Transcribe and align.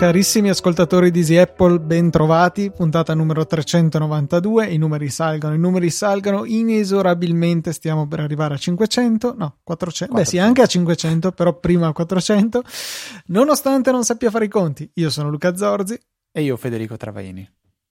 Carissimi 0.00 0.48
ascoltatori 0.48 1.10
di 1.10 1.18
Easy 1.18 1.36
Apple, 1.36 1.78
ben 1.78 2.10
puntata 2.74 3.12
numero 3.14 3.46
392, 3.46 4.66
i 4.66 4.78
numeri 4.78 5.10
salgono, 5.10 5.54
i 5.54 5.58
numeri 5.58 5.90
salgono, 5.90 6.46
inesorabilmente 6.46 7.72
stiamo 7.72 8.08
per 8.08 8.20
arrivare 8.20 8.54
a 8.54 8.56
500, 8.56 9.34
no, 9.36 9.58
400, 9.62 10.12
400. 10.12 10.14
beh 10.14 10.24
sì, 10.24 10.38
anche 10.38 10.62
a 10.62 10.66
500, 10.66 11.32
però 11.32 11.56
prima 11.58 11.88
a 11.88 11.92
400, 11.92 12.62
nonostante 13.26 13.90
non 13.92 14.02
sappia 14.02 14.30
fare 14.30 14.46
i 14.46 14.48
conti. 14.48 14.90
Io 14.94 15.10
sono 15.10 15.28
Luca 15.28 15.54
Zorzi. 15.54 16.00
E 16.32 16.42
io 16.42 16.56
Federico 16.56 16.96
Travaini 16.96 17.46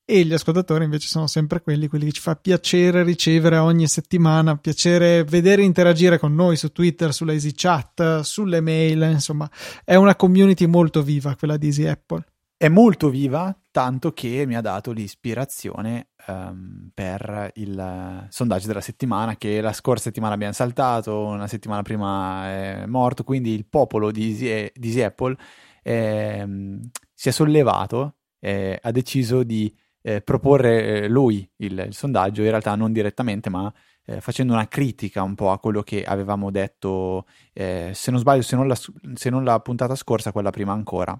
e 0.09 0.25
gli 0.25 0.33
ascoltatori 0.33 0.85
invece 0.85 1.07
sono 1.07 1.27
sempre 1.27 1.61
quelli, 1.61 1.87
quelli 1.87 2.05
che 2.05 2.13
ci 2.13 2.21
fa 2.21 2.35
piacere 2.35 3.03
ricevere 3.03 3.57
ogni 3.57 3.87
settimana, 3.87 4.57
piacere 4.57 5.23
vedere 5.23 5.61
interagire 5.61 6.17
con 6.17 6.33
noi 6.33 6.55
su 6.55 6.71
Twitter, 6.71 7.13
sulla 7.13 7.33
Easy 7.33 7.51
Chat, 7.53 8.21
sulle 8.21 8.59
mail, 8.59 9.07
insomma 9.11 9.47
è 9.85 9.93
una 9.93 10.15
community 10.15 10.65
molto 10.65 11.03
viva 11.03 11.35
quella 11.35 11.57
di 11.57 11.67
Easy 11.67 11.85
Apple. 11.85 12.25
È 12.57 12.67
molto 12.69 13.09
viva, 13.09 13.55
tanto 13.69 14.11
che 14.11 14.45
mi 14.47 14.55
ha 14.55 14.61
dato 14.61 14.91
l'ispirazione 14.91 16.09
um, 16.25 16.89
per 16.91 17.51
il 17.55 18.25
sondaggio 18.29 18.65
della 18.65 18.81
settimana 18.81 19.37
che 19.37 19.61
la 19.61 19.73
scorsa 19.73 20.05
settimana 20.05 20.33
abbiamo 20.33 20.53
saltato, 20.53 21.23
una 21.23 21.47
settimana 21.47 21.83
prima 21.83 22.47
è 22.47 22.85
morto, 22.87 23.23
quindi 23.23 23.53
il 23.53 23.67
popolo 23.67 24.09
di 24.09 24.29
Easy, 24.29 24.71
di 24.73 24.87
Easy 24.87 25.01
Apple 25.01 25.37
eh, 25.83 26.79
si 27.13 27.29
è 27.29 27.31
sollevato, 27.31 28.15
eh, 28.39 28.79
ha 28.81 28.91
deciso 28.91 29.43
di 29.43 29.71
eh, 30.09 30.21
proporre 30.21 31.03
eh, 31.03 31.07
lui 31.07 31.47
il, 31.57 31.85
il, 31.87 31.93
sondaggio, 31.93 32.41
in 32.41 32.49
realtà 32.49 32.73
non 32.73 32.91
direttamente, 32.91 33.51
ma 33.51 33.71
eh, 34.05 34.21
facendo 34.21 34.53
una 34.53 34.67
critica 34.67 35.21
un 35.21 35.35
po' 35.35 35.51
a 35.51 35.59
quello 35.59 35.83
che 35.83 36.03
avevamo 36.03 36.49
detto, 36.49 37.27
eh, 37.53 37.91
se 37.93 38.09
non 38.09 38.19
sbaglio, 38.19 38.41
se 38.41 38.55
non, 38.55 38.67
la, 38.67 38.75
se 38.75 39.29
non 39.29 39.43
la 39.43 39.59
puntata 39.59 39.93
scorsa, 39.93 40.31
quella 40.31 40.49
prima 40.49 40.73
ancora, 40.73 41.19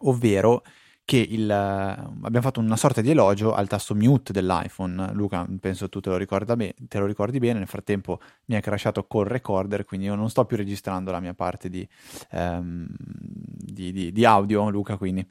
ovvero 0.00 0.62
che 1.06 1.18
il, 1.18 1.48
abbiamo 1.48 2.40
fatto 2.40 2.58
una 2.58 2.76
sorta 2.76 3.00
di 3.00 3.10
elogio 3.10 3.54
al 3.54 3.68
tasto 3.68 3.94
mute 3.94 4.32
dell'iPhone. 4.32 5.12
Luca, 5.12 5.46
penso 5.60 5.88
tu 5.88 6.00
te 6.00 6.10
lo, 6.10 6.18
be- 6.56 6.74
te 6.88 6.98
lo, 6.98 7.06
ricordi 7.06 7.38
bene. 7.38 7.60
Nel 7.60 7.68
frattempo 7.68 8.18
mi 8.46 8.56
è 8.56 8.60
crashato 8.60 9.04
col 9.04 9.26
recorder, 9.26 9.84
quindi 9.84 10.06
io 10.06 10.16
non 10.16 10.28
sto 10.28 10.44
più 10.46 10.56
registrando 10.56 11.12
la 11.12 11.20
mia 11.20 11.32
parte 11.32 11.70
di, 11.70 11.88
um, 12.32 12.88
di, 12.98 13.92
di, 13.92 14.10
di 14.10 14.24
audio, 14.24 14.68
Luca, 14.68 14.96
quindi, 14.96 15.24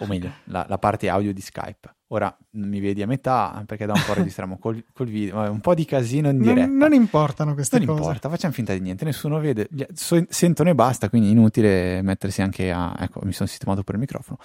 o 0.00 0.06
meglio, 0.06 0.32
la, 0.50 0.66
la, 0.68 0.78
parte 0.78 1.08
audio 1.08 1.32
di 1.32 1.40
Skype. 1.40 1.94
Ora 2.08 2.36
mi 2.54 2.80
vedi 2.80 3.00
a 3.00 3.06
metà 3.06 3.62
perché 3.64 3.86
da 3.86 3.92
un 3.92 4.02
po' 4.04 4.14
registriamo 4.14 4.58
col, 4.58 4.84
col 4.92 5.06
video, 5.06 5.48
un 5.48 5.60
po' 5.60 5.74
di 5.74 5.84
casino 5.84 6.28
in 6.30 6.40
diretta. 6.40 6.66
Non, 6.66 6.76
non 6.76 6.92
importano 6.92 7.54
queste 7.54 7.76
non 7.76 7.86
cose. 7.86 7.98
Non 8.00 8.08
importa, 8.08 8.28
facciamo 8.30 8.52
finta 8.52 8.72
di 8.72 8.80
niente, 8.80 9.04
nessuno 9.04 9.38
vede, 9.38 9.68
sentono 9.94 10.70
e 10.70 10.74
basta, 10.74 11.08
quindi 11.08 11.30
inutile 11.30 12.02
mettersi 12.02 12.42
anche 12.42 12.72
a... 12.72 12.96
Ecco, 12.98 13.20
mi 13.22 13.32
sono 13.32 13.48
sistemato 13.48 13.84
per 13.84 13.94
il 13.94 14.00
microfono. 14.00 14.38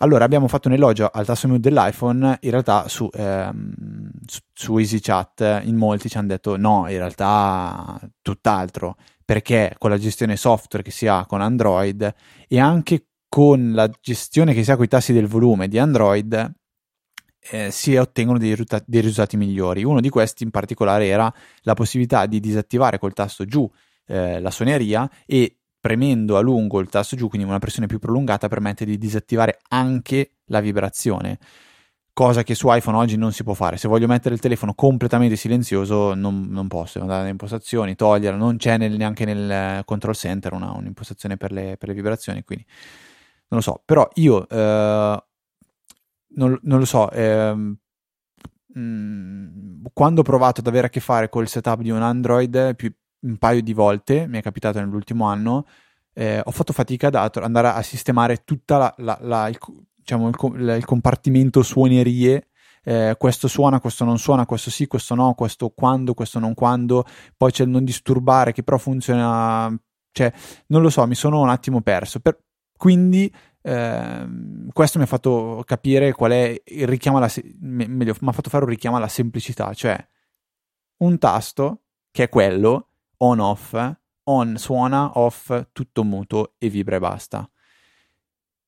Allora, 0.00 0.24
abbiamo 0.24 0.46
fatto 0.46 0.68
un 0.68 0.74
elogio 0.74 1.08
al 1.10 1.24
tasto 1.24 1.48
mute 1.48 1.60
dell'iPhone, 1.60 2.38
in 2.42 2.50
realtà 2.50 2.86
su, 2.86 3.08
ehm, 3.12 4.10
su, 4.26 4.40
su 4.52 4.76
EasyChat 4.76 5.62
in 5.64 5.76
molti 5.76 6.10
ci 6.10 6.18
hanno 6.18 6.28
detto 6.28 6.56
no, 6.58 6.86
in 6.88 6.98
realtà 6.98 7.98
tutt'altro, 8.20 8.96
perché 9.24 9.74
con 9.78 9.88
la 9.88 9.96
gestione 9.98 10.36
software 10.36 10.84
che 10.84 10.90
si 10.90 11.06
ha 11.06 11.24
con 11.24 11.40
Android 11.40 12.14
e 12.46 12.58
anche 12.60 13.06
con 13.26 13.72
la 13.72 13.90
gestione 14.00 14.52
che 14.52 14.64
si 14.64 14.70
ha 14.70 14.76
con 14.76 14.84
i 14.84 14.88
tassi 14.88 15.14
del 15.14 15.26
volume 15.26 15.66
di 15.66 15.78
Android 15.78 16.54
eh, 17.50 17.70
si 17.70 17.96
ottengono 17.96 18.38
dei, 18.38 18.50
risultati, 18.50 18.84
dei 18.86 19.00
risultati 19.00 19.36
migliori. 19.36 19.84
Uno 19.84 20.00
di 20.00 20.08
questi 20.08 20.42
in 20.42 20.50
particolare 20.50 21.06
era 21.06 21.32
la 21.62 21.74
possibilità 21.74 22.26
di 22.26 22.40
disattivare 22.40 22.98
col 22.98 23.12
tasto 23.12 23.44
giù 23.44 23.70
eh, 24.06 24.40
la 24.40 24.50
suoneria 24.50 25.10
e 25.24 25.58
premendo 25.86 26.36
a 26.36 26.40
lungo 26.40 26.80
il 26.80 26.88
tasto 26.88 27.14
giù, 27.14 27.28
quindi 27.28 27.46
una 27.46 27.60
pressione 27.60 27.86
più 27.86 28.00
prolungata, 28.00 28.48
permette 28.48 28.84
di 28.84 28.98
disattivare 28.98 29.60
anche 29.68 30.32
la 30.46 30.58
vibrazione. 30.58 31.38
Cosa 32.12 32.42
che 32.42 32.56
su 32.56 32.66
iPhone 32.68 32.96
oggi 32.96 33.16
non 33.16 33.30
si 33.30 33.44
può 33.44 33.54
fare. 33.54 33.76
Se 33.76 33.86
voglio 33.86 34.08
mettere 34.08 34.34
il 34.34 34.40
telefono 34.40 34.74
completamente 34.74 35.36
silenzioso, 35.36 36.14
non, 36.14 36.48
non 36.48 36.66
posso. 36.66 36.94
Devo 36.94 37.02
andare 37.02 37.20
nelle 37.20 37.30
impostazioni, 37.30 37.94
toglierlo. 37.94 38.36
Non 38.36 38.56
c'è 38.56 38.78
nel, 38.78 38.96
neanche 38.96 39.24
nel 39.24 39.84
control 39.84 40.16
center 40.16 40.54
una, 40.54 40.72
un'impostazione 40.72 41.36
per 41.36 41.52
le, 41.52 41.76
per 41.78 41.88
le, 41.88 41.94
vibrazioni. 41.94 42.42
Quindi 42.42 42.64
non 43.48 43.60
lo 43.60 43.60
so. 43.60 43.80
Però 43.84 44.08
io 44.14 44.48
eh, 44.48 45.24
non, 46.30 46.58
non, 46.62 46.78
lo 46.80 46.84
so. 46.84 47.08
Eh, 47.12 47.76
quando 49.92 50.20
ho 50.20 50.24
provato 50.24 50.60
ad 50.62 50.66
avere 50.66 50.88
a 50.88 50.90
che 50.90 51.00
fare 51.00 51.28
col 51.28 51.46
setup 51.46 51.80
di 51.80 51.90
un 51.90 52.02
Android, 52.02 52.74
più, 52.74 52.92
un 53.20 53.36
paio 53.38 53.62
di 53.62 53.72
volte, 53.72 54.26
mi 54.26 54.38
è 54.38 54.42
capitato 54.42 54.78
nell'ultimo 54.78 55.26
anno, 55.26 55.66
eh, 56.12 56.40
ho 56.42 56.50
fatto 56.50 56.72
fatica 56.72 57.08
ad 57.08 57.36
andare 57.42 57.68
a 57.68 57.82
sistemare 57.82 58.32
il, 58.32 59.58
diciamo, 59.94 60.28
il, 60.28 60.74
il, 60.78 60.84
compartimento 60.84 61.62
suonerie. 61.62 62.48
Eh, 62.82 63.16
questo 63.18 63.48
suona, 63.48 63.80
questo 63.80 64.04
non 64.04 64.16
suona, 64.16 64.46
questo 64.46 64.70
sì, 64.70 64.86
questo 64.86 65.14
no, 65.14 65.34
questo 65.34 65.70
quando, 65.70 66.14
questo 66.14 66.38
non 66.38 66.54
quando, 66.54 67.04
poi 67.36 67.50
c'è 67.50 67.64
il 67.64 67.70
non 67.70 67.84
disturbare 67.84 68.52
che 68.52 68.62
però 68.62 68.78
funziona, 68.78 69.76
cioè 70.12 70.32
non 70.68 70.82
lo 70.82 70.88
so, 70.88 71.04
mi 71.06 71.16
sono 71.16 71.40
un 71.40 71.50
attimo 71.50 71.82
perso. 71.82 72.20
Per, 72.20 72.38
quindi 72.76 73.30
eh, 73.60 74.28
questo 74.72 74.98
mi 74.98 75.04
ha 75.04 75.08
fatto 75.08 75.62
capire 75.66 76.12
qual 76.12 76.30
è 76.30 76.62
il 76.64 76.86
richiamo 76.86 77.18
alla, 77.18 77.30
meglio, 77.58 78.14
mi 78.20 78.28
ha 78.28 78.32
fatto 78.32 78.48
fare 78.48 78.64
un 78.64 78.70
richiamo 78.70 78.96
alla 78.96 79.08
semplicità, 79.08 79.74
cioè 79.74 79.98
un 80.98 81.18
tasto 81.18 81.82
che 82.10 82.22
è 82.24 82.28
quello 82.28 82.92
on 83.18 83.40
off, 83.40 83.96
on 84.24 84.56
suona, 84.56 85.18
off 85.18 85.68
tutto 85.72 86.04
muto 86.04 86.54
e 86.58 86.68
vibra 86.68 86.96
e 86.96 87.00
basta. 87.00 87.50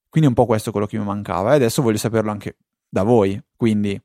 Quindi 0.09 0.29
è 0.29 0.33
un 0.33 0.35
po' 0.35 0.47
questo 0.47 0.71
quello 0.71 0.87
che 0.87 0.99
mi 0.99 1.05
mancava 1.05 1.53
e 1.53 1.57
adesso 1.57 1.83
voglio 1.83 1.99
saperlo 1.99 2.31
anche 2.31 2.57
da 2.89 3.03
voi. 3.03 3.41
Quindi 3.57 4.01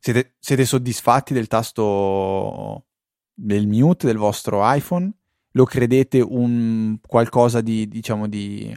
siete, 0.00 0.34
siete 0.38 0.64
soddisfatti 0.64 1.34
del 1.34 1.46
tasto 1.46 2.86
del 3.34 3.66
mute 3.66 4.06
del 4.06 4.16
vostro 4.16 4.60
iPhone? 4.62 5.10
Lo 5.52 5.64
credete 5.64 6.20
un 6.20 6.98
qualcosa 7.06 7.60
di, 7.60 7.86
diciamo, 7.86 8.26
di, 8.26 8.74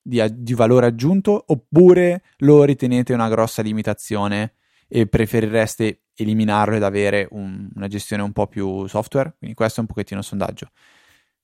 di, 0.00 0.22
di 0.30 0.54
valore 0.54 0.86
aggiunto 0.86 1.42
oppure 1.46 2.22
lo 2.38 2.64
ritenete 2.64 3.14
una 3.14 3.28
grossa 3.28 3.62
limitazione 3.62 4.54
e 4.88 5.06
preferireste 5.06 6.02
eliminarlo 6.22 6.76
ed 6.76 6.82
avere 6.82 7.28
un, 7.30 7.68
una 7.74 7.86
gestione 7.86 8.22
un 8.22 8.32
po' 8.32 8.46
più 8.46 8.86
software. 8.86 9.34
Quindi 9.38 9.56
questo 9.56 9.78
è 9.78 9.82
un 9.82 9.88
pochettino 9.88 10.20
il 10.20 10.26
sondaggio. 10.26 10.70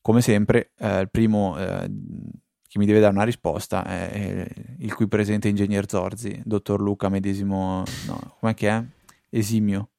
Come 0.00 0.20
sempre, 0.20 0.72
eh, 0.78 1.00
il 1.00 1.10
primo 1.10 1.58
eh, 1.58 1.90
che 2.66 2.78
mi 2.78 2.86
deve 2.86 3.00
dare 3.00 3.14
una 3.14 3.24
risposta 3.24 3.84
è 3.84 4.46
il 4.78 4.94
qui 4.94 5.08
presente 5.08 5.48
ingegner 5.48 5.88
Zorzi, 5.88 6.42
dottor 6.44 6.80
Luca 6.80 7.08
medesimo, 7.08 7.84
no, 8.06 8.36
com'è 8.38 8.54
che 8.54 8.68
è? 8.68 8.84
Esimio 9.30 9.90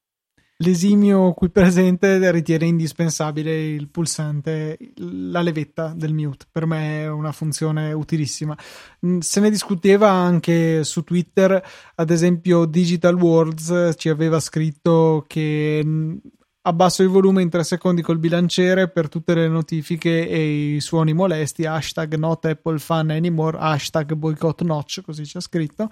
l'esimio 0.58 1.34
qui 1.34 1.50
presente 1.50 2.32
ritiene 2.32 2.66
indispensabile 2.66 3.68
il 3.68 3.90
pulsante, 3.90 4.78
la 4.98 5.42
levetta 5.42 5.94
del 5.96 6.14
mute. 6.14 6.46
Per 6.50 6.66
me 6.66 7.04
è 7.04 7.10
una 7.10 7.32
funzione 7.32 7.92
utilissima. 7.92 8.58
Mm, 9.06 9.20
se 9.20 9.40
ne 9.40 9.50
discuteva 9.50 10.10
anche 10.10 10.84
su 10.84 11.04
Twitter, 11.04 11.62
ad 11.96 12.10
esempio 12.10 12.66
Digital 12.66 13.16
Worlds 13.16 13.96
ci 13.98 14.10
aveva 14.10 14.40
scritto 14.40 15.26
che 15.28 15.82
mm, 15.84 16.16
abbasso 16.62 17.04
il 17.04 17.10
volume 17.10 17.42
in 17.42 17.50
tre 17.50 17.64
secondi 17.64 18.02
col 18.02 18.18
bilanciere 18.18 18.90
per 18.90 19.10
tutte 19.10 19.34
le 19.36 19.48
notifiche 19.48 20.28
e 20.28 20.76
i 20.76 20.80
suoni 20.82 21.14
molesti, 21.14 21.66
hashtag 21.66 22.16
not 22.16 22.46
Apple 22.46 22.80
fan 22.80 23.12
anymore, 23.12 23.58
hashtag 23.60 24.14
boycott 24.14 24.62
notch, 24.62 25.02
così 25.02 25.24
c'è 25.24 25.42
scritto. 25.42 25.90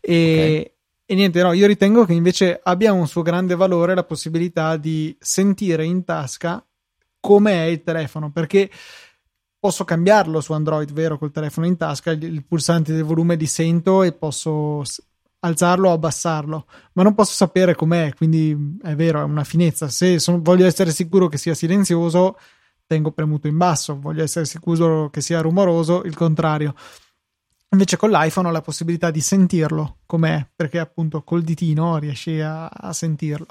E, 0.00 0.12
okay 0.12 0.78
e 1.10 1.16
niente, 1.16 1.42
no, 1.42 1.52
io 1.52 1.66
ritengo 1.66 2.04
che 2.04 2.12
invece 2.12 2.60
abbia 2.62 2.92
un 2.92 3.08
suo 3.08 3.22
grande 3.22 3.56
valore 3.56 3.96
la 3.96 4.04
possibilità 4.04 4.76
di 4.76 5.16
sentire 5.18 5.84
in 5.84 6.04
tasca 6.04 6.64
com'è 7.18 7.64
il 7.64 7.82
telefono, 7.82 8.30
perché 8.30 8.70
posso 9.58 9.84
cambiarlo 9.84 10.40
su 10.40 10.52
Android, 10.52 10.92
vero, 10.92 11.18
col 11.18 11.32
telefono 11.32 11.66
in 11.66 11.76
tasca, 11.76 12.12
il, 12.12 12.22
il 12.22 12.44
pulsante 12.44 12.92
del 12.92 13.02
volume 13.02 13.34
li 13.34 13.46
sento 13.46 14.04
e 14.04 14.12
posso 14.12 14.84
alzarlo 15.40 15.88
o 15.88 15.94
abbassarlo, 15.94 16.66
ma 16.92 17.02
non 17.02 17.16
posso 17.16 17.32
sapere 17.32 17.74
com'è, 17.74 18.14
quindi 18.14 18.78
è 18.80 18.94
vero, 18.94 19.18
è 19.18 19.24
una 19.24 19.42
finezza. 19.42 19.88
Se 19.88 20.20
sono, 20.20 20.40
voglio 20.40 20.64
essere 20.64 20.92
sicuro 20.92 21.26
che 21.26 21.38
sia 21.38 21.54
silenzioso, 21.54 22.38
tengo 22.86 23.10
premuto 23.10 23.48
in 23.48 23.56
basso, 23.56 23.98
voglio 23.98 24.22
essere 24.22 24.44
sicuro 24.44 25.10
che 25.10 25.22
sia 25.22 25.40
rumoroso, 25.40 26.04
il 26.04 26.14
contrario. 26.14 26.72
Invece 27.72 27.96
con 27.96 28.10
l'iPhone 28.10 28.48
ho 28.48 28.50
la 28.50 28.62
possibilità 28.62 29.12
di 29.12 29.20
sentirlo 29.20 29.98
com'è, 30.04 30.44
perché 30.56 30.80
appunto 30.80 31.22
col 31.22 31.42
ditino 31.42 31.98
riesci 31.98 32.40
a, 32.40 32.66
a, 32.66 32.92
sentirlo. 32.92 33.46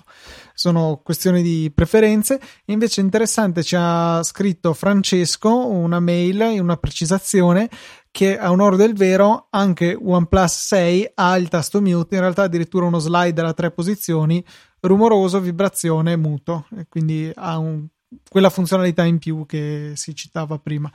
Sono 0.53 0.99
questioni 1.01 1.41
di 1.41 1.71
preferenze. 1.73 2.37
Invece 2.65 2.99
interessante 2.99 3.63
ci 3.63 3.77
ha 3.79 4.21
scritto 4.23 4.73
Francesco 4.73 5.67
una 5.67 6.01
mail, 6.01 6.59
una 6.59 6.75
precisazione 6.75 7.69
che 8.11 8.37
a 8.37 8.51
onore 8.51 8.75
del 8.75 8.93
vero 8.93 9.47
anche 9.51 9.97
OnePlus 9.97 10.65
6 10.65 11.11
ha 11.15 11.37
il 11.37 11.47
tasto 11.47 11.79
mute, 11.79 12.15
in 12.15 12.21
realtà 12.21 12.43
addirittura 12.43 12.87
uno 12.87 12.99
slide 12.99 13.39
a 13.39 13.53
tre 13.53 13.71
posizioni, 13.71 14.43
rumoroso, 14.81 15.39
vibrazione, 15.39 16.17
muto, 16.17 16.67
quindi 16.89 17.31
ha 17.33 17.57
un, 17.57 17.87
quella 18.27 18.49
funzionalità 18.49 19.05
in 19.05 19.17
più 19.17 19.45
che 19.45 19.93
si 19.95 20.13
citava 20.13 20.59
prima. 20.59 20.91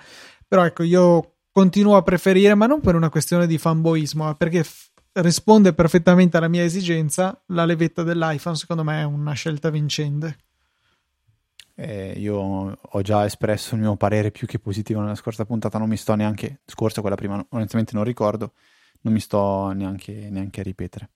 Però 0.46 0.62
ecco, 0.66 0.82
io 0.82 1.33
continuo 1.54 1.96
a 1.96 2.02
preferire, 2.02 2.56
ma 2.56 2.66
non 2.66 2.80
per 2.80 2.96
una 2.96 3.10
questione 3.10 3.46
di 3.46 3.58
fanboismo, 3.58 4.24
ma 4.24 4.34
perché 4.34 4.64
f- 4.64 4.90
risponde 5.12 5.72
perfettamente 5.72 6.36
alla 6.36 6.48
mia 6.48 6.64
esigenza, 6.64 7.40
la 7.46 7.64
levetta 7.64 8.02
dell'iPhone 8.02 8.56
secondo 8.56 8.82
me 8.82 9.00
è 9.00 9.04
una 9.04 9.34
scelta 9.34 9.70
vincente. 9.70 10.36
Eh, 11.76 12.14
io 12.16 12.36
ho 12.80 13.02
già 13.02 13.24
espresso 13.24 13.76
il 13.76 13.82
mio 13.82 13.94
parere 13.94 14.32
più 14.32 14.48
che 14.48 14.58
positivo 14.58 15.00
nella 15.00 15.14
scorsa 15.14 15.44
puntata, 15.44 15.78
non 15.78 15.88
mi 15.88 15.96
sto 15.96 16.16
neanche, 16.16 16.62
scorsa 16.66 17.00
quella 17.00 17.14
prima, 17.14 17.44
onestamente 17.50 17.94
non 17.94 18.02
ricordo, 18.02 18.54
non 19.02 19.12
mi 19.12 19.20
sto 19.20 19.70
neanche, 19.70 20.28
neanche 20.30 20.58
a 20.60 20.64
ripetere. 20.64 21.10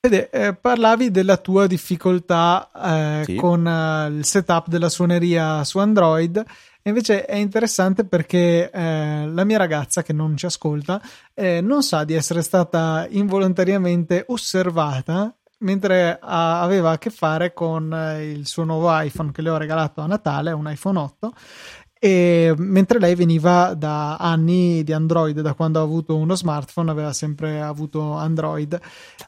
Vede, 0.00 0.30
eh, 0.30 0.54
parlavi 0.54 1.12
della 1.12 1.36
tua 1.36 1.68
difficoltà 1.68 2.70
eh, 2.74 3.24
sì. 3.24 3.34
con 3.36 3.64
uh, 3.64 4.12
il 4.12 4.24
setup 4.24 4.66
della 4.66 4.88
suoneria 4.88 5.62
su 5.62 5.78
Android. 5.78 6.42
E 6.82 6.88
invece 6.88 7.24
è 7.24 7.36
interessante 7.36 8.04
perché 8.04 8.70
eh, 8.70 9.26
la 9.26 9.44
mia 9.44 9.58
ragazza, 9.58 10.02
che 10.02 10.12
non 10.12 10.36
ci 10.36 10.46
ascolta, 10.46 11.00
eh, 11.32 11.60
non 11.60 11.82
sa 11.82 12.04
di 12.04 12.14
essere 12.14 12.42
stata 12.42 13.06
involontariamente 13.08 14.24
osservata 14.28 15.34
mentre 15.62 16.18
a, 16.20 16.60
aveva 16.60 16.90
a 16.90 16.98
che 16.98 17.10
fare 17.10 17.52
con 17.52 17.92
eh, 17.92 18.30
il 18.30 18.46
suo 18.46 18.64
nuovo 18.64 18.88
iPhone 19.00 19.30
che 19.30 19.42
le 19.42 19.50
ho 19.50 19.56
regalato 19.56 20.00
a 20.00 20.06
Natale, 20.06 20.52
un 20.52 20.68
iPhone 20.68 20.98
8. 20.98 21.32
E 22.04 22.52
mentre 22.56 22.98
lei 22.98 23.14
veniva 23.14 23.74
da 23.74 24.16
anni 24.16 24.82
di 24.82 24.92
Android, 24.92 25.40
da 25.40 25.54
quando 25.54 25.78
ha 25.78 25.82
avuto 25.84 26.16
uno 26.16 26.34
smartphone, 26.34 26.90
aveva 26.90 27.12
sempre 27.12 27.62
avuto 27.62 28.14
Android. 28.14 28.76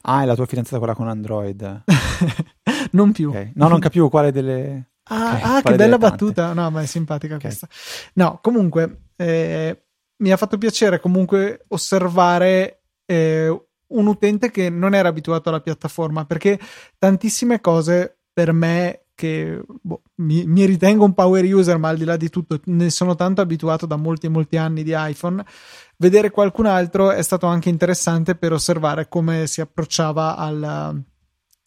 Ah, 0.03 0.23
è 0.23 0.25
la 0.25 0.35
tua 0.35 0.47
fidanzata 0.47 0.79
quella 0.79 0.97
con 0.97 1.07
Android? 1.07 1.85
non 2.91 3.13
più. 3.13 3.29
Okay. 3.29 3.53
No, 3.55 3.69
non 3.69 3.79
capivo 3.79 4.09
quale 4.09 4.33
delle. 4.33 4.94
Ah, 5.05 5.37
okay, 5.37 5.43
ah 5.43 5.63
che 5.63 5.75
bella 5.75 5.99
battuta! 5.99 6.53
No, 6.53 6.71
ma 6.71 6.83
è 6.83 6.87
simpatica 6.87 7.35
okay. 7.35 7.47
questa. 7.47 7.69
No, 8.15 8.39
comunque 8.43 9.09
eh, 9.17 9.85
mi 10.17 10.33
ha 10.33 10.37
fatto 10.37 10.59
piacere 10.59 11.01
comunque 11.01 11.65
osservare 11.69 12.83
eh, 13.07 13.49
un 13.87 14.07
utente 14.07 14.51
che 14.51 14.71
non 14.71 14.95
era 14.95 15.09
abituato 15.09 15.49
alla 15.49 15.61
piattaforma 15.61 16.25
perché 16.25 16.59
tantissime 16.99 17.61
cose 17.61 18.19
per 18.33 18.53
me 18.53 19.01
che 19.15 19.61
boh, 19.67 20.03
mi, 20.17 20.45
mi, 20.47 20.65
ritengo 20.65 21.05
un 21.05 21.15
power 21.15 21.45
user 21.45 21.79
ma 21.79 21.89
al 21.89 21.97
di 21.97 22.05
là 22.05 22.17
di 22.17 22.31
tutto 22.31 22.61
ne 22.65 22.91
sono 22.91 23.15
tanto 23.15 23.41
abituato 23.41 23.87
da 23.87 23.95
molti 23.97 24.29
molti 24.29 24.57
anni 24.57 24.83
di 24.83 24.93
iPhone 24.93 25.45
vedere 25.99 26.31
qualcun 26.31 26.67
altro 26.67 27.13
è 27.13 27.23
stato 27.23 27.47
anche 27.47 27.69
interessante 27.69 28.35
per 28.35 28.53
osservare 28.53 29.09
come 29.09 29.47
si 29.47 29.61
approcciava 29.61 30.37
al, 30.37 31.05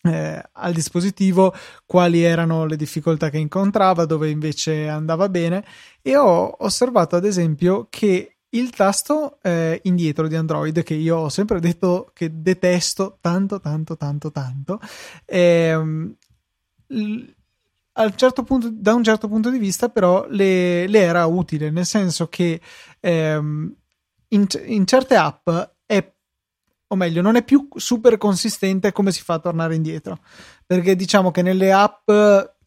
eh, 0.08 0.44
al 0.54 0.74
dispositivo 0.74 1.54
quali 1.86 2.24
erano 2.24 2.66
le 2.66 2.76
difficoltà 2.76 3.30
che 3.30 3.38
incontrava 3.38 4.06
dove 4.06 4.30
invece 4.30 4.88
andava 4.88 5.30
bene. 5.30 5.64
E 6.02 6.16
ho 6.16 6.56
osservato 6.60 7.16
ad 7.16 7.26
esempio 7.26 7.88
che 7.90 8.38
il 8.50 8.70
tasto 8.72 9.40
eh, 9.42 9.80
indietro 9.84 10.28
di 10.28 10.36
Android 10.36 10.82
che 10.84 10.94
io 10.94 11.18
ho 11.18 11.30
sempre 11.30 11.60
detto 11.60 12.12
che 12.14 12.42
detesto 12.42 13.18
tanto 13.20 13.60
tanto 13.60 13.98
tanto 13.98 14.32
tanto 14.32 14.80
ehm, 15.26 16.16
certo 18.16 18.44
punto, 18.44 18.70
da 18.72 18.94
un 18.94 19.04
certo 19.04 19.28
punto 19.28 19.50
di 19.50 19.58
vista 19.58 19.90
però 19.90 20.26
le, 20.30 20.88
le 20.88 21.00
era 21.00 21.26
utile 21.26 21.70
nel 21.72 21.86
senso 21.86 22.28
che 22.30 22.62
ehm, 23.02 23.76
in, 24.30 24.48
in 24.66 24.88
certe 24.88 25.16
app 25.16 25.50
o 26.88 26.96
meglio, 26.96 27.22
non 27.22 27.36
è 27.36 27.44
più 27.44 27.68
super 27.76 28.18
consistente 28.18 28.92
come 28.92 29.12
si 29.12 29.22
fa 29.22 29.36
a 29.36 29.40
tornare 29.40 29.76
indietro. 29.76 30.20
Perché 30.66 30.96
diciamo 30.96 31.32
che 31.32 31.42
nelle 31.42 31.72
app, 31.72 32.10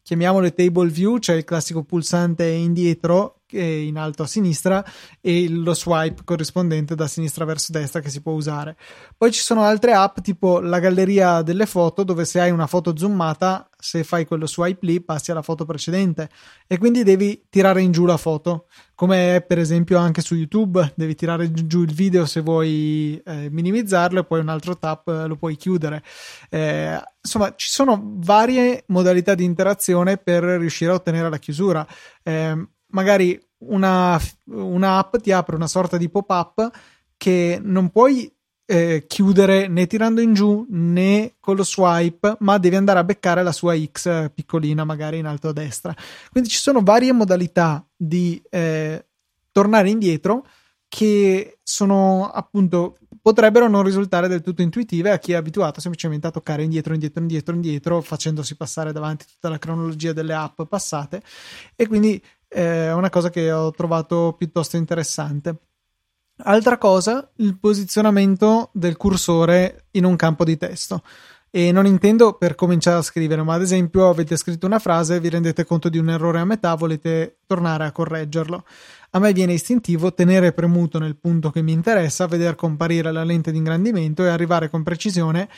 chiamiamole 0.01 0.53
table 0.53 0.89
view, 0.89 1.19
c'è 1.19 1.35
il 1.35 1.43
classico 1.43 1.83
pulsante 1.83 2.45
indietro 2.47 3.40
in 3.59 3.97
alto 3.97 4.23
a 4.23 4.27
sinistra 4.27 4.83
e 5.19 5.49
lo 5.49 5.73
swipe 5.73 6.23
corrispondente 6.23 6.95
da 6.95 7.07
sinistra 7.07 7.45
verso 7.45 7.71
destra 7.71 7.99
che 7.99 8.09
si 8.09 8.21
può 8.21 8.33
usare. 8.33 8.77
Poi 9.17 9.31
ci 9.31 9.41
sono 9.41 9.63
altre 9.63 9.93
app 9.93 10.19
tipo 10.19 10.59
la 10.59 10.79
galleria 10.79 11.41
delle 11.41 11.65
foto 11.65 12.03
dove 12.03 12.25
se 12.25 12.39
hai 12.39 12.51
una 12.51 12.67
foto 12.67 12.95
zoomata, 12.95 13.69
se 13.77 14.03
fai 14.03 14.25
quello 14.25 14.47
swipe 14.47 14.85
lì 14.85 15.01
passi 15.01 15.31
alla 15.31 15.41
foto 15.41 15.65
precedente 15.65 16.29
e 16.67 16.77
quindi 16.77 17.03
devi 17.03 17.45
tirare 17.49 17.81
in 17.81 17.91
giù 17.91 18.05
la 18.05 18.17
foto, 18.17 18.67
come 18.95 19.43
per 19.45 19.57
esempio 19.57 19.97
anche 19.97 20.21
su 20.21 20.35
YouTube, 20.35 20.93
devi 20.95 21.15
tirare 21.15 21.51
giù 21.51 21.81
il 21.81 21.93
video 21.93 22.25
se 22.25 22.41
vuoi 22.41 23.19
eh, 23.25 23.49
minimizzarlo 23.49 24.19
e 24.19 24.25
poi 24.25 24.39
un 24.39 24.49
altro 24.49 24.77
tap 24.77 25.07
lo 25.27 25.35
puoi 25.35 25.55
chiudere. 25.55 26.03
Eh, 26.49 27.01
insomma, 27.21 27.53
ci 27.55 27.69
sono 27.69 27.99
varie 28.17 28.83
modalità 28.87 29.33
di 29.33 29.43
interazione 29.43 30.17
per 30.17 30.43
riuscire 30.43 30.91
a 30.91 30.95
ottenere 30.95 31.29
la 31.29 31.39
chiusura. 31.39 31.85
Eh, 32.21 32.67
magari 32.91 33.39
una, 33.59 34.19
una 34.45 34.97
app 34.97 35.17
ti 35.17 35.31
apre 35.31 35.55
una 35.55 35.67
sorta 35.67 35.97
di 35.97 36.09
pop-up 36.09 36.69
che 37.17 37.59
non 37.61 37.89
puoi 37.89 38.31
eh, 38.65 39.05
chiudere 39.05 39.67
né 39.67 39.85
tirando 39.85 40.21
in 40.21 40.33
giù 40.33 40.65
né 40.69 41.35
con 41.39 41.55
lo 41.55 41.63
swipe, 41.63 42.37
ma 42.39 42.57
devi 42.57 42.77
andare 42.77 42.99
a 42.99 43.03
beccare 43.03 43.43
la 43.43 43.51
sua 43.51 43.75
X 43.77 44.31
piccolina, 44.33 44.85
magari 44.85 45.17
in 45.17 45.25
alto 45.25 45.49
a 45.49 45.53
destra. 45.53 45.93
Quindi 46.31 46.49
ci 46.49 46.57
sono 46.57 46.81
varie 46.81 47.11
modalità 47.11 47.85
di 47.95 48.41
eh, 48.49 49.05
tornare 49.51 49.89
indietro 49.89 50.45
che 50.87 51.59
sono 51.63 52.29
appunto 52.33 52.97
potrebbero 53.21 53.67
non 53.67 53.83
risultare 53.83 54.27
del 54.27 54.41
tutto 54.41 54.61
intuitive 54.61 55.11
a 55.11 55.19
chi 55.19 55.33
è 55.33 55.35
abituato 55.35 55.79
semplicemente 55.79 56.27
a 56.27 56.31
toccare 56.31 56.63
indietro, 56.63 56.93
indietro, 56.93 57.21
indietro, 57.21 57.55
indietro, 57.55 58.01
facendosi 58.01 58.55
passare 58.55 58.91
davanti 58.91 59.25
tutta 59.25 59.49
la 59.49 59.57
cronologia 59.57 60.11
delle 60.11 60.33
app 60.33 60.63
passate 60.63 61.21
e 61.75 61.87
quindi 61.87 62.21
è 62.53 62.91
una 62.91 63.09
cosa 63.09 63.29
che 63.29 63.49
ho 63.49 63.71
trovato 63.71 64.35
piuttosto 64.37 64.75
interessante. 64.75 65.55
Altra 66.43 66.77
cosa, 66.77 67.31
il 67.37 67.57
posizionamento 67.57 68.71
del 68.73 68.97
cursore 68.97 69.85
in 69.91 70.03
un 70.03 70.17
campo 70.17 70.43
di 70.43 70.57
testo. 70.57 71.01
E 71.49 71.71
non 71.71 71.85
intendo 71.85 72.33
per 72.33 72.55
cominciare 72.55 72.97
a 72.97 73.01
scrivere, 73.01 73.41
ma 73.43 73.53
ad 73.53 73.61
esempio 73.61 74.09
avete 74.09 74.35
scritto 74.35 74.65
una 74.65 74.79
frase, 74.79 75.19
vi 75.19 75.29
rendete 75.29 75.65
conto 75.65 75.89
di 75.89 75.97
un 75.97 76.09
errore 76.09 76.39
a 76.39 76.45
metà, 76.45 76.73
volete 76.75 77.39
tornare 77.45 77.85
a 77.85 77.91
correggerlo. 77.91 78.65
A 79.11 79.19
me 79.19 79.33
viene 79.33 79.53
istintivo 79.53 80.13
tenere 80.13 80.51
premuto 80.51 80.99
nel 80.99 81.17
punto 81.17 81.51
che 81.51 81.61
mi 81.61 81.71
interessa, 81.71 82.25
vedere 82.27 82.55
comparire 82.55 83.11
la 83.11 83.23
lente 83.23 83.51
di 83.51 83.57
ingrandimento 83.57 84.23
e 84.23 84.29
arrivare 84.29 84.69
con 84.69 84.83
precisione 84.83 85.49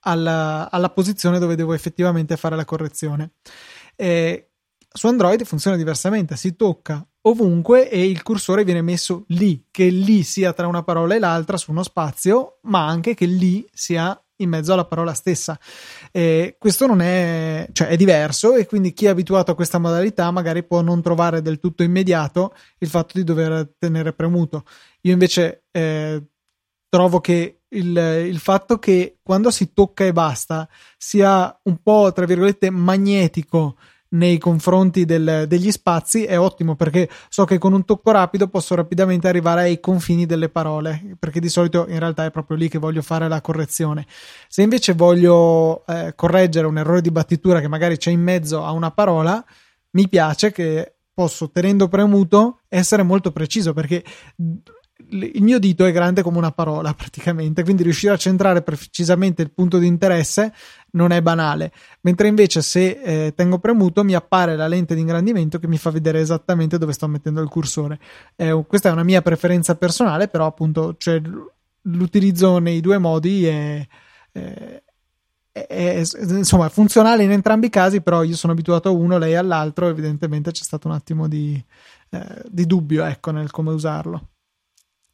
alla, 0.00 0.68
alla 0.70 0.90
posizione 0.90 1.38
dove 1.38 1.56
devo 1.56 1.72
effettivamente 1.74 2.36
fare 2.36 2.56
la 2.56 2.64
correzione. 2.64 3.30
E 3.96 4.45
su 4.96 5.06
Android 5.06 5.44
funziona 5.44 5.76
diversamente, 5.76 6.36
si 6.36 6.56
tocca 6.56 7.06
ovunque 7.22 7.90
e 7.90 8.06
il 8.06 8.22
cursore 8.22 8.64
viene 8.64 8.82
messo 8.82 9.24
lì, 9.28 9.66
che 9.70 9.88
lì 9.88 10.22
sia 10.22 10.52
tra 10.52 10.66
una 10.66 10.82
parola 10.82 11.14
e 11.14 11.18
l'altra 11.18 11.56
su 11.56 11.70
uno 11.70 11.82
spazio, 11.82 12.58
ma 12.62 12.86
anche 12.86 13.14
che 13.14 13.26
lì 13.26 13.66
sia 13.72 14.18
in 14.36 14.48
mezzo 14.48 14.72
alla 14.72 14.84
parola 14.84 15.12
stessa. 15.12 15.58
E 16.12 16.56
questo 16.58 16.86
non 16.86 17.00
è, 17.00 17.68
cioè 17.72 17.88
è 17.88 17.96
diverso 17.96 18.54
e 18.54 18.66
quindi 18.66 18.92
chi 18.92 19.06
è 19.06 19.10
abituato 19.10 19.50
a 19.50 19.54
questa 19.54 19.78
modalità 19.78 20.30
magari 20.30 20.64
può 20.64 20.80
non 20.82 21.02
trovare 21.02 21.42
del 21.42 21.58
tutto 21.58 21.82
immediato 21.82 22.54
il 22.78 22.88
fatto 22.88 23.18
di 23.18 23.24
dover 23.24 23.74
tenere 23.78 24.12
premuto. 24.12 24.64
Io 25.02 25.12
invece 25.12 25.64
eh, 25.72 26.22
trovo 26.88 27.20
che 27.20 27.62
il, 27.68 27.96
il, 28.28 28.38
fatto 28.38 28.78
che 28.78 29.18
quando 29.22 29.50
si 29.50 29.72
tocca 29.72 30.04
e 30.04 30.12
basta 30.12 30.68
sia 30.96 31.58
un 31.64 31.82
po' 31.82 32.12
tra 32.12 32.24
virgolette 32.24 32.70
magnetico 32.70 33.76
nei 34.16 34.38
confronti 34.38 35.04
del, 35.04 35.44
degli 35.46 35.70
spazi 35.70 36.24
è 36.24 36.38
ottimo 36.38 36.74
perché 36.74 37.08
so 37.28 37.44
che 37.44 37.58
con 37.58 37.72
un 37.72 37.84
tocco 37.84 38.10
rapido 38.10 38.48
posso 38.48 38.74
rapidamente 38.74 39.28
arrivare 39.28 39.62
ai 39.62 39.80
confini 39.80 40.26
delle 40.26 40.48
parole 40.48 41.16
perché 41.18 41.40
di 41.40 41.48
solito 41.48 41.86
in 41.88 41.98
realtà 41.98 42.24
è 42.24 42.30
proprio 42.30 42.56
lì 42.56 42.68
che 42.68 42.78
voglio 42.78 43.02
fare 43.02 43.28
la 43.28 43.40
correzione. 43.40 44.06
Se 44.48 44.62
invece 44.62 44.94
voglio 44.94 45.84
eh, 45.86 46.14
correggere 46.14 46.66
un 46.66 46.78
errore 46.78 47.00
di 47.00 47.10
battitura 47.10 47.60
che 47.60 47.68
magari 47.68 47.96
c'è 47.96 48.10
in 48.10 48.20
mezzo 48.20 48.64
a 48.64 48.72
una 48.72 48.90
parola 48.90 49.44
mi 49.90 50.08
piace 50.08 50.52
che 50.52 50.94
posso 51.12 51.50
tenendo 51.50 51.88
premuto 51.88 52.60
essere 52.68 53.02
molto 53.02 53.32
preciso 53.32 53.72
perché 53.72 54.04
il 55.08 55.42
mio 55.42 55.58
dito 55.58 55.84
è 55.84 55.92
grande 55.92 56.22
come 56.22 56.38
una 56.38 56.52
parola 56.52 56.92
praticamente, 56.94 57.62
quindi 57.62 57.82
riuscire 57.82 58.14
a 58.14 58.18
centrare 58.18 58.62
precisamente 58.62 59.42
il 59.42 59.52
punto 59.52 59.78
di 59.78 59.86
interesse 59.86 60.52
non 60.96 61.12
è 61.12 61.22
banale, 61.22 61.72
mentre 62.00 62.26
invece 62.26 62.62
se 62.62 63.00
eh, 63.02 63.34
tengo 63.34 63.58
premuto 63.58 64.02
mi 64.02 64.14
appare 64.14 64.56
la 64.56 64.66
lente 64.66 64.94
di 64.94 65.02
ingrandimento 65.02 65.58
che 65.58 65.68
mi 65.68 65.78
fa 65.78 65.90
vedere 65.90 66.20
esattamente 66.20 66.78
dove 66.78 66.92
sto 66.92 67.06
mettendo 67.06 67.40
il 67.42 67.48
cursore. 67.48 68.00
Eh, 68.34 68.64
questa 68.66 68.88
è 68.88 68.92
una 68.92 69.04
mia 69.04 69.22
preferenza 69.22 69.76
personale, 69.76 70.28
però 70.28 70.46
appunto 70.46 70.96
cioè, 70.96 71.20
l'utilizzo 71.82 72.58
nei 72.58 72.80
due 72.80 72.98
modi 72.98 73.46
è, 73.46 73.86
è, 74.32 74.82
è, 75.52 76.02
insomma 76.28 76.68
funzionale 76.70 77.22
in 77.22 77.30
entrambi 77.30 77.66
i 77.66 77.70
casi, 77.70 78.00
però 78.00 78.22
io 78.22 78.34
sono 78.34 78.54
abituato 78.54 78.88
a 78.88 78.92
uno, 78.92 79.18
lei 79.18 79.36
all'altro, 79.36 79.88
evidentemente 79.88 80.50
c'è 80.50 80.64
stato 80.64 80.88
un 80.88 80.94
attimo 80.94 81.28
di, 81.28 81.62
eh, 82.10 82.42
di 82.48 82.66
dubbio 82.66 83.04
ecco, 83.04 83.30
nel 83.30 83.50
come 83.50 83.72
usarlo 83.72 84.28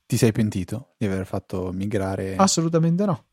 Ti 0.07 0.17
sei 0.17 0.31
pentito 0.31 0.95
di 0.97 1.07
aver 1.07 1.27
fatto 1.27 1.73
migrare? 1.73 2.37
Assolutamente 2.37 3.05
no. 3.05 3.25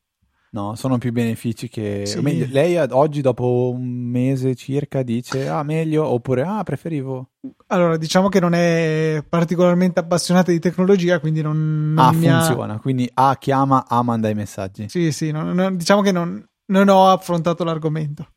No, 0.52 0.74
sono 0.76 0.98
più 0.98 1.12
benefici 1.12 1.70
che... 1.70 2.04
Sì. 2.08 2.20
meglio, 2.22 2.48
lei 2.50 2.76
ad- 2.76 2.92
oggi, 2.92 3.22
dopo 3.22 3.72
un 3.72 3.86
mese 3.88 4.56
circa, 4.56 5.04
dice, 5.04 5.48
ah, 5.48 5.62
meglio, 5.62 6.08
oppure, 6.08 6.42
ah, 6.42 6.64
preferivo... 6.64 7.30
Allora, 7.68 7.98
diciamo 7.98 8.30
che 8.30 8.40
non 8.40 8.54
è 8.54 9.24
particolarmente 9.28 10.00
appassionata 10.00 10.52
di 10.52 10.60
tecnologia, 10.60 11.20
quindi 11.20 11.42
non, 11.44 11.94
non 11.94 12.04
ah, 12.04 12.08
ha- 12.08 12.12
funziona. 12.14 12.80
Quindi 12.80 13.10
A 13.14 13.38
chiama, 13.38 13.86
A 13.88 14.02
manda 14.02 14.28
i 14.28 14.34
messaggi. 14.34 14.90
Sì, 14.90 15.12
sì, 15.12 15.30
non- 15.30 15.54
non- 15.54 15.78
diciamo 15.78 16.02
che 16.02 16.12
non, 16.12 16.44
non 16.66 16.90
ho 16.90 17.10
affrontato 17.10 17.64
l'argomento. 17.64 18.28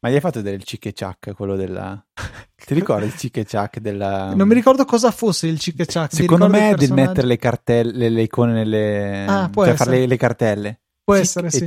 Ma 0.00 0.10
gli 0.10 0.14
hai 0.14 0.20
fatto 0.20 0.42
del 0.42 0.64
cic 0.64 0.86
e 0.86 0.92
ciak, 0.92 1.34
quello 1.34 1.54
della... 1.54 2.04
Ti 2.64 2.74
ricordi 2.74 3.06
il 3.06 3.16
cic 3.16 3.36
e 3.36 3.44
ciak 3.44 3.78
della... 3.78 4.34
Non 4.34 4.48
mi 4.48 4.54
ricordo 4.54 4.84
cosa 4.84 5.10
fosse 5.12 5.46
il 5.46 5.58
chic 5.58 5.78
e 5.80 5.86
chac. 5.86 6.12
mi 6.14 6.18
Secondo 6.20 6.48
me 6.48 6.70
il 6.70 6.74
è 6.74 6.78
del 6.78 6.92
mettere 6.92 7.26
le 7.26 7.36
cartelle, 7.36 8.08
le 8.08 8.22
icone 8.22 8.52
nelle... 8.52 9.24
Ah, 9.26 9.48
può 9.50 9.64
cioè 9.64 9.74
fare 9.74 9.90
essere. 9.90 10.00
le, 10.00 10.06
le 10.06 10.16
cartelle. 10.16 10.78
Può 11.04 11.14
Cic 11.14 11.22
essere, 11.22 11.46
e 11.48 11.50
sì. 11.50 11.66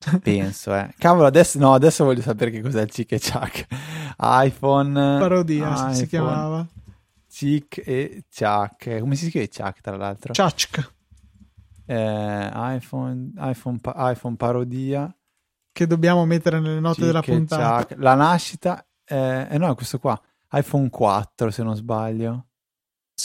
Penso, 0.22 0.74
eh. 0.74 0.94
Cavolo, 0.96 1.26
adesso, 1.26 1.58
no, 1.58 1.74
adesso 1.74 2.04
voglio 2.04 2.22
sapere 2.22 2.50
che 2.50 2.62
cos'è 2.62 2.82
il 2.82 2.90
cic 2.90 3.12
e 3.12 3.18
ciak. 3.18 3.66
iPhone... 4.18 5.18
Parodia 5.18 5.74
si- 5.76 5.82
si 5.82 6.04
iPhone, 6.04 6.06
chiamava. 6.06 6.66
Cic 7.28 7.82
e 7.84 8.24
ciak. 8.30 8.98
Come 9.00 9.14
si 9.16 9.28
scrive 9.28 9.48
ciak, 9.48 9.80
tra 9.80 9.96
l'altro? 9.96 10.32
Chachk, 10.32 10.92
Eh, 11.84 12.50
iPhone, 12.52 13.32
iPhone, 13.36 13.78
iPhone 13.82 14.36
parodia. 14.36 15.14
che 15.72 15.86
dobbiamo 15.86 16.24
mettere 16.24 16.60
nelle 16.60 16.80
note 16.80 16.96
Cic 16.96 17.04
della 17.04 17.22
puntata. 17.22 17.94
La 17.98 18.14
nascita... 18.14 18.84
Eh, 19.04 19.48
eh 19.50 19.58
no, 19.58 19.70
è 19.70 19.74
questo 19.74 19.98
qua. 19.98 20.18
iPhone 20.52 20.88
4, 20.88 21.50
se 21.50 21.62
non 21.62 21.74
sbaglio. 21.76 22.46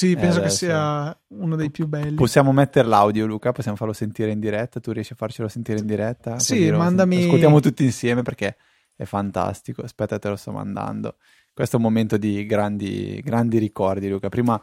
Sì, 0.08 0.16
penso 0.16 0.34
che 0.40 0.46
adesso- 0.46 0.56
sia 0.66 1.20
uno 1.30 1.56
dei 1.56 1.70
più 1.72 1.88
belli. 1.88 2.16
Possiamo 2.16 2.52
mettere 2.52 2.88
l'audio, 2.88 3.26
Luca? 3.26 3.52
Possiamo 3.52 3.78
farlo 3.78 3.94
sentire 3.94 4.32
in 4.32 4.40
diretta? 4.40 4.80
Tu 4.80 4.92
riesci 4.92 5.14
a 5.14 5.16
farcelo 5.16 5.48
sentire 5.48 5.80
in 5.80 5.86
diretta? 5.86 6.40
Sì, 6.40 6.54
Così 6.56 6.70
lo- 6.70 6.78
mandami- 6.78 7.24
Ascoltiamo 7.24 7.60
tutti 7.60 7.84
insieme 7.84 8.22
perché 8.22 8.58
è 8.96 9.04
fantastico. 9.06 9.82
Aspetta, 9.82 10.18
te 10.20 10.30
lo 10.30 10.36
sto 10.36 10.52
mandando. 10.52 11.18
Questo 11.54 11.76
è 11.76 11.80
un 11.80 11.86
momento 11.86 12.18
di 12.18 12.46
grandi, 12.46 13.22
grandi 13.24 13.58
ricordi, 13.58 14.10
Luca. 14.10 14.30
Prima, 14.30 14.62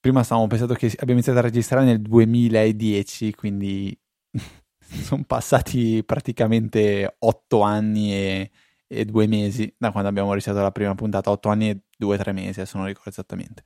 prima 0.00 0.22
stavamo 0.22 0.46
pensando 0.46 0.74
che 0.74 0.86
abbiamo 0.86 1.12
iniziato 1.12 1.38
a 1.38 1.42
registrare 1.42 1.84
nel 1.86 2.00
2010, 2.02 3.34
quindi 3.34 3.98
sono 4.78 5.24
passati 5.26 6.02
praticamente 6.04 7.16
otto 7.20 7.62
anni 7.62 8.12
e, 8.12 8.50
e 8.86 9.04
due 9.06 9.26
mesi 9.26 9.72
da 9.78 9.90
quando 9.90 10.08
abbiamo 10.10 10.30
registrato 10.30 10.60
la 10.60 10.70
prima 10.72 10.94
puntata. 10.94 11.30
Otto 11.30 11.48
anni 11.48 11.70
e 11.70 11.80
due 12.04 12.16
o 12.16 12.18
tre 12.18 12.32
mesi, 12.32 12.60
adesso 12.60 12.76
non 12.76 12.86
ricordo 12.86 13.10
esattamente. 13.10 13.62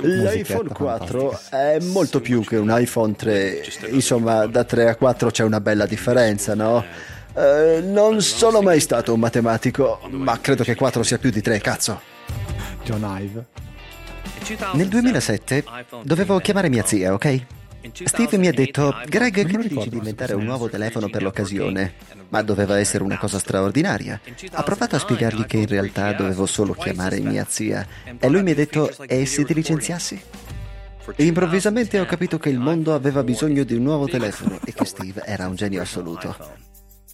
L'iPhone 0.00 0.68
4 0.68 1.40
è 1.50 1.78
molto 1.80 2.20
più 2.20 2.44
che 2.44 2.56
un 2.56 2.72
iPhone 2.76 3.14
3, 3.14 3.64
insomma 3.90 4.46
da 4.46 4.64
3 4.64 4.88
a 4.88 4.96
4 4.96 5.30
c'è 5.30 5.42
una 5.42 5.60
bella 5.60 5.86
differenza, 5.86 6.54
no? 6.54 6.84
Eh, 7.36 7.80
non 7.82 8.20
sono 8.22 8.62
mai 8.62 8.78
stato 8.78 9.12
un 9.12 9.20
matematico, 9.20 10.00
ma 10.10 10.38
credo 10.40 10.62
che 10.62 10.76
4 10.76 11.02
sia 11.02 11.18
più 11.18 11.30
di 11.30 11.40
3, 11.40 11.58
cazzo. 11.60 12.00
John 12.84 13.04
Ive. 13.20 13.46
Nel 14.74 14.88
2007 14.88 15.64
dovevo 16.02 16.38
chiamare 16.38 16.68
mia 16.68 16.84
zia, 16.84 17.12
ok? 17.12 17.46
Steve 17.92 18.38
mi 18.38 18.48
ha 18.48 18.52
detto, 18.52 18.94
Greg, 19.06 19.46
che 19.46 19.68
dici 19.68 19.88
di 19.90 19.96
inventare 19.96 20.34
un 20.34 20.44
nuovo 20.44 20.68
telefono 20.68 21.08
per 21.08 21.22
l'occasione? 21.22 21.94
Ma 22.30 22.42
doveva 22.42 22.78
essere 22.78 23.04
una 23.04 23.18
cosa 23.18 23.38
straordinaria. 23.38 24.20
Ha 24.52 24.62
provato 24.62 24.96
a 24.96 24.98
spiegargli 24.98 25.44
che 25.44 25.58
in 25.58 25.66
realtà 25.66 26.12
dovevo 26.12 26.46
solo 26.46 26.72
chiamare 26.72 27.20
mia 27.20 27.44
zia. 27.48 27.86
E 28.18 28.28
lui 28.28 28.42
mi 28.42 28.52
ha 28.52 28.54
detto, 28.54 28.90
e 29.06 29.26
se 29.26 29.44
ti 29.44 29.52
licenziassi? 29.52 30.20
E 31.16 31.24
improvvisamente 31.24 32.00
ho 32.00 32.06
capito 32.06 32.38
che 32.38 32.48
il 32.48 32.58
mondo 32.58 32.94
aveva 32.94 33.22
bisogno 33.22 33.64
di 33.64 33.74
un 33.74 33.82
nuovo 33.82 34.08
telefono 34.08 34.58
e 34.64 34.72
che 34.72 34.86
Steve 34.86 35.22
era 35.24 35.46
un 35.46 35.54
genio 35.54 35.82
assoluto. 35.82 36.34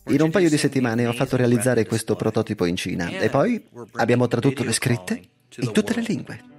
In 0.09 0.23
un 0.23 0.31
paio 0.31 0.49
di 0.49 0.57
settimane 0.57 1.07
ho 1.07 1.12
fatto 1.12 1.37
realizzare 1.37 1.85
questo 1.85 2.15
prototipo 2.15 2.65
in 2.65 2.77
Cina 2.77 3.09
e 3.09 3.29
poi 3.29 3.62
abbiamo 3.95 4.29
tradotto 4.29 4.62
le 4.62 4.73
scritte 4.73 5.21
in 5.57 5.73
tutte 5.73 5.95
le 5.95 6.03
lingue. 6.03 6.50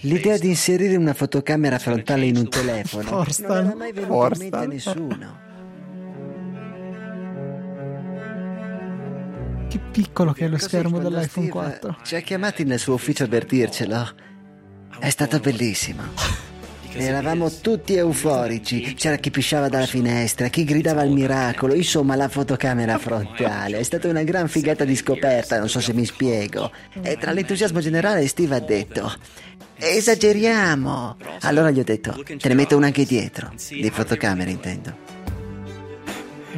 L'idea 0.00 0.38
di 0.38 0.48
inserire 0.48 0.96
una 0.96 1.14
fotocamera 1.14 1.78
frontale 1.78 2.26
in 2.26 2.36
un 2.36 2.48
telefono 2.48 3.08
Forstan. 3.24 3.56
non 3.56 3.66
era 3.66 3.76
mai 3.76 3.92
venuta 3.92 4.26
in 4.34 4.38
mente 4.38 4.56
a 4.56 4.66
nessuno. 4.66 5.40
Che 9.68 9.78
piccolo 9.90 10.32
che 10.32 10.44
è 10.44 10.48
lo 10.48 10.56
Così, 10.56 10.68
schermo 10.68 10.98
dell'iPhone 10.98 11.26
Steve 11.28 11.48
4. 11.48 11.96
Ci 12.02 12.16
ha 12.16 12.20
chiamati 12.20 12.64
nel 12.64 12.78
suo 12.78 12.94
ufficio 12.94 13.26
per 13.26 13.46
dircelo. 13.46 14.06
È 14.98 15.08
stato 15.08 15.38
bellissimo. 15.40 16.02
Eravamo 16.94 17.50
tutti 17.50 17.94
euforici. 17.94 18.94
C'era 18.94 19.16
chi 19.16 19.30
pisciava 19.30 19.68
dalla 19.68 19.86
finestra, 19.86 20.48
chi 20.48 20.64
gridava 20.64 21.00
al 21.00 21.10
miracolo, 21.10 21.74
insomma 21.74 22.16
la 22.16 22.28
fotocamera 22.28 22.98
frontale. 22.98 23.78
È 23.78 23.82
stata 23.82 24.08
una 24.08 24.22
gran 24.22 24.48
figata 24.48 24.84
di 24.84 24.94
scoperta, 24.94 25.58
non 25.58 25.68
so 25.68 25.80
se 25.80 25.92
mi 25.92 26.04
spiego. 26.04 26.70
E 27.00 27.16
tra 27.16 27.32
l'entusiasmo 27.32 27.80
generale 27.80 28.26
Steve 28.26 28.56
ha 28.56 28.60
detto... 28.60 29.12
Esageriamo! 29.76 31.16
Allora 31.40 31.70
gli 31.70 31.80
ho 31.80 31.84
detto, 31.84 32.22
te 32.24 32.48
ne 32.48 32.54
metto 32.54 32.76
una 32.76 32.86
anche 32.86 33.04
dietro. 33.04 33.52
Di 33.68 33.90
fotocamera 33.90 34.48
intendo. 34.48 35.11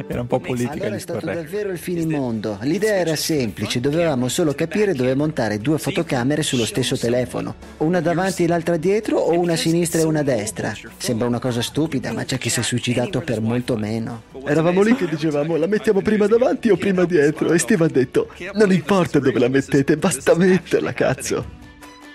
Era 0.07 0.21
un 0.21 0.27
po' 0.27 0.39
politica 0.39 0.73
Allora 0.73 0.95
è 0.95 0.99
stato 0.99 1.25
davvero 1.25 1.69
il 1.69 1.77
finimondo. 1.77 2.57
L'idea 2.61 2.95
era 2.95 3.15
semplice, 3.15 3.79
dovevamo 3.79 4.27
solo 4.27 4.53
capire 4.53 4.93
dove 4.93 5.15
montare 5.15 5.59
due 5.59 5.77
fotocamere 5.77 6.43
sullo 6.43 6.65
stesso 6.65 6.97
telefono. 6.97 7.55
Una 7.77 8.01
davanti 8.01 8.43
e 8.43 8.47
l'altra 8.47 8.77
dietro 8.77 9.17
o 9.17 9.39
una 9.39 9.53
a 9.53 9.57
sinistra 9.57 10.01
e 10.01 10.03
una 10.03 10.19
a 10.19 10.23
destra. 10.23 10.73
Sembra 10.97 11.27
una 11.27 11.39
cosa 11.39 11.61
stupida, 11.61 12.11
ma 12.11 12.25
c'è 12.25 12.37
chi 12.37 12.49
si 12.49 12.59
è 12.59 12.63
suicidato 12.63 13.21
per 13.21 13.39
molto 13.41 13.77
meno. 13.77 14.23
Eravamo 14.45 14.81
lì 14.81 14.95
che 14.95 15.07
dicevamo 15.07 15.55
la 15.55 15.67
mettiamo 15.67 16.01
prima 16.01 16.27
davanti 16.27 16.69
o 16.69 16.75
prima 16.75 17.05
dietro 17.05 17.51
e 17.51 17.57
Steve 17.57 17.85
ha 17.85 17.89
detto 17.89 18.29
non 18.53 18.71
importa 18.71 19.19
dove 19.19 19.39
la 19.39 19.47
mettete, 19.49 19.97
basta 19.97 20.35
metterla, 20.35 20.93
cazzo. 20.93 21.63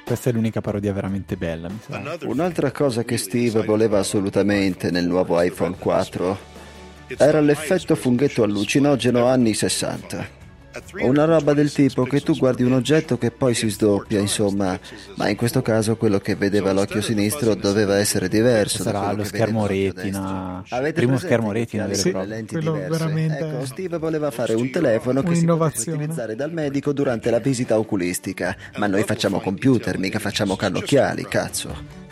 Questa 0.04 0.30
è 0.30 0.32
l'unica 0.32 0.60
parodia 0.60 0.92
veramente 0.92 1.36
bella, 1.36 1.68
mi 1.68 1.78
sa. 1.86 2.18
Un'altra 2.24 2.72
cosa 2.72 3.04
che 3.04 3.16
Steve 3.16 3.62
voleva 3.62 4.00
assolutamente 4.00 4.90
nel 4.90 5.06
nuovo 5.06 5.40
iPhone 5.40 5.76
4 5.78 6.49
era 7.18 7.40
l'effetto 7.40 7.94
funghetto 7.94 8.42
allucinogeno 8.42 9.26
anni 9.26 9.54
60. 9.54 10.38
Una 11.02 11.24
roba 11.24 11.52
del 11.52 11.72
tipo 11.72 12.04
che 12.04 12.20
tu 12.20 12.36
guardi 12.36 12.62
un 12.62 12.72
oggetto 12.72 13.18
che 13.18 13.32
poi 13.32 13.54
si 13.54 13.68
sdoppia, 13.68 14.20
insomma, 14.20 14.78
ma 15.16 15.28
in 15.28 15.34
questo 15.34 15.62
caso 15.62 15.96
quello 15.96 16.20
che 16.20 16.36
vedeva 16.36 16.72
l'occhio 16.72 17.02
sinistro 17.02 17.56
doveva 17.56 17.98
essere 17.98 18.28
diverso. 18.28 18.84
Sarà 18.84 19.10
lo 19.10 19.22
che 19.22 19.28
schermo 19.28 19.66
retina. 19.66 20.62
Avete 20.68 20.92
primo 20.92 21.18
schermo 21.18 21.50
retina 21.50 21.86
vero 21.86 21.98
Sì, 21.98 22.12
lenti 22.12 22.56
veramente- 22.56 23.38
Ecco, 23.38 23.66
Steve 23.66 23.98
voleva 23.98 24.30
fare 24.30 24.54
un 24.54 24.70
telefono 24.70 25.22
che 25.24 25.34
si 25.34 25.44
potesse 25.44 25.90
utilizzare 25.90 26.36
dal 26.36 26.52
medico 26.52 26.92
durante 26.92 27.30
la 27.30 27.40
visita 27.40 27.76
oculistica, 27.76 28.56
ma 28.76 28.86
noi 28.86 29.02
facciamo 29.02 29.40
computer, 29.40 29.98
mica 29.98 30.20
facciamo 30.20 30.54
cannocchiali, 30.54 31.26
cazzo. 31.26 32.08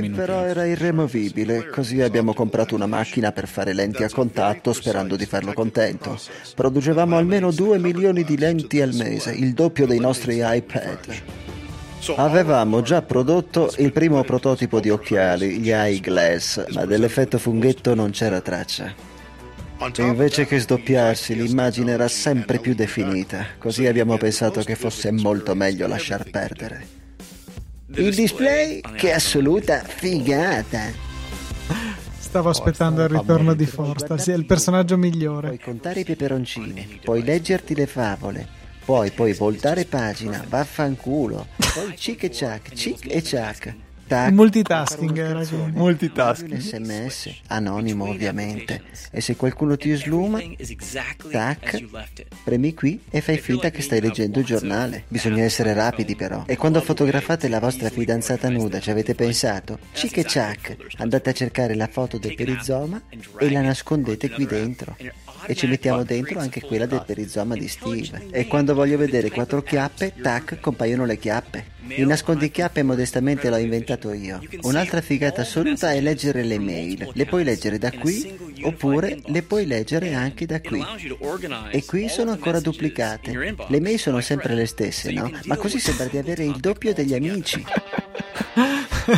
Minuto. 0.00 0.16
però 0.16 0.42
era 0.44 0.64
irremovibile, 0.64 1.68
così 1.68 2.00
abbiamo 2.00 2.32
comprato 2.32 2.74
una 2.74 2.86
macchina 2.86 3.32
per 3.32 3.48
fare 3.48 3.72
lenti 3.72 4.02
a 4.02 4.08
contatto 4.08 4.72
sperando 4.72 5.16
di 5.16 5.26
farlo 5.26 5.52
contento. 5.52 6.18
Producevamo 6.54 7.16
almeno 7.16 7.50
2 7.50 7.78
milioni 7.78 8.24
di 8.24 8.38
lenti 8.38 8.80
al 8.80 8.94
mese, 8.94 9.32
il 9.32 9.52
doppio 9.52 9.86
dei 9.86 9.98
nostri 9.98 10.40
iPad. 10.42 11.22
Avevamo 12.16 12.82
già 12.82 13.02
prodotto 13.02 13.72
il 13.78 13.92
primo 13.92 14.22
prototipo 14.24 14.80
di 14.80 14.90
occhiali, 14.90 15.58
gli 15.58 15.70
eyeglass, 15.70 16.72
ma 16.72 16.84
dell'effetto 16.84 17.38
funghetto 17.38 17.94
non 17.94 18.10
c'era 18.10 18.40
traccia. 18.40 19.10
Invece 19.98 20.46
che 20.46 20.60
sdoppiarsi, 20.60 21.34
l'immagine 21.34 21.92
era 21.92 22.08
sempre 22.08 22.58
più 22.58 22.74
definita, 22.74 23.46
così 23.58 23.86
abbiamo 23.86 24.16
pensato 24.16 24.62
che 24.62 24.76
fosse 24.76 25.10
molto 25.10 25.54
meglio 25.54 25.86
lasciar 25.88 26.28
perdere. 26.30 27.01
Il 27.94 28.14
display, 28.14 28.80
che 28.96 29.12
assoluta 29.12 29.80
figata! 29.80 30.80
Stavo 32.18 32.48
aspettando 32.48 33.02
il 33.02 33.10
ritorno 33.10 33.52
di 33.52 33.66
Forsta, 33.66 34.16
sì, 34.16 34.30
è 34.30 34.34
il 34.34 34.46
personaggio 34.46 34.96
Puoi 34.96 35.10
migliore. 35.10 35.58
contare 35.58 36.00
i 36.00 36.04
peperoncini, 36.04 37.00
puoi 37.04 37.22
leggerti 37.22 37.74
le 37.74 37.86
favole, 37.86 38.48
poi 38.84 39.10
puoi 39.10 39.34
voltare 39.34 39.84
pagina, 39.84 40.42
vaffanculo, 40.48 41.48
poi 41.74 41.94
cic 41.96 42.22
e 42.24 42.30
ciac, 42.30 42.72
cic 42.72 43.06
e 43.10 43.22
ciac. 43.22 43.74
Tac, 44.06 44.30
Multitasking 44.32 45.12
quindi. 45.12 45.54
un 45.54 45.70
Multitasking. 45.74 46.56
sms, 46.58 47.40
anonimo 47.48 48.08
ovviamente, 48.08 48.82
e 49.10 49.20
se 49.20 49.36
qualcuno 49.36 49.76
ti 49.76 49.94
sluma, 49.94 50.40
tac, 51.30 51.82
premi 52.44 52.74
qui 52.74 53.00
e 53.10 53.20
fai 53.20 53.38
finta 53.38 53.70
che 53.70 53.80
stai 53.80 54.00
leggendo 54.00 54.40
il 54.40 54.44
giornale. 54.44 55.04
Bisogna 55.08 55.44
essere 55.44 55.72
rapidi 55.72 56.14
però. 56.14 56.44
E 56.46 56.56
quando 56.56 56.80
fotografate 56.80 57.48
la 57.48 57.60
vostra 57.60 57.88
fidanzata 57.88 58.50
nuda 58.50 58.80
ci 58.80 58.90
avete 58.90 59.14
pensato? 59.14 59.78
Cic 59.92 60.18
e 60.18 60.24
ciac, 60.24 60.76
andate 60.98 61.30
a 61.30 61.32
cercare 61.32 61.74
la 61.74 61.86
foto 61.86 62.18
del 62.18 62.34
perizoma 62.34 63.00
e 63.38 63.50
la 63.50 63.62
nascondete 63.62 64.30
qui 64.30 64.46
dentro. 64.46 64.96
E 65.46 65.54
ci 65.54 65.66
mettiamo 65.66 66.02
dentro 66.04 66.38
anche 66.38 66.60
quella 66.60 66.86
del 66.86 67.02
perizoma 67.06 67.54
di 67.54 67.68
Steve. 67.68 68.28
E 68.30 68.46
quando 68.46 68.74
voglio 68.74 68.96
vedere 68.96 69.30
quattro 69.30 69.62
chiappe, 69.62 70.14
tac, 70.20 70.60
compaiono 70.60 71.04
le 71.04 71.18
chiappe. 71.18 71.70
Il 71.88 72.06
nascondichiappe 72.06 72.82
modestamente 72.82 73.50
l'ho 73.50 73.56
inventato 73.56 74.12
io. 74.12 74.40
Un'altra 74.62 75.00
figata 75.00 75.42
assoluta 75.42 75.92
è 75.92 76.00
leggere 76.00 76.42
le 76.42 76.58
mail. 76.58 77.10
Le 77.12 77.26
puoi 77.26 77.44
leggere 77.44 77.78
da 77.78 77.90
qui 77.90 78.38
oppure 78.62 79.20
le 79.26 79.42
puoi 79.42 79.66
leggere 79.66 80.14
anche 80.14 80.46
da 80.46 80.60
qui. 80.60 80.82
E 81.70 81.84
qui 81.84 82.08
sono 82.08 82.30
ancora 82.30 82.60
duplicate. 82.60 83.56
Le 83.66 83.80
mail 83.80 83.98
sono 83.98 84.20
sempre 84.20 84.54
le 84.54 84.66
stesse, 84.66 85.10
no? 85.12 85.30
Ma 85.44 85.56
così 85.56 85.78
sembra 85.78 86.06
di 86.06 86.18
avere 86.18 86.44
il 86.44 86.56
doppio 86.58 86.94
degli 86.94 87.14
amici. 87.14 87.64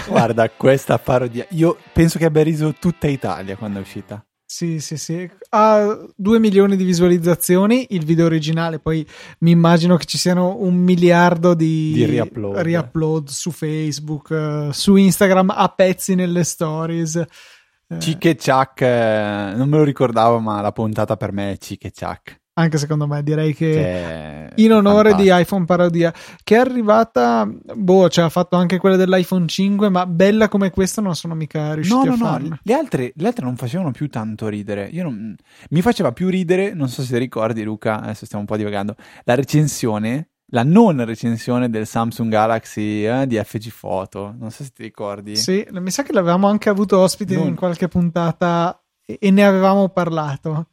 Guarda, 0.08 0.48
questa 0.50 0.98
parodia. 0.98 1.46
Io 1.50 1.76
penso 1.92 2.18
che 2.18 2.24
abbia 2.24 2.42
riso 2.42 2.74
tutta 2.74 3.06
Italia 3.06 3.56
quando 3.56 3.78
è 3.78 3.82
uscita. 3.82 4.24
Sì, 4.54 4.78
sì, 4.78 4.96
sì. 4.96 5.28
Ha 5.48 5.98
2 6.14 6.38
milioni 6.38 6.76
di 6.76 6.84
visualizzazioni 6.84 7.88
il 7.90 8.04
video 8.04 8.26
originale, 8.26 8.78
poi 8.78 9.04
mi 9.40 9.50
immagino 9.50 9.96
che 9.96 10.04
ci 10.04 10.16
siano 10.16 10.58
un 10.60 10.76
miliardo 10.76 11.54
di, 11.54 11.90
di 11.92 12.04
riupload. 12.04 12.58
riupload. 12.58 13.28
su 13.30 13.50
Facebook, 13.50 14.28
uh, 14.30 14.70
su 14.70 14.94
Instagram 14.94 15.52
a 15.56 15.66
pezzi 15.70 16.14
nelle 16.14 16.44
stories. 16.44 17.16
Eh. 17.16 17.98
Cic 17.98 18.26
e 18.26 18.36
Chuck, 18.36 18.80
eh, 18.82 19.54
non 19.56 19.68
me 19.68 19.78
lo 19.78 19.82
ricordavo, 19.82 20.38
ma 20.38 20.60
la 20.60 20.70
puntata 20.70 21.16
per 21.16 21.32
me 21.32 21.50
è 21.50 21.58
Cic 21.58 21.86
e 21.86 21.90
Chuck 21.90 22.42
anche 22.54 22.78
secondo 22.78 23.06
me 23.06 23.22
direi 23.22 23.54
che, 23.54 23.72
che 24.54 24.62
in 24.62 24.72
onore 24.72 25.10
fantastico. 25.10 25.34
di 25.34 25.42
iPhone 25.42 25.64
parodia 25.64 26.14
che 26.42 26.56
è 26.56 26.58
arrivata 26.58 27.48
boh 27.74 28.08
cioè 28.08 28.24
ha 28.24 28.28
fatto 28.28 28.56
anche 28.56 28.78
quella 28.78 28.96
dell'iPhone 28.96 29.46
5 29.46 29.88
ma 29.88 30.06
bella 30.06 30.48
come 30.48 30.70
questa 30.70 31.02
non 31.02 31.16
sono 31.16 31.34
mica 31.34 31.74
riusciti 31.74 32.06
no, 32.06 32.14
no, 32.16 32.24
a 32.24 32.30
farla 32.30 32.48
no. 32.50 32.58
le 32.62 32.74
altre, 32.74 33.12
le 33.16 33.26
altre 33.26 33.44
non 33.44 33.56
facevano 33.56 33.90
più 33.90 34.08
tanto 34.08 34.46
ridere 34.48 34.88
io 34.92 35.02
non, 35.02 35.34
mi 35.70 35.82
faceva 35.82 36.12
più 36.12 36.28
ridere 36.28 36.74
non 36.74 36.88
so 36.88 37.02
se 37.02 37.18
ricordi 37.18 37.64
Luca 37.64 38.00
adesso 38.00 38.24
stiamo 38.24 38.44
un 38.44 38.48
po' 38.48 38.56
divagando 38.56 38.94
la 39.24 39.34
recensione 39.34 40.28
la 40.48 40.62
non 40.62 41.04
recensione 41.04 41.68
del 41.68 41.86
Samsung 41.86 42.30
Galaxy 42.30 43.04
eh, 43.04 43.26
di 43.26 43.40
FG 43.42 43.72
Photo 43.80 44.32
non 44.38 44.52
so 44.52 44.62
se 44.62 44.70
ti 44.72 44.84
ricordi 44.84 45.34
sì 45.34 45.66
mi 45.72 45.90
sa 45.90 46.04
che 46.04 46.12
l'avevamo 46.12 46.46
anche 46.46 46.68
avuto 46.68 47.00
ospite 47.00 47.34
non... 47.34 47.48
in 47.48 47.54
qualche 47.56 47.88
puntata 47.88 48.80
e, 49.04 49.18
e 49.20 49.30
ne 49.32 49.44
avevamo 49.44 49.88
parlato 49.88 50.68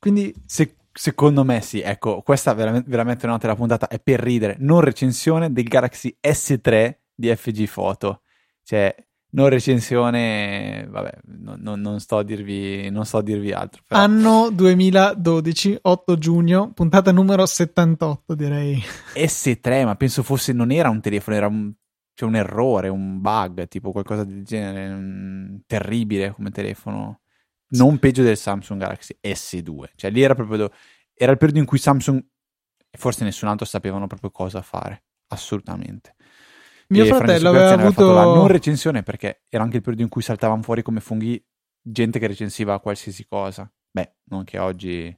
quindi 0.00 0.34
se 0.46 0.78
Secondo 0.92 1.44
me 1.44 1.60
sì, 1.62 1.80
ecco, 1.80 2.20
questa 2.22 2.52
veramente, 2.52 2.88
veramente 2.88 3.26
nota 3.26 3.46
della 3.46 3.56
puntata 3.56 3.88
è 3.88 3.98
per 3.98 4.20
ridere, 4.20 4.56
non 4.58 4.80
recensione 4.80 5.52
del 5.52 5.64
Galaxy 5.64 6.16
S3 6.20 6.96
di 7.14 7.34
FG 7.34 7.68
Photo. 7.68 8.20
Cioè, 8.62 8.94
non 9.30 9.48
recensione, 9.48 10.86
vabbè, 10.88 11.20
non, 11.38 11.58
non, 11.60 11.80
non, 11.80 12.00
sto, 12.00 12.18
a 12.18 12.22
dirvi, 12.22 12.90
non 12.90 13.06
sto 13.06 13.18
a 13.18 13.22
dirvi 13.22 13.52
altro. 13.52 13.82
Però. 13.86 14.00
Anno 14.00 14.50
2012, 14.50 15.78
8 15.80 16.18
giugno, 16.18 16.72
puntata 16.72 17.12
numero 17.12 17.46
78 17.46 18.34
direi. 18.34 18.82
S3, 19.14 19.84
ma 19.84 19.94
penso 19.96 20.22
fosse, 20.22 20.52
non 20.52 20.70
era 20.70 20.90
un 20.90 21.00
telefono, 21.00 21.36
era 21.36 21.46
un, 21.46 21.72
cioè 22.14 22.28
un 22.28 22.36
errore, 22.36 22.88
un 22.88 23.20
bug, 23.20 23.66
tipo 23.68 23.90
qualcosa 23.90 24.24
del 24.24 24.44
genere, 24.44 24.92
un, 24.92 25.60
terribile 25.66 26.32
come 26.32 26.50
telefono 26.50 27.21
non 27.72 27.98
peggio 27.98 28.22
del 28.22 28.36
Samsung 28.36 28.80
Galaxy 28.80 29.16
S2. 29.20 29.90
Cioè 29.94 30.10
lì 30.10 30.22
era 30.22 30.34
proprio 30.34 30.70
era 31.14 31.32
il 31.32 31.38
periodo 31.38 31.60
in 31.60 31.66
cui 31.66 31.78
Samsung 31.78 32.22
e 32.90 32.98
forse 32.98 33.24
nessun 33.24 33.48
altro 33.48 33.64
sapevano 33.64 34.06
proprio 34.06 34.30
cosa 34.30 34.62
fare, 34.62 35.04
assolutamente. 35.28 36.14
Mio 36.88 37.04
e 37.04 37.08
fratello 37.08 37.48
aveva 37.48 37.72
avuto 37.72 38.12
la 38.12 38.24
non 38.24 38.48
recensione 38.48 39.02
perché 39.02 39.44
era 39.48 39.62
anche 39.62 39.76
il 39.76 39.82
periodo 39.82 40.02
in 40.02 40.10
cui 40.10 40.22
saltavano 40.22 40.62
fuori 40.62 40.82
come 40.82 41.00
funghi 41.00 41.42
gente 41.80 42.18
che 42.18 42.26
recensiva 42.26 42.80
qualsiasi 42.80 43.26
cosa. 43.26 43.70
Beh, 43.90 44.16
non 44.24 44.44
che 44.44 44.58
oggi 44.58 45.16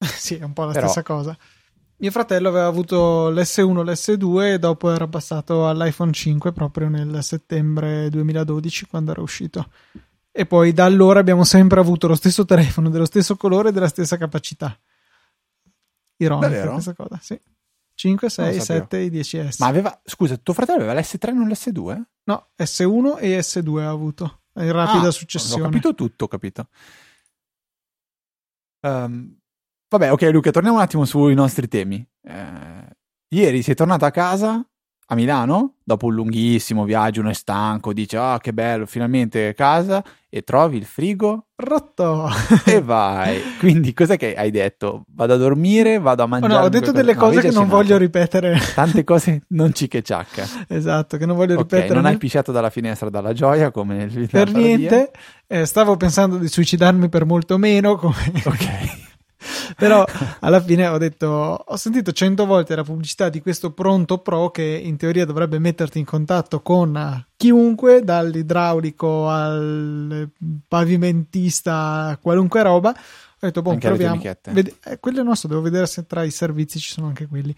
Sì, 0.00 0.36
è 0.36 0.42
un 0.42 0.52
po' 0.52 0.64
la 0.64 0.72
Però... 0.72 0.86
stessa 0.86 1.02
cosa. 1.02 1.36
Mio 1.96 2.10
fratello 2.10 2.48
aveva 2.48 2.66
avuto 2.66 3.28
l'S1, 3.28 3.84
l'S2 3.84 4.52
e 4.54 4.58
dopo 4.58 4.90
era 4.90 5.06
passato 5.06 5.68
all'iPhone 5.68 6.12
5 6.12 6.50
proprio 6.52 6.88
nel 6.88 7.22
settembre 7.22 8.08
2012 8.08 8.86
quando 8.86 9.10
era 9.10 9.20
uscito. 9.20 9.70
E 10.32 10.46
poi 10.46 10.72
da 10.72 10.84
allora 10.84 11.20
abbiamo 11.20 11.44
sempre 11.44 11.80
avuto 11.80 12.06
lo 12.06 12.14
stesso 12.14 12.44
telefono, 12.44 12.88
dello 12.88 13.04
stesso 13.04 13.36
colore 13.36 13.70
e 13.70 13.72
della 13.72 13.88
stessa 13.88 14.16
capacità. 14.16 14.78
Ironica 16.16 16.48
Davvero? 16.48 16.72
questa 16.72 16.94
cosa, 16.94 17.18
sì. 17.20 17.40
5, 17.94 18.30
6, 18.30 18.60
7 18.60 19.04
e 19.04 19.08
10S. 19.08 19.56
Ma 19.58 19.66
aveva, 19.66 20.00
scusa, 20.04 20.36
tuo 20.36 20.54
fratello 20.54 20.84
aveva 20.84 20.98
l'S3 20.98 21.28
e 21.28 21.32
non 21.32 21.48
l'S2? 21.48 22.02
No, 22.24 22.48
S1 22.56 23.18
e 23.20 23.38
S2 23.38 23.80
ha 23.80 23.90
avuto, 23.90 24.42
in 24.54 24.72
rapida 24.72 25.08
ah, 25.08 25.10
successione. 25.10 25.62
Ho 25.62 25.64
capito 25.66 25.94
tutto, 25.94 26.24
ho 26.24 26.28
capito. 26.28 26.68
Um, 28.80 29.36
vabbè, 29.88 30.12
ok 30.12 30.22
Luca, 30.32 30.50
torniamo 30.50 30.76
un 30.76 30.82
attimo 30.82 31.04
sui 31.04 31.34
nostri 31.34 31.68
temi. 31.68 32.06
Eh, 32.22 32.96
ieri 33.28 33.62
sei 33.62 33.74
tornato 33.74 34.06
a 34.06 34.10
casa 34.10 34.64
a 35.12 35.16
Milano, 35.16 35.74
dopo 35.82 36.06
un 36.06 36.14
lunghissimo 36.14 36.84
viaggio, 36.84 37.20
uno 37.20 37.30
è 37.30 37.34
stanco, 37.34 37.92
dice 37.92 38.16
ah 38.16 38.34
oh, 38.34 38.38
che 38.38 38.52
bello, 38.52 38.86
finalmente 38.86 39.48
a 39.48 39.54
casa 39.54 40.04
e 40.28 40.42
trovi 40.42 40.76
il 40.76 40.84
frigo 40.84 41.46
rotto 41.56 42.28
e 42.64 42.80
vai. 42.80 43.40
Quindi 43.58 43.92
cos'è 43.92 44.16
che 44.16 44.36
hai 44.36 44.52
detto? 44.52 45.02
Vado 45.12 45.34
a 45.34 45.36
dormire, 45.36 45.98
vado 45.98 46.22
a 46.22 46.26
mangiare? 46.26 46.52
Oh 46.54 46.58
no, 46.58 46.64
ho 46.64 46.68
detto 46.68 46.92
delle 46.92 47.16
cose 47.16 47.36
no, 47.36 47.40
che 47.40 47.50
non 47.50 47.66
voglio 47.66 47.96
ripetere. 47.96 48.56
Tante 48.72 49.02
cose 49.02 49.42
non 49.48 49.72
cicche 49.72 50.00
ciacca. 50.00 50.46
esatto, 50.68 51.16
che 51.16 51.26
non 51.26 51.34
voglio 51.34 51.54
okay, 51.58 51.80
ripetere. 51.80 51.94
Non 51.94 52.06
hai 52.06 52.16
pisciato 52.16 52.52
dalla 52.52 52.70
finestra 52.70 53.10
dalla 53.10 53.32
gioia 53.32 53.72
come 53.72 53.96
nel 53.96 54.10
video. 54.10 54.44
Per 54.44 54.52
niente, 54.52 55.10
eh, 55.48 55.66
stavo 55.66 55.96
pensando 55.96 56.36
di 56.36 56.46
suicidarmi 56.46 57.08
per 57.08 57.26
molto 57.26 57.58
meno 57.58 57.96
come... 57.96 58.14
Ok. 58.44 59.08
Però 59.76 60.04
alla 60.40 60.60
fine 60.60 60.86
ho 60.86 60.98
detto, 60.98 61.26
ho 61.26 61.76
sentito 61.76 62.12
cento 62.12 62.44
volte 62.44 62.76
la 62.76 62.84
pubblicità 62.84 63.28
di 63.28 63.40
questo 63.40 63.72
pronto 63.72 64.18
pro 64.18 64.50
che 64.50 64.62
in 64.62 64.96
teoria 64.96 65.24
dovrebbe 65.24 65.58
metterti 65.58 65.98
in 65.98 66.04
contatto 66.04 66.60
con 66.60 67.26
chiunque, 67.36 68.02
dall'idraulico 68.02 69.28
al 69.28 70.30
pavimentista, 70.68 72.18
qualunque 72.20 72.62
roba. 72.62 72.90
Ho 72.90 73.46
detto, 73.46 73.62
boh, 73.62 73.76
proviamo. 73.78 74.20
Vedi, 74.50 74.74
eh, 74.84 74.98
quello 75.00 75.20
è 75.20 75.24
nostro, 75.24 75.48
devo 75.48 75.62
vedere 75.62 75.86
se 75.86 76.06
tra 76.06 76.22
i 76.22 76.30
servizi 76.30 76.78
ci 76.78 76.92
sono 76.92 77.06
anche 77.06 77.26
quelli. 77.26 77.54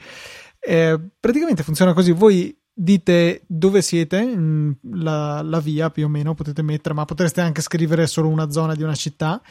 Eh, 0.60 0.98
praticamente 1.18 1.64
funziona 1.64 1.92
così, 1.92 2.12
voi 2.12 2.56
dite 2.72 3.42
dove 3.48 3.82
siete, 3.82 4.76
la, 4.92 5.42
la 5.42 5.60
via 5.60 5.90
più 5.90 6.04
o 6.04 6.08
meno 6.08 6.34
potete 6.34 6.62
mettere, 6.62 6.94
ma 6.94 7.04
potreste 7.04 7.40
anche 7.40 7.60
scrivere 7.60 8.06
solo 8.06 8.28
una 8.28 8.50
zona 8.50 8.76
di 8.76 8.84
una 8.84 8.94
città 8.94 9.42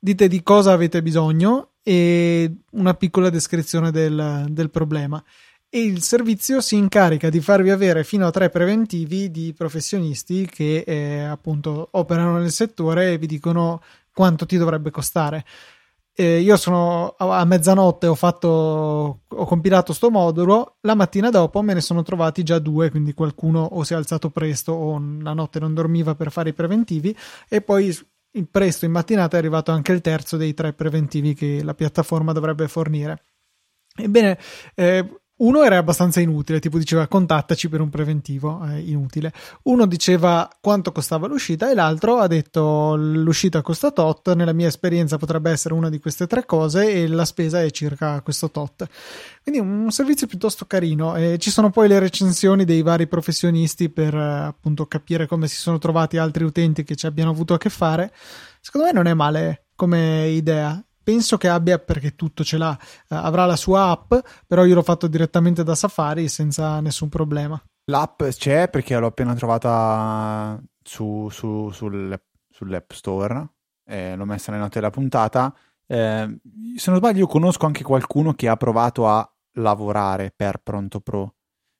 dite 0.00 0.26
di 0.26 0.42
cosa 0.42 0.72
avete 0.72 1.02
bisogno 1.02 1.72
e 1.82 2.52
una 2.72 2.94
piccola 2.94 3.30
descrizione 3.30 3.90
del, 3.90 4.46
del 4.48 4.70
problema. 4.70 5.22
E 5.68 5.82
il 5.82 6.02
servizio 6.02 6.60
si 6.60 6.76
incarica 6.76 7.28
di 7.28 7.40
farvi 7.40 7.70
avere 7.70 8.02
fino 8.02 8.26
a 8.26 8.32
tre 8.32 8.48
preventivi 8.48 9.30
di 9.30 9.54
professionisti 9.56 10.46
che 10.46 10.82
eh, 10.84 11.20
appunto 11.20 11.88
operano 11.92 12.38
nel 12.38 12.50
settore 12.50 13.12
e 13.12 13.18
vi 13.18 13.26
dicono 13.26 13.80
quanto 14.12 14.46
ti 14.46 14.56
dovrebbe 14.56 14.90
costare. 14.90 15.44
Eh, 16.12 16.40
io 16.40 16.56
sono 16.56 17.14
a 17.18 17.44
mezzanotte 17.44 18.08
ho 18.08 18.16
fatto 18.16 19.20
ho 19.28 19.44
compilato 19.46 19.92
sto 19.92 20.10
modulo 20.10 20.78
la 20.80 20.96
mattina 20.96 21.30
dopo 21.30 21.62
me 21.62 21.72
ne 21.72 21.80
sono 21.80 22.02
trovati 22.02 22.42
già 22.42 22.58
due 22.58 22.90
quindi 22.90 23.14
qualcuno 23.14 23.62
o 23.62 23.84
si 23.84 23.92
è 23.92 23.96
alzato 23.96 24.28
presto 24.28 24.72
o 24.72 25.00
la 25.20 25.32
notte 25.34 25.60
non 25.60 25.72
dormiva 25.72 26.16
per 26.16 26.32
fare 26.32 26.48
i 26.48 26.52
preventivi 26.52 27.16
e 27.48 27.60
poi 27.62 27.96
in 28.32 28.50
presto 28.50 28.84
in 28.84 28.92
mattinata 28.92 29.36
è 29.36 29.38
arrivato 29.38 29.72
anche 29.72 29.92
il 29.92 30.00
terzo 30.00 30.36
dei 30.36 30.54
tre 30.54 30.72
preventivi 30.72 31.34
che 31.34 31.62
la 31.62 31.74
piattaforma 31.74 32.32
dovrebbe 32.32 32.68
fornire. 32.68 33.24
Ebbene, 33.96 34.38
eh, 34.74 35.19
uno 35.40 35.62
era 35.62 35.78
abbastanza 35.78 36.20
inutile, 36.20 36.60
tipo 36.60 36.76
diceva 36.78 37.06
contattaci 37.06 37.68
per 37.68 37.80
un 37.80 37.88
preventivo, 37.88 38.62
eh, 38.66 38.80
inutile. 38.80 39.32
Uno 39.64 39.86
diceva 39.86 40.48
quanto 40.60 40.92
costava 40.92 41.26
l'uscita 41.26 41.70
e 41.70 41.74
l'altro 41.74 42.18
ha 42.18 42.26
detto 42.26 42.94
l'uscita 42.96 43.62
costa 43.62 43.90
tot, 43.90 44.34
nella 44.34 44.52
mia 44.52 44.68
esperienza 44.68 45.16
potrebbe 45.16 45.50
essere 45.50 45.74
una 45.74 45.88
di 45.88 45.98
queste 45.98 46.26
tre 46.26 46.44
cose 46.44 46.90
e 46.92 47.08
la 47.08 47.24
spesa 47.24 47.62
è 47.62 47.70
circa 47.70 48.20
questo 48.20 48.50
tot. 48.50 48.86
Quindi 49.42 49.60
un 49.60 49.90
servizio 49.90 50.26
piuttosto 50.26 50.66
carino. 50.66 51.16
E 51.16 51.38
ci 51.38 51.50
sono 51.50 51.70
poi 51.70 51.88
le 51.88 51.98
recensioni 51.98 52.64
dei 52.64 52.82
vari 52.82 53.06
professionisti 53.06 53.88
per 53.88 54.14
eh, 54.14 54.44
appunto 54.46 54.86
capire 54.86 55.26
come 55.26 55.48
si 55.48 55.56
sono 55.56 55.78
trovati 55.78 56.18
altri 56.18 56.44
utenti 56.44 56.84
che 56.84 56.96
ci 56.96 57.06
abbiano 57.06 57.30
avuto 57.30 57.54
a 57.54 57.58
che 57.58 57.70
fare. 57.70 58.12
Secondo 58.60 58.88
me 58.88 58.92
non 58.92 59.06
è 59.06 59.14
male 59.14 59.64
come 59.74 60.28
idea 60.28 60.82
penso 61.02 61.36
che 61.36 61.48
abbia 61.48 61.78
perché 61.78 62.14
tutto 62.14 62.44
ce 62.44 62.56
l'ha 62.56 62.76
uh, 63.08 63.14
avrà 63.14 63.46
la 63.46 63.56
sua 63.56 63.90
app 63.90 64.14
però 64.46 64.64
io 64.64 64.74
l'ho 64.74 64.82
fatto 64.82 65.06
direttamente 65.06 65.62
da 65.62 65.74
Safari 65.74 66.28
senza 66.28 66.80
nessun 66.80 67.08
problema. 67.08 67.62
L'app 67.90 68.22
c'è 68.22 68.68
perché 68.68 68.96
l'ho 68.98 69.06
appena 69.06 69.34
trovata 69.34 70.60
su, 70.82 71.28
su, 71.30 71.70
sul, 71.70 72.20
sull'app 72.48 72.90
store 72.92 73.48
eh, 73.90 74.14
l'ho 74.14 74.24
messa 74.24 74.52
nelle 74.52 74.62
note 74.62 74.78
della 74.78 74.90
puntata. 74.90 75.54
Eh, 75.86 76.40
se 76.76 76.90
non 76.90 76.98
sbaglio 76.98 77.18
io 77.18 77.26
conosco 77.26 77.66
anche 77.66 77.82
qualcuno 77.82 78.34
che 78.34 78.48
ha 78.48 78.56
provato 78.56 79.08
a 79.08 79.28
lavorare 79.54 80.32
per 80.34 80.58
Pronto 80.62 81.00
Pro 81.00 81.34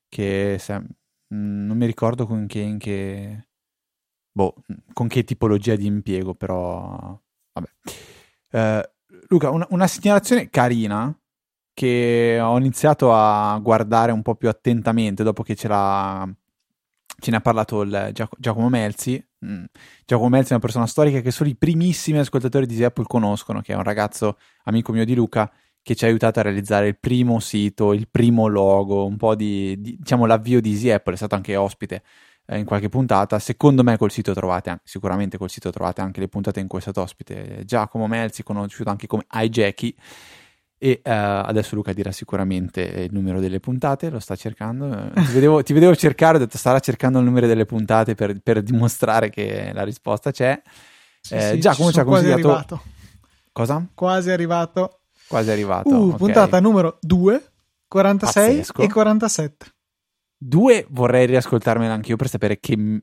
che 0.09 0.57
se, 0.59 0.79
mm, 0.79 1.67
non 1.67 1.77
mi 1.77 1.87
ricordo 1.87 2.27
con 2.27 2.47
che, 2.49 2.59
in 2.59 2.79
che 2.79 3.49
boh, 4.33 4.55
con 4.93 5.07
che 5.07 5.23
tipologia 5.23 5.77
di 5.77 5.87
impiego 5.87 6.35
però 6.35 7.17
vabbè. 7.53 7.71
Eh, 8.53 8.91
Luca, 9.33 9.51
una, 9.51 9.67
una 9.71 9.87
segnalazione 9.87 10.51
carina 10.51 11.17
che 11.73 12.39
ho 12.43 12.59
iniziato 12.59 13.15
a 13.15 13.57
guardare 13.63 14.11
un 14.11 14.23
po' 14.23 14.35
più 14.35 14.49
attentamente 14.49 15.23
dopo 15.23 15.45
che 15.45 15.55
ce 15.55 15.69
l'ha 15.69 16.29
ce 17.21 17.31
ne 17.31 17.37
ha 17.37 17.41
parlato 17.41 17.87
Giac- 17.87 18.37
Giacomo 18.39 18.69
Melzi. 18.69 19.25
Mm. 19.45 19.65
Giacomo 20.05 20.31
Melzi 20.31 20.49
è 20.49 20.53
una 20.53 20.61
persona 20.61 20.87
storica 20.87 21.21
che 21.21 21.31
solo 21.31 21.49
i 21.49 21.57
primissimi 21.57 22.19
ascoltatori 22.19 22.67
di 22.67 22.83
Apple 22.83 23.05
conoscono, 23.07 23.61
che 23.61 23.73
è 23.73 23.77
un 23.77 23.85
ragazzo 23.85 24.37
amico 24.65 24.93
mio 24.93 25.05
di 25.05 25.15
Luca 25.15 25.51
che 25.83 25.95
ci 25.95 26.05
ha 26.05 26.09
aiutato 26.09 26.41
a 26.41 26.43
realizzare 26.43 26.89
il 26.89 26.99
primo 26.99 27.39
sito, 27.39 27.93
il 27.93 28.09
primo 28.11 28.49
logo, 28.49 29.07
un 29.07 29.17
po' 29.17 29.35
di, 29.37 29.81
di 29.81 29.97
diciamo 29.97 30.27
l'avvio 30.27 30.61
di 30.61 30.71
Easy 30.71 30.89
è 30.89 31.01
stato 31.15 31.37
anche 31.37 31.57
ospite 31.57 32.03
eh, 32.51 32.59
in 32.59 32.65
qualche 32.65 32.89
puntata. 32.89 33.39
Secondo 33.39 33.85
me 33.85 33.97
col 33.97 34.11
sito 34.11 34.35
trovate, 34.35 34.81
sicuramente 34.83 35.39
col 35.39 35.49
sito 35.49 35.71
trovate 35.71 36.01
anche 36.01 36.19
le 36.19 36.29
puntate 36.29 36.59
in 36.59 36.67
cui 36.67 36.79
è 36.79 36.83
stato 36.83 37.01
ospite 37.01 37.63
Giacomo 37.65 38.09
Melzi, 38.09 38.43
conosciuto 38.43 38.91
anche 38.91 39.07
come 39.07 39.25
iJackie 39.33 39.95
e 40.83 41.03
uh, 41.05 41.11
adesso 41.11 41.75
Luca 41.75 41.93
dirà 41.93 42.11
sicuramente 42.11 42.81
il 42.81 43.13
numero 43.13 43.39
delle 43.39 43.61
puntate, 43.61 44.09
lo 44.09 44.19
sta 44.19 44.35
cercando. 44.35 45.11
Ti 45.13 45.33
vedevo, 45.33 45.63
ti 45.63 45.75
vedevo 45.75 45.95
cercare, 45.95 46.37
ho 46.37 46.41
detto 46.41 46.57
starà 46.57 46.81
cercando 46.81 47.19
il 47.19 47.25
numero 47.27 47.47
delle 47.47 47.67
puntate 47.67 48.15
per, 48.15 48.41
per 48.43 48.63
dimostrare 48.63 49.29
che 49.29 49.73
la 49.75 49.85
risposta 49.85 50.31
c'è. 50.31 50.61
Sì, 51.21 51.35
eh, 51.35 51.51
sì, 51.51 51.61
Giacomo 51.61 51.93
ci 51.93 52.01
ha 52.01 52.05
consigliato... 52.05 52.49
Arrivato. 52.49 52.83
Cosa? 53.53 53.87
Quasi 53.95 54.31
arrivato. 54.31 55.01
Quasi 55.29 55.51
arrivato. 55.51 55.91
Uh, 55.91 56.07
okay. 56.07 56.17
puntata 56.17 56.61
numero 56.61 56.97
2, 57.03 57.53
46 57.87 58.57
Pazzesco. 58.57 58.83
e 58.83 58.89
47. 58.89 59.67
2 60.43 60.87
vorrei 60.91 61.27
riascoltarmela 61.27 61.93
anch'io 61.93 62.17
per 62.17 62.29
sapere 62.29 62.59
che 62.59 63.03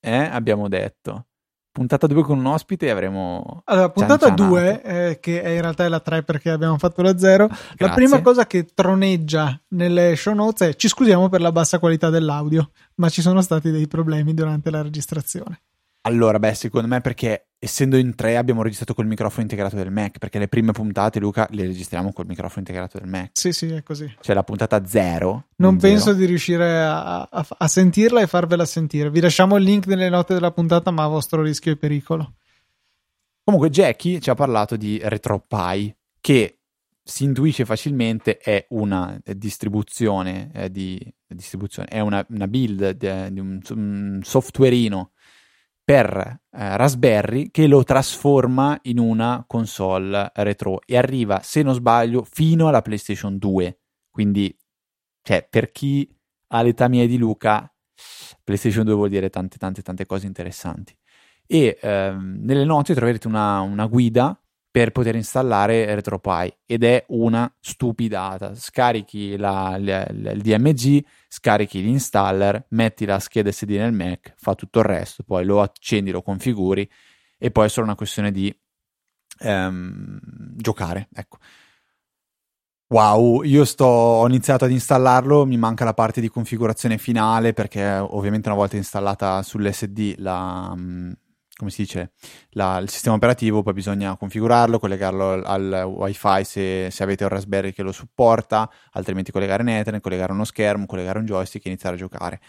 eh, 0.00 0.16
abbiamo 0.16 0.68
detto. 0.68 1.26
Puntata 1.72 2.06
2 2.06 2.22
con 2.22 2.38
un 2.38 2.46
ospite 2.46 2.90
avremo... 2.90 3.62
Allora, 3.64 3.90
puntata 3.90 4.30
2, 4.30 4.82
eh, 4.82 5.18
che 5.20 5.32
in 5.32 5.60
realtà 5.60 5.84
è 5.84 5.88
la 5.88 6.00
3 6.00 6.22
perché 6.22 6.50
abbiamo 6.50 6.78
fatto 6.78 7.02
la 7.02 7.18
0, 7.18 7.48
la 7.76 7.90
prima 7.90 8.22
cosa 8.22 8.46
che 8.46 8.64
troneggia 8.72 9.60
nelle 9.68 10.16
show 10.16 10.32
notes 10.32 10.68
è 10.68 10.74
ci 10.74 10.88
scusiamo 10.88 11.28
per 11.28 11.42
la 11.42 11.52
bassa 11.52 11.78
qualità 11.78 12.08
dell'audio, 12.08 12.70
ma 12.94 13.10
ci 13.10 13.20
sono 13.20 13.42
stati 13.42 13.70
dei 13.70 13.88
problemi 13.88 14.32
durante 14.32 14.70
la 14.70 14.80
registrazione. 14.80 15.60
Allora, 16.06 16.38
beh, 16.38 16.54
secondo 16.54 16.86
me 16.86 17.00
perché 17.00 17.48
essendo 17.58 17.96
in 17.96 18.14
tre 18.14 18.36
abbiamo 18.36 18.62
registrato 18.62 18.94
col 18.94 19.06
microfono 19.06 19.42
integrato 19.42 19.74
del 19.74 19.90
Mac, 19.90 20.18
perché 20.18 20.38
le 20.38 20.46
prime 20.46 20.70
puntate, 20.70 21.18
Luca, 21.18 21.48
le 21.50 21.66
registriamo 21.66 22.12
col 22.12 22.26
microfono 22.26 22.60
integrato 22.60 22.98
del 22.98 23.08
Mac. 23.08 23.30
Sì, 23.32 23.52
sì, 23.52 23.66
è 23.72 23.82
così. 23.82 24.14
Cioè 24.20 24.34
la 24.34 24.44
puntata 24.44 24.86
zero. 24.86 25.48
Non 25.56 25.78
penso 25.78 26.06
zero. 26.06 26.18
di 26.18 26.26
riuscire 26.26 26.80
a, 26.80 27.22
a, 27.22 27.46
a, 27.58 27.66
sentirla 27.66 28.20
e 28.20 28.28
farvela 28.28 28.64
sentire. 28.64 29.10
Vi 29.10 29.18
lasciamo 29.18 29.56
il 29.56 29.64
link 29.64 29.86
nelle 29.86 30.08
note 30.08 30.34
della 30.34 30.52
puntata, 30.52 30.92
ma 30.92 31.02
a 31.02 31.08
vostro 31.08 31.42
rischio 31.42 31.72
e 31.72 31.76
pericolo. 31.76 32.34
Comunque 33.42 33.70
Jackie 33.70 34.20
ci 34.20 34.30
ha 34.30 34.34
parlato 34.34 34.76
di 34.76 35.00
RetroPie, 35.02 35.96
che 36.20 36.60
si 37.02 37.24
intuisce 37.24 37.64
facilmente 37.64 38.38
è 38.38 38.64
una 38.70 39.20
distribuzione, 39.24 40.50
eh, 40.52 40.70
di, 40.70 41.00
distribuzione 41.26 41.88
è 41.88 41.98
una, 41.98 42.24
una 42.30 42.46
build 42.46 42.90
di, 42.90 43.32
di 43.32 43.40
un, 43.40 43.60
un 43.70 44.20
softwareino 44.22 45.10
per 45.86 46.16
eh, 46.50 46.76
Raspberry 46.76 47.52
che 47.52 47.68
lo 47.68 47.84
trasforma 47.84 48.76
in 48.82 48.98
una 48.98 49.44
console 49.46 50.32
retro 50.34 50.80
e 50.84 50.96
arriva, 50.96 51.38
se 51.44 51.62
non 51.62 51.74
sbaglio, 51.74 52.26
fino 52.28 52.66
alla 52.66 52.82
PlayStation 52.82 53.38
2. 53.38 53.78
Quindi, 54.10 54.52
cioè, 55.22 55.46
per 55.48 55.70
chi 55.70 56.12
ha 56.48 56.62
l'età 56.62 56.88
mia 56.88 57.06
di 57.06 57.16
Luca, 57.16 57.72
PlayStation 58.42 58.84
2 58.84 58.94
vuol 58.94 59.10
dire 59.10 59.30
tante, 59.30 59.58
tante, 59.58 59.82
tante 59.82 60.06
cose 60.06 60.26
interessanti. 60.26 60.92
E 61.46 61.78
ehm, 61.80 62.38
nelle 62.40 62.64
note 62.64 62.92
troverete 62.92 63.28
una, 63.28 63.60
una 63.60 63.86
guida 63.86 64.36
per 64.76 64.90
poter 64.90 65.14
installare 65.14 65.94
RetroPie 65.94 66.58
ed 66.66 66.84
è 66.84 67.02
una 67.08 67.50
stupidata. 67.60 68.54
Scarichi 68.54 69.38
la, 69.38 69.78
la, 69.80 70.06
la, 70.10 70.32
il 70.32 70.42
DMG, 70.42 71.02
scarichi 71.28 71.80
l'installer, 71.80 72.66
metti 72.72 73.06
la 73.06 73.18
scheda 73.18 73.50
SD 73.50 73.70
nel 73.70 73.94
Mac, 73.94 74.34
fa 74.36 74.54
tutto 74.54 74.80
il 74.80 74.84
resto, 74.84 75.22
poi 75.22 75.46
lo 75.46 75.62
accendi, 75.62 76.10
lo 76.10 76.20
configuri 76.20 76.86
e 77.38 77.50
poi 77.50 77.64
è 77.64 77.68
solo 77.70 77.86
una 77.86 77.94
questione 77.94 78.30
di 78.30 78.54
ehm, 79.38 80.18
giocare. 80.56 81.08
Ecco. 81.14 81.38
Wow, 82.88 83.44
io 83.44 83.64
sto, 83.64 83.86
ho 83.86 84.26
iniziato 84.26 84.66
ad 84.66 84.72
installarlo, 84.72 85.46
mi 85.46 85.56
manca 85.56 85.86
la 85.86 85.94
parte 85.94 86.20
di 86.20 86.28
configurazione 86.28 86.98
finale 86.98 87.54
perché 87.54 87.82
ovviamente 87.96 88.50
una 88.50 88.58
volta 88.58 88.76
installata 88.76 89.42
sull'SD 89.42 90.16
la, 90.18 90.76
come 91.56 91.70
si 91.70 91.82
dice, 91.82 92.12
la, 92.50 92.76
il 92.78 92.90
sistema 92.90 93.16
operativo, 93.16 93.62
poi 93.62 93.72
bisogna 93.72 94.16
configurarlo, 94.16 94.78
collegarlo 94.78 95.32
al, 95.32 95.44
al 95.44 95.84
wifi 95.84 96.44
se, 96.44 96.88
se, 96.90 97.02
avete 97.02 97.24
un 97.24 97.30
Raspberry 97.30 97.72
che 97.72 97.82
lo 97.82 97.92
supporta, 97.92 98.70
altrimenti 98.92 99.32
collegare 99.32 99.62
un 99.62 99.70
Ethernet, 99.70 100.02
collegare 100.02 100.32
uno 100.32 100.44
schermo, 100.44 100.84
collegare 100.84 101.18
un 101.18 101.24
joystick 101.24 101.64
e 101.64 101.70
iniziare 101.70 101.96
a 101.96 101.98
giocare. 101.98 102.40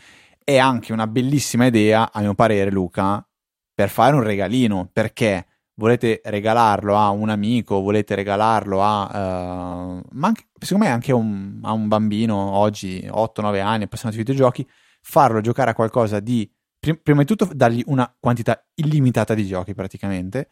È 0.44 0.58
anche 0.58 0.92
una 0.92 1.08
bellissima 1.08 1.66
idea, 1.68 2.12
a 2.12 2.20
mio 2.20 2.34
parere, 2.34 2.70
Luca, 2.70 3.26
per 3.74 3.90
fare 3.90 4.14
un 4.16 4.24
regalino, 4.24 4.90
perché 4.92 5.46
volete 5.76 6.20
regalarlo 6.26 6.98
a 6.98 7.10
un 7.10 7.30
amico, 7.30 7.80
volete 7.80 8.14
regalarlo 8.14 8.82
a... 8.84 9.04
Uh, 9.04 10.02
ma 10.12 10.28
anche, 10.28 10.48
secondo 10.60 10.86
me 10.86 10.92
anche 10.92 11.12
a 11.12 11.16
un, 11.16 11.60
a 11.64 11.72
un 11.72 11.88
bambino 11.88 12.36
oggi, 12.36 13.08
8-9 13.10 13.62
anni, 13.62 13.84
appassionato 13.84 14.18
di 14.18 14.24
videogiochi, 14.24 14.68
farlo 15.02 15.40
giocare 15.40 15.72
a 15.72 15.74
qualcosa 15.74 16.20
di 16.20 16.50
prima 16.80 17.20
di 17.20 17.26
tutto 17.26 17.50
dargli 17.54 17.84
una 17.88 18.14
quantità 18.20 18.66
illimitata 18.76 19.34
di 19.34 19.46
giochi 19.46 19.74
praticamente, 19.74 20.50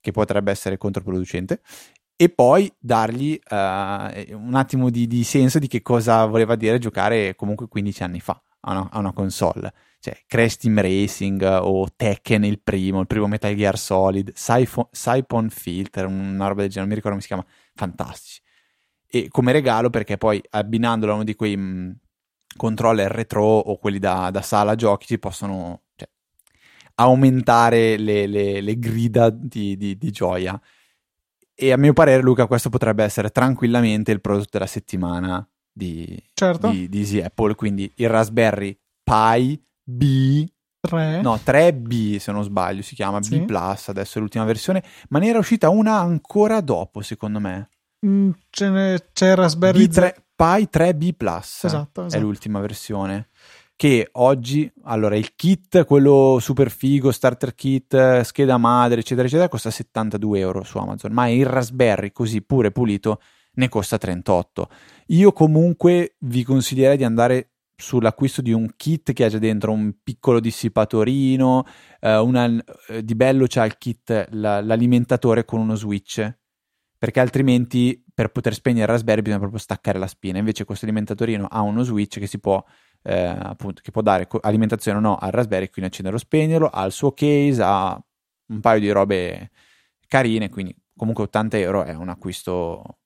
che 0.00 0.12
potrebbe 0.12 0.50
essere 0.50 0.76
controproducente, 0.76 1.60
e 2.20 2.28
poi 2.30 2.72
dargli 2.80 3.38
uh, 3.50 3.54
un 4.34 4.54
attimo 4.54 4.90
di, 4.90 5.06
di, 5.06 5.22
senso 5.22 5.60
di 5.60 5.68
che 5.68 5.82
cosa 5.82 6.26
voleva 6.26 6.56
dire 6.56 6.78
giocare 6.78 7.36
comunque 7.36 7.68
15 7.68 8.02
anni 8.02 8.18
fa 8.18 8.42
a 8.62 8.72
una, 8.72 8.88
a 8.90 8.98
una 8.98 9.12
console. 9.12 9.72
Cioè 10.00 10.24
Crash 10.26 10.56
Team 10.56 10.80
Racing 10.80 11.42
o 11.42 11.86
Tekken 11.94 12.44
il 12.44 12.60
primo, 12.60 13.00
il 13.00 13.06
primo 13.06 13.28
Metal 13.28 13.54
Gear 13.54 13.78
Solid, 13.78 14.32
Siphon 14.34 15.48
Filter, 15.48 16.06
una 16.06 16.48
roba 16.48 16.62
del 16.62 16.70
genere, 16.70 16.80
non 16.80 16.88
mi 16.88 16.94
ricordo 16.94 17.10
come 17.10 17.20
si 17.20 17.28
chiama, 17.28 17.46
fantastici. 17.74 18.40
E 19.06 19.28
come 19.28 19.52
regalo 19.52 19.88
perché 19.88 20.16
poi 20.18 20.42
abbinandolo 20.50 21.12
a 21.12 21.14
uno 21.16 21.24
di 21.24 21.34
quei 21.34 21.56
mh, 21.56 21.62
mm, 21.62 21.90
controller 22.58 23.10
retro 23.10 23.42
o 23.42 23.78
quelli 23.78 23.98
da, 23.98 24.28
da 24.30 24.42
sala 24.42 24.74
giochi 24.74 25.06
ci 25.06 25.18
possono 25.18 25.84
cioè, 25.96 26.08
aumentare 26.96 27.96
le, 27.96 28.26
le, 28.26 28.60
le 28.60 28.78
grida 28.78 29.30
di, 29.30 29.78
di, 29.78 29.96
di, 29.96 30.10
gioia. 30.10 30.60
E 31.54 31.72
a 31.72 31.78
mio 31.78 31.94
parere, 31.94 32.22
Luca, 32.22 32.46
questo 32.46 32.68
potrebbe 32.68 33.02
essere 33.02 33.30
tranquillamente 33.30 34.12
il 34.12 34.20
prodotto 34.20 34.50
della 34.52 34.66
settimana 34.66 35.48
di, 35.72 36.22
certo. 36.34 36.68
di, 36.68 36.88
di 36.90 36.98
Easy 36.98 37.20
Apple. 37.20 37.54
Quindi 37.54 37.90
il 37.96 38.08
Raspberry 38.10 38.78
Pi 39.02 39.64
B 39.82 40.46
3. 40.80 41.20
No, 41.22 41.34
3B 41.34 42.18
se 42.18 42.32
non 42.32 42.42
sbaglio 42.44 42.82
si 42.82 42.94
chiama 42.94 43.22
sì. 43.22 43.40
B 43.40 43.44
Plus, 43.44 43.88
adesso 43.88 44.18
è 44.18 44.20
l'ultima 44.20 44.44
versione, 44.44 44.82
ma 45.08 45.18
ne 45.18 45.28
era 45.28 45.38
uscita 45.38 45.68
una 45.68 45.98
ancora 45.98 46.60
dopo, 46.60 47.00
secondo 47.02 47.40
me. 47.40 47.68
Mm, 48.06 48.30
c'è, 48.50 49.34
Raspberry 49.34 49.86
B3, 49.86 50.14
Pi 50.36 50.68
3B 50.70 51.14
Plus 51.16 51.64
esatto, 51.64 52.06
esatto. 52.06 52.14
è 52.14 52.20
l'ultima 52.20 52.60
versione 52.60 53.28
che 53.78 54.08
oggi, 54.12 54.68
allora 54.82 55.14
il 55.14 55.36
kit, 55.36 55.84
quello 55.84 56.38
super 56.40 56.68
figo, 56.68 57.12
starter 57.12 57.54
kit, 57.54 58.22
scheda 58.22 58.56
madre, 58.56 58.98
eccetera, 58.98 59.28
eccetera, 59.28 59.48
costa 59.48 59.70
72 59.70 60.40
euro 60.40 60.64
su 60.64 60.78
Amazon, 60.78 61.12
ma 61.12 61.28
il 61.28 61.46
Raspberry 61.46 62.10
così 62.10 62.42
pure 62.42 62.72
pulito 62.72 63.20
ne 63.52 63.68
costa 63.68 63.96
38. 63.96 64.68
Io 65.06 65.32
comunque 65.32 66.16
vi 66.22 66.42
consiglierei 66.42 66.96
di 66.96 67.04
andare 67.04 67.52
sull'acquisto 67.76 68.42
di 68.42 68.50
un 68.50 68.68
kit 68.76 69.12
che 69.12 69.24
ha 69.24 69.28
già 69.28 69.38
dentro 69.38 69.70
un 69.70 69.94
piccolo 70.02 70.40
dissipatorino, 70.40 71.64
eh, 72.00 72.16
una, 72.16 72.50
eh, 72.88 73.04
di 73.04 73.14
bello 73.14 73.44
c'ha 73.46 73.64
il 73.64 73.78
kit, 73.78 74.26
la, 74.32 74.60
l'alimentatore 74.60 75.44
con 75.44 75.60
uno 75.60 75.76
switch, 75.76 76.36
perché 76.98 77.20
altrimenti 77.20 78.04
per 78.12 78.30
poter 78.30 78.52
spegnere 78.52 78.82
il 78.82 78.88
Raspberry 78.88 79.20
bisogna 79.20 79.38
proprio 79.38 79.60
staccare 79.60 79.98
la 79.98 80.08
spina. 80.08 80.38
Invece 80.38 80.64
questo 80.64 80.84
alimentatorino 80.84 81.46
ha 81.46 81.60
uno 81.60 81.84
switch 81.84 82.18
che 82.18 82.26
si 82.26 82.40
può, 82.40 82.62
eh, 83.02 83.24
appunto, 83.24 83.80
che 83.82 83.92
può 83.92 84.02
dare 84.02 84.26
alimentazione 84.40 84.98
o 84.98 85.00
no 85.00 85.16
al 85.16 85.30
Raspberry, 85.30 85.70
quindi 85.70 85.90
accenderlo 85.90 86.18
o 86.18 86.20
spegnerlo, 86.20 86.66
ha 86.66 86.84
il 86.84 86.92
suo 86.92 87.12
case, 87.12 87.62
ha 87.62 88.04
un 88.48 88.60
paio 88.60 88.80
di 88.80 88.90
robe 88.90 89.50
carine, 90.08 90.48
quindi 90.48 90.74
comunque 90.96 91.24
80 91.24 91.58
euro 91.58 91.84
è 91.84 91.94
un 91.94 92.08
acquisto, 92.08 92.98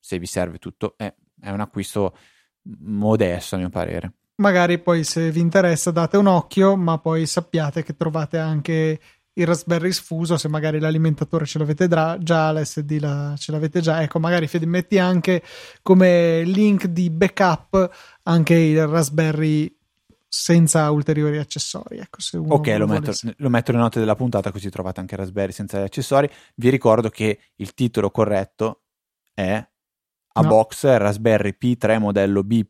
se 0.00 0.18
vi 0.18 0.26
serve 0.26 0.58
tutto, 0.58 0.94
è, 0.96 1.12
è 1.40 1.50
un 1.50 1.60
acquisto 1.60 2.16
modesto 2.62 3.56
a 3.56 3.58
mio 3.58 3.68
parere. 3.68 4.12
Magari 4.36 4.80
poi 4.80 5.04
se 5.04 5.30
vi 5.30 5.40
interessa 5.40 5.90
date 5.90 6.16
un 6.16 6.26
occhio, 6.26 6.76
ma 6.76 6.98
poi 6.98 7.26
sappiate 7.26 7.84
che 7.84 7.94
trovate 7.94 8.38
anche 8.38 8.98
il 9.36 9.46
Raspberry 9.46 9.92
sfuso, 9.92 10.36
se 10.36 10.48
magari 10.48 10.78
l'alimentatore 10.78 11.44
ce 11.44 11.58
l'avete 11.58 11.88
già, 11.88 12.52
l'SD 12.52 12.98
la, 13.00 13.34
ce 13.36 13.52
l'avete 13.52 13.80
già, 13.80 14.02
ecco, 14.02 14.20
magari 14.20 14.46
Fede 14.46 14.66
metti 14.66 14.98
anche 14.98 15.42
come 15.82 16.42
link 16.44 16.86
di 16.86 17.10
backup 17.10 17.90
anche 18.22 18.54
il 18.54 18.86
Raspberry 18.86 19.76
senza 20.28 20.90
ulteriori 20.90 21.38
accessori. 21.38 21.98
Ecco, 21.98 22.18
ok, 22.32 22.66
lo 22.78 22.86
metto, 22.86 23.12
lo 23.36 23.48
metto, 23.48 23.72
nelle 23.72 23.84
note 23.84 23.98
della 24.00 24.16
puntata 24.16 24.50
così 24.52 24.70
trovate 24.70 25.00
anche 25.00 25.16
Raspberry 25.16 25.52
senza 25.52 25.78
gli 25.80 25.84
accessori. 25.84 26.28
Vi 26.54 26.68
ricordo 26.70 27.08
che 27.08 27.38
il 27.56 27.74
titolo 27.74 28.10
corretto 28.10 28.82
è 29.32 29.54
a 30.36 30.40
no. 30.40 30.48
box 30.48 30.84
Raspberry 30.96 31.56
P3 31.60 31.98
modello 31.98 32.42
B 32.42 32.64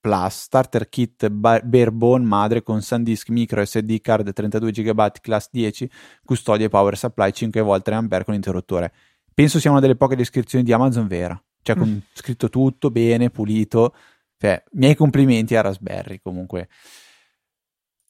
Plus 0.00 0.40
Starter 0.42 0.88
Kit 0.88 1.28
Barebone 1.28 2.24
madre 2.24 2.62
con 2.62 2.82
SanDisk 2.82 3.28
micro 3.30 3.64
SD 3.64 4.00
card 4.00 4.32
32 4.32 4.70
GB 4.70 5.10
class 5.20 5.48
10 5.50 5.90
custodia 6.24 6.66
e 6.66 6.68
power 6.68 6.96
supply 6.96 7.32
5 7.32 7.60
v 7.62 7.82
3 7.82 7.94
A 7.94 8.24
con 8.24 8.34
interruttore. 8.34 8.92
Penso 9.34 9.60
sia 9.60 9.70
una 9.70 9.80
delle 9.80 9.96
poche 9.96 10.16
descrizioni 10.16 10.64
di 10.64 10.72
Amazon 10.72 11.06
vera, 11.06 11.40
cioè 11.62 11.76
con 11.76 11.88
mm. 11.88 11.98
scritto 12.12 12.48
tutto 12.48 12.90
bene, 12.90 13.30
pulito 13.30 13.94
cioè, 14.38 14.62
miei 14.72 14.94
complimenti 14.94 15.56
a 15.56 15.62
Raspberry 15.62 16.20
comunque. 16.22 16.68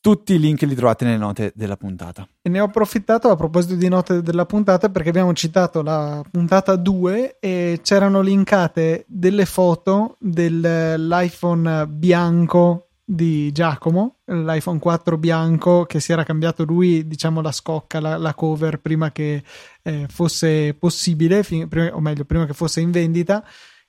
Tutti 0.09 0.33
i 0.33 0.39
link 0.39 0.63
li 0.63 0.75
trovate 0.75 1.05
nelle 1.05 1.19
note 1.19 1.53
della 1.55 1.77
puntata. 1.77 2.27
E 2.41 2.49
ne 2.49 2.61
ho 2.61 2.65
approfittato 2.65 3.29
a 3.29 3.37
proposito 3.37 3.75
di 3.75 3.89
note 3.89 4.23
della 4.23 4.47
puntata 4.47 4.89
perché 4.89 5.11
abbiamo 5.11 5.35
citato 5.35 5.83
la 5.83 6.25
puntata 6.31 6.77
2 6.77 7.37
e 7.39 7.81
c'erano 7.83 8.23
linkate 8.23 9.05
delle 9.07 9.45
foto 9.45 10.17
dell'iPhone 10.19 11.87
bianco 11.89 12.87
di 13.05 13.53
Giacomo, 13.53 14.21
l'iPhone 14.25 14.79
4 14.79 15.19
bianco 15.19 15.85
che 15.85 16.01
si 16.01 16.13
era 16.13 16.25
cambiato 16.25 16.65
lui, 16.65 17.07
diciamo 17.07 17.43
la 17.43 17.53
scocca, 17.53 18.01
la, 18.01 18.17
la 18.17 18.33
cover 18.33 18.81
prima 18.81 19.13
che 19.13 19.43
eh, 19.83 20.07
fosse 20.09 20.73
possibile, 20.73 21.43
fin, 21.43 21.69
prima, 21.69 21.95
o 21.95 22.01
meglio, 22.01 22.25
prima 22.25 22.47
che 22.47 22.55
fosse 22.55 22.81
in 22.81 22.93
vendita 22.93 23.45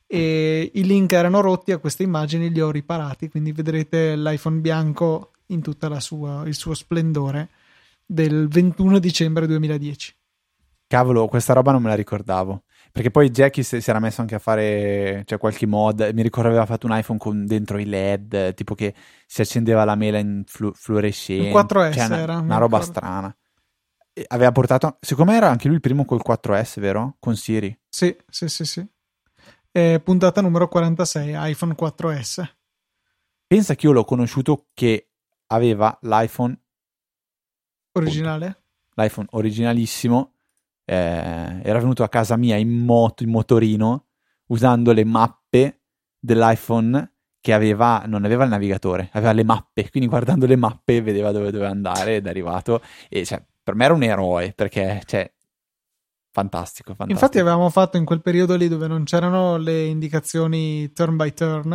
e 0.06 0.70
i 0.74 0.84
link 0.84 1.14
erano 1.14 1.40
rotti 1.40 1.72
a 1.72 1.78
queste 1.78 2.04
immagini 2.04 2.50
li 2.50 2.60
ho 2.60 2.72
riparati 2.72 3.30
quindi 3.30 3.52
vedrete 3.52 4.16
l'iPhone 4.16 4.58
bianco 4.58 5.34
in 5.50 5.62
tutto 5.62 5.86
il 5.88 6.54
suo 6.54 6.74
splendore 6.74 7.50
del 8.06 8.48
21 8.48 9.00
dicembre 9.00 9.46
2010 9.48 10.18
cavolo 10.90 11.28
questa 11.28 11.54
roba 11.54 11.72
non 11.72 11.84
me 11.84 11.90
la 11.90 11.96
ricordavo. 11.96 12.64
Perché 12.92 13.12
poi 13.12 13.30
Jackie 13.30 13.62
si, 13.62 13.80
era 13.86 14.00
messo 14.00 14.22
anche 14.22 14.34
a 14.34 14.40
fare 14.40 15.22
cioè, 15.26 15.38
qualche 15.38 15.68
mod. 15.68 16.10
Mi 16.14 16.24
ricordo 16.24 16.50
aveva 16.50 16.66
fatto 16.66 16.88
un 16.88 16.98
iPhone 16.98 17.20
con 17.20 17.46
dentro 17.46 17.78
i 17.78 17.86
led 17.86 18.56
tipo 18.56 18.74
che 18.74 18.96
si 19.28 19.42
accendeva 19.42 19.86
la 19.86 19.94
mela 19.94 20.18
in 20.18 20.44
flu- 20.48 20.76
fluorescente. 20.76 21.50
Il 21.50 21.54
4S 21.54 21.94
cioè, 21.94 22.06
una, 22.06 22.18
era 22.18 22.38
una 22.40 22.58
roba 22.58 22.82
strana. 22.82 23.38
E 24.12 24.26
aveva 24.28 24.52
portato 24.52 24.98
secondo 25.00 25.32
me 25.32 25.38
era 25.38 25.50
anche 25.50 25.68
lui 25.68 25.76
il 25.76 25.82
primo 25.82 26.04
col 26.04 26.22
4S 26.28 26.80
vero? 26.80 27.16
con 27.20 27.36
Siri. 27.36 27.78
Sì 27.88 28.16
sì 28.28 28.50
sì 28.50 28.66
sì. 28.66 28.86
Eh, 29.72 30.02
puntata 30.04 30.42
numero 30.42 30.68
46, 30.68 31.52
iPhone 31.52 31.76
4S. 31.80 32.44
Pensa 33.46 33.76
che 33.76 33.86
io 33.86 33.92
l'ho 33.92 34.04
conosciuto 34.04 34.66
che 34.74 35.09
aveva 35.52 35.98
l'iPhone 36.02 36.60
originale. 37.94 38.64
L'iPhone 38.96 39.28
originalissimo. 39.32 40.34
Eh, 40.86 40.96
era 40.96 41.80
venuto 41.80 42.04
a 42.04 42.10
casa 42.10 42.36
mia 42.36 42.56
in 42.56 42.70
moto, 42.70 43.24
in 43.24 43.30
motorino, 43.30 44.08
usando 44.48 44.92
le 44.92 45.04
mappe 45.04 45.82
dell'iPhone 46.20 47.14
che 47.42 47.54
aveva, 47.54 48.04
non 48.06 48.26
aveva 48.26 48.44
il 48.44 48.50
navigatore, 48.50 49.10
aveva 49.14 49.32
le 49.32 49.44
mappe, 49.44 49.90
quindi 49.90 50.10
guardando 50.10 50.46
le 50.46 50.56
mappe 50.56 51.02
vedeva 51.02 51.32
dove 51.32 51.52
doveva 51.52 51.70
andare 51.70 52.18
ed 52.18 52.26
è 52.26 52.30
arrivato. 52.30 52.82
E 53.08 53.26
cioè, 53.26 53.44
per 53.64 53.76
me 53.76 53.86
era 53.86 53.94
un 53.94 54.04
eroe 54.04 54.54
perché 54.54 55.02
cioè, 55.06 55.32
Fantastico, 56.40 56.94
fantastico. 56.96 57.12
Infatti 57.12 57.40
avevamo 57.40 57.70
fatto 57.70 57.98
in 57.98 58.06
quel 58.06 58.22
periodo 58.22 58.56
lì 58.56 58.68
dove 58.68 58.88
non 58.88 59.04
c'erano 59.04 59.58
le 59.58 59.86
indicazioni 59.86 60.92
turn 60.94 61.16
by 61.18 61.34
turn, 61.34 61.74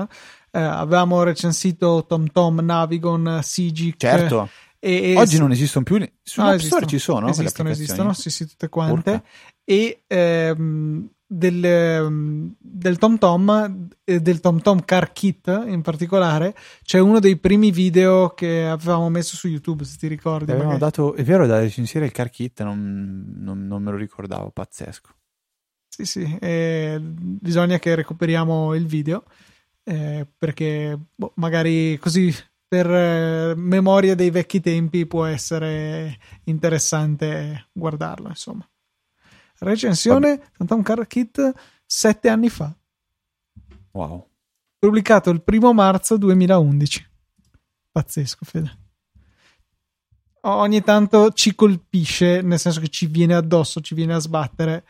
eh, 0.51 0.61
avevamo 0.61 1.23
recensito 1.23 2.05
TomTom, 2.09 2.61
Navigon, 2.61 3.41
Sigic. 3.43 3.97
Certo. 3.99 4.49
E, 4.79 5.13
e 5.13 5.17
Oggi 5.17 5.39
non 5.39 5.51
esistono 5.51 5.85
più, 5.85 5.97
su 6.23 6.43
no, 6.43 6.59
Store 6.59 6.87
ci 6.87 6.99
sono. 6.99 7.29
Esistono, 7.29 7.71
esistono, 7.71 8.13
sì, 8.13 8.31
sì, 8.31 8.47
tutte 8.47 8.69
quante. 8.69 9.11
Urca. 9.11 9.23
E 9.65 10.03
ehm, 10.07 11.09
del, 11.37 11.65
ehm, 11.65 12.55
del 12.59 12.99
TomTom, 12.99 13.89
eh, 14.05 14.21
del 14.21 14.41
TomTom 14.41 14.85
Car 14.85 15.13
Kit 15.13 15.65
in 15.67 15.83
particolare, 15.83 16.55
c'è 16.83 16.99
uno 16.99 17.19
dei 17.19 17.37
primi 17.37 17.71
video 17.71 18.31
che 18.31 18.67
avevamo 18.67 19.09
messo 19.11 19.37
su 19.37 19.49
YouTube, 19.49 19.85
se 19.85 19.97
ti 19.99 20.07
ricordi. 20.07 20.53
Avevamo 20.53 20.79
dato, 20.79 21.15
è 21.15 21.25
vero, 21.25 21.47
da 21.47 21.59
recensire 21.59 22.05
il 22.05 22.13
Car 22.13 22.31
Kit, 22.31 22.63
non, 22.63 23.35
non, 23.39 23.67
non 23.67 23.83
me 23.83 23.91
lo 23.91 23.97
ricordavo, 23.97 24.51
pazzesco. 24.51 25.11
Sì, 25.89 26.05
sì, 26.05 26.39
eh, 26.41 26.99
bisogna 27.01 27.79
che 27.79 27.95
recuperiamo 27.95 28.75
il 28.75 28.87
video 28.87 29.25
eh, 29.85 30.27
perché 30.37 30.99
boh, 31.15 31.33
magari 31.37 31.97
così 31.99 32.35
per 32.67 32.91
eh, 32.91 33.55
memoria 33.55 34.15
dei 34.15 34.31
vecchi 34.31 34.61
tempi 34.61 35.07
può 35.07 35.25
essere 35.25 36.19
interessante 36.45 37.69
guardarlo, 37.73 38.29
insomma. 38.29 38.69
Recensione 39.59 40.41
Phantom 40.57 40.83
Car 40.83 41.07
Kit 41.07 41.53
sette 41.85 42.29
anni 42.29 42.49
fa. 42.49 42.75
Wow. 43.93 44.29
Pubblicato 44.79 45.31
il 45.31 45.43
primo 45.43 45.73
marzo 45.73 46.17
2011. 46.17 47.11
Pazzesco, 47.91 48.45
Fede. 48.45 48.79
Ogni 50.47 50.83
tanto 50.83 51.33
ci 51.33 51.55
colpisce, 51.55 52.43
nel 52.43 52.59
senso 52.59 52.81
che 52.81 52.89
ci 52.89 53.07
viene 53.07 53.35
addosso, 53.35 53.81
ci 53.81 53.95
viene 53.95 54.15
a 54.15 54.19
sbattere 54.19 54.85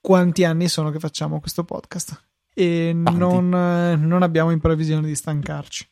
quanti 0.00 0.44
anni 0.44 0.68
sono 0.68 0.90
che 0.90 1.00
facciamo 1.00 1.40
questo 1.40 1.64
podcast. 1.64 2.22
E 2.54 2.92
non, 2.94 3.48
non, 3.48 4.22
abbiamo 4.22 4.52
in 4.52 4.60
previsione 4.60 5.06
di 5.06 5.14
stancarci. 5.16 5.88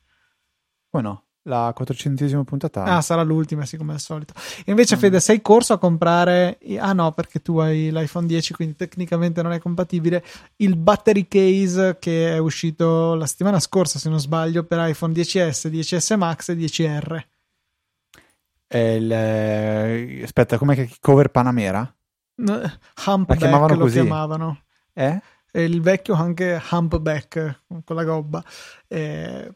Come 0.90 1.02
no? 1.02 1.24
La 1.44 1.74
400esima 1.76 2.42
puntata. 2.44 2.84
Ah, 2.84 3.00
sarà 3.00 3.22
l'ultima, 3.22 3.64
sì, 3.64 3.76
come 3.76 3.94
al 3.94 4.00
solito. 4.00 4.34
Invece, 4.66 4.96
mm. 4.96 4.98
Fede, 4.98 5.20
sei 5.20 5.42
corso 5.42 5.72
a 5.72 5.78
comprare. 5.78 6.58
Ah, 6.78 6.92
no, 6.92 7.12
perché 7.12 7.40
tu 7.40 7.58
hai 7.58 7.90
l'iPhone 7.90 8.26
10, 8.26 8.54
quindi 8.54 8.76
tecnicamente 8.76 9.42
non 9.42 9.52
è 9.52 9.58
compatibile. 9.58 10.24
Il 10.56 10.76
battery 10.76 11.26
case 11.26 11.96
che 11.98 12.34
è 12.34 12.38
uscito 12.38 13.14
la 13.14 13.26
settimana 13.26 13.58
scorsa, 13.58 13.98
se 13.98 14.08
non 14.08 14.20
sbaglio, 14.20 14.64
per 14.64 14.88
iPhone 14.88 15.12
10S, 15.12 15.68
10S 15.68 16.16
Max 16.16 16.48
e 16.50 16.56
10R. 16.56 17.22
Il, 18.68 19.12
eh, 19.12 20.20
aspetta, 20.22 20.56
com'è 20.56 20.74
che 20.74 20.90
cover 21.00 21.28
Panamera? 21.28 21.94
Humpback 23.06 23.40
lo 23.76 23.84
così. 23.84 24.00
chiamavano. 24.00 24.62
Eh? 24.92 25.20
il 25.54 25.82
vecchio 25.82 26.14
anche 26.14 26.60
Humpback 26.70 27.64
con 27.84 27.96
la 27.96 28.04
gobba. 28.04 28.42
Eh, 28.88 29.54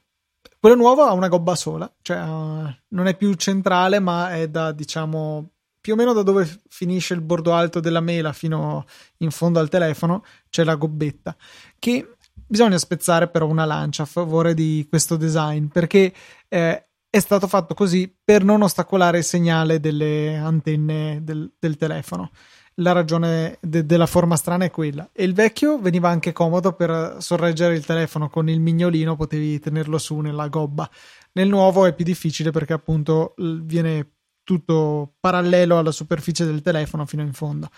quello 0.58 0.76
nuovo 0.76 1.02
ha 1.02 1.12
una 1.12 1.28
gobba 1.28 1.54
sola, 1.54 1.90
cioè 2.02 2.18
uh, 2.18 2.74
non 2.88 3.06
è 3.06 3.16
più 3.16 3.32
centrale, 3.34 3.98
ma 3.98 4.34
è 4.34 4.48
da 4.48 4.72
diciamo 4.72 5.50
più 5.86 5.94
o 5.94 5.96
meno 5.96 6.12
da 6.12 6.22
dove 6.22 6.50
finisce 6.68 7.14
il 7.14 7.20
bordo 7.20 7.54
alto 7.54 7.78
della 7.78 8.00
mela 8.00 8.32
fino 8.32 8.84
in 9.18 9.30
fondo 9.30 9.60
al 9.60 9.68
telefono 9.68 10.24
c'è 10.50 10.64
la 10.64 10.74
gobbetta 10.74 11.36
che 11.78 12.16
bisogna 12.32 12.76
spezzare 12.76 13.28
però 13.28 13.46
una 13.46 13.64
lancia 13.64 14.02
a 14.02 14.06
favore 14.06 14.52
di 14.52 14.84
questo 14.88 15.16
design 15.16 15.66
perché 15.66 16.12
eh, 16.48 16.86
è 17.08 17.18
stato 17.20 17.46
fatto 17.46 17.74
così 17.74 18.12
per 18.24 18.42
non 18.42 18.62
ostacolare 18.62 19.18
il 19.18 19.24
segnale 19.24 19.78
delle 19.78 20.34
antenne 20.34 21.20
del, 21.22 21.52
del 21.56 21.76
telefono 21.76 22.32
la 22.76 22.92
ragione 22.92 23.58
de- 23.60 23.86
della 23.86 24.06
forma 24.06 24.36
strana 24.36 24.64
è 24.64 24.70
quella. 24.70 25.08
E 25.12 25.24
il 25.24 25.34
vecchio 25.34 25.78
veniva 25.78 26.08
anche 26.08 26.32
comodo 26.32 26.72
per 26.72 27.16
sorreggere 27.18 27.74
il 27.74 27.84
telefono 27.84 28.28
con 28.28 28.48
il 28.48 28.60
mignolino, 28.60 29.16
potevi 29.16 29.58
tenerlo 29.58 29.98
su 29.98 30.18
nella 30.20 30.48
gobba. 30.48 30.88
Nel 31.32 31.48
nuovo 31.48 31.86
è 31.86 31.94
più 31.94 32.04
difficile 32.04 32.50
perché 32.50 32.72
appunto 32.72 33.34
viene 33.36 34.10
tutto 34.42 35.14
parallelo 35.18 35.78
alla 35.78 35.90
superficie 35.90 36.44
del 36.44 36.62
telefono 36.62 37.06
fino 37.06 37.22
in 37.22 37.32
fondo. 37.32 37.68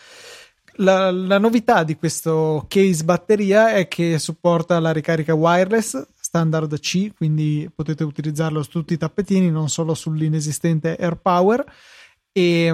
La, 0.80 1.10
la 1.10 1.38
novità 1.38 1.82
di 1.82 1.96
questo 1.96 2.66
case 2.68 3.02
batteria 3.02 3.72
è 3.72 3.88
che 3.88 4.18
supporta 4.18 4.78
la 4.78 4.92
ricarica 4.92 5.34
wireless 5.34 6.06
standard 6.20 6.78
C, 6.78 7.14
quindi 7.16 7.68
potete 7.74 8.04
utilizzarlo 8.04 8.62
su 8.62 8.70
tutti 8.70 8.92
i 8.92 8.98
tappetini, 8.98 9.50
non 9.50 9.68
solo 9.68 9.94
sull'inesistente 9.94 10.96
AirPower. 10.96 11.64
E 12.30 12.72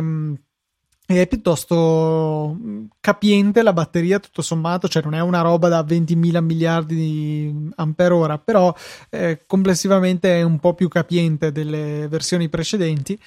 e 1.14 1.22
è 1.22 1.26
piuttosto 1.28 2.56
mm, 2.60 2.84
capiente 3.00 3.62
la 3.62 3.72
batteria 3.72 4.18
tutto 4.18 4.42
sommato, 4.42 4.88
cioè 4.88 5.02
non 5.02 5.14
è 5.14 5.20
una 5.20 5.42
roba 5.42 5.68
da 5.68 5.82
20.000 5.82 6.42
miliardi 6.42 6.94
di 6.96 7.70
ampere 7.76 8.14
ora, 8.14 8.38
però 8.38 8.74
eh, 9.10 9.44
complessivamente 9.46 10.38
è 10.38 10.42
un 10.42 10.58
po' 10.58 10.74
più 10.74 10.88
capiente 10.88 11.52
delle 11.52 12.08
versioni 12.08 12.48
precedenti 12.48 13.18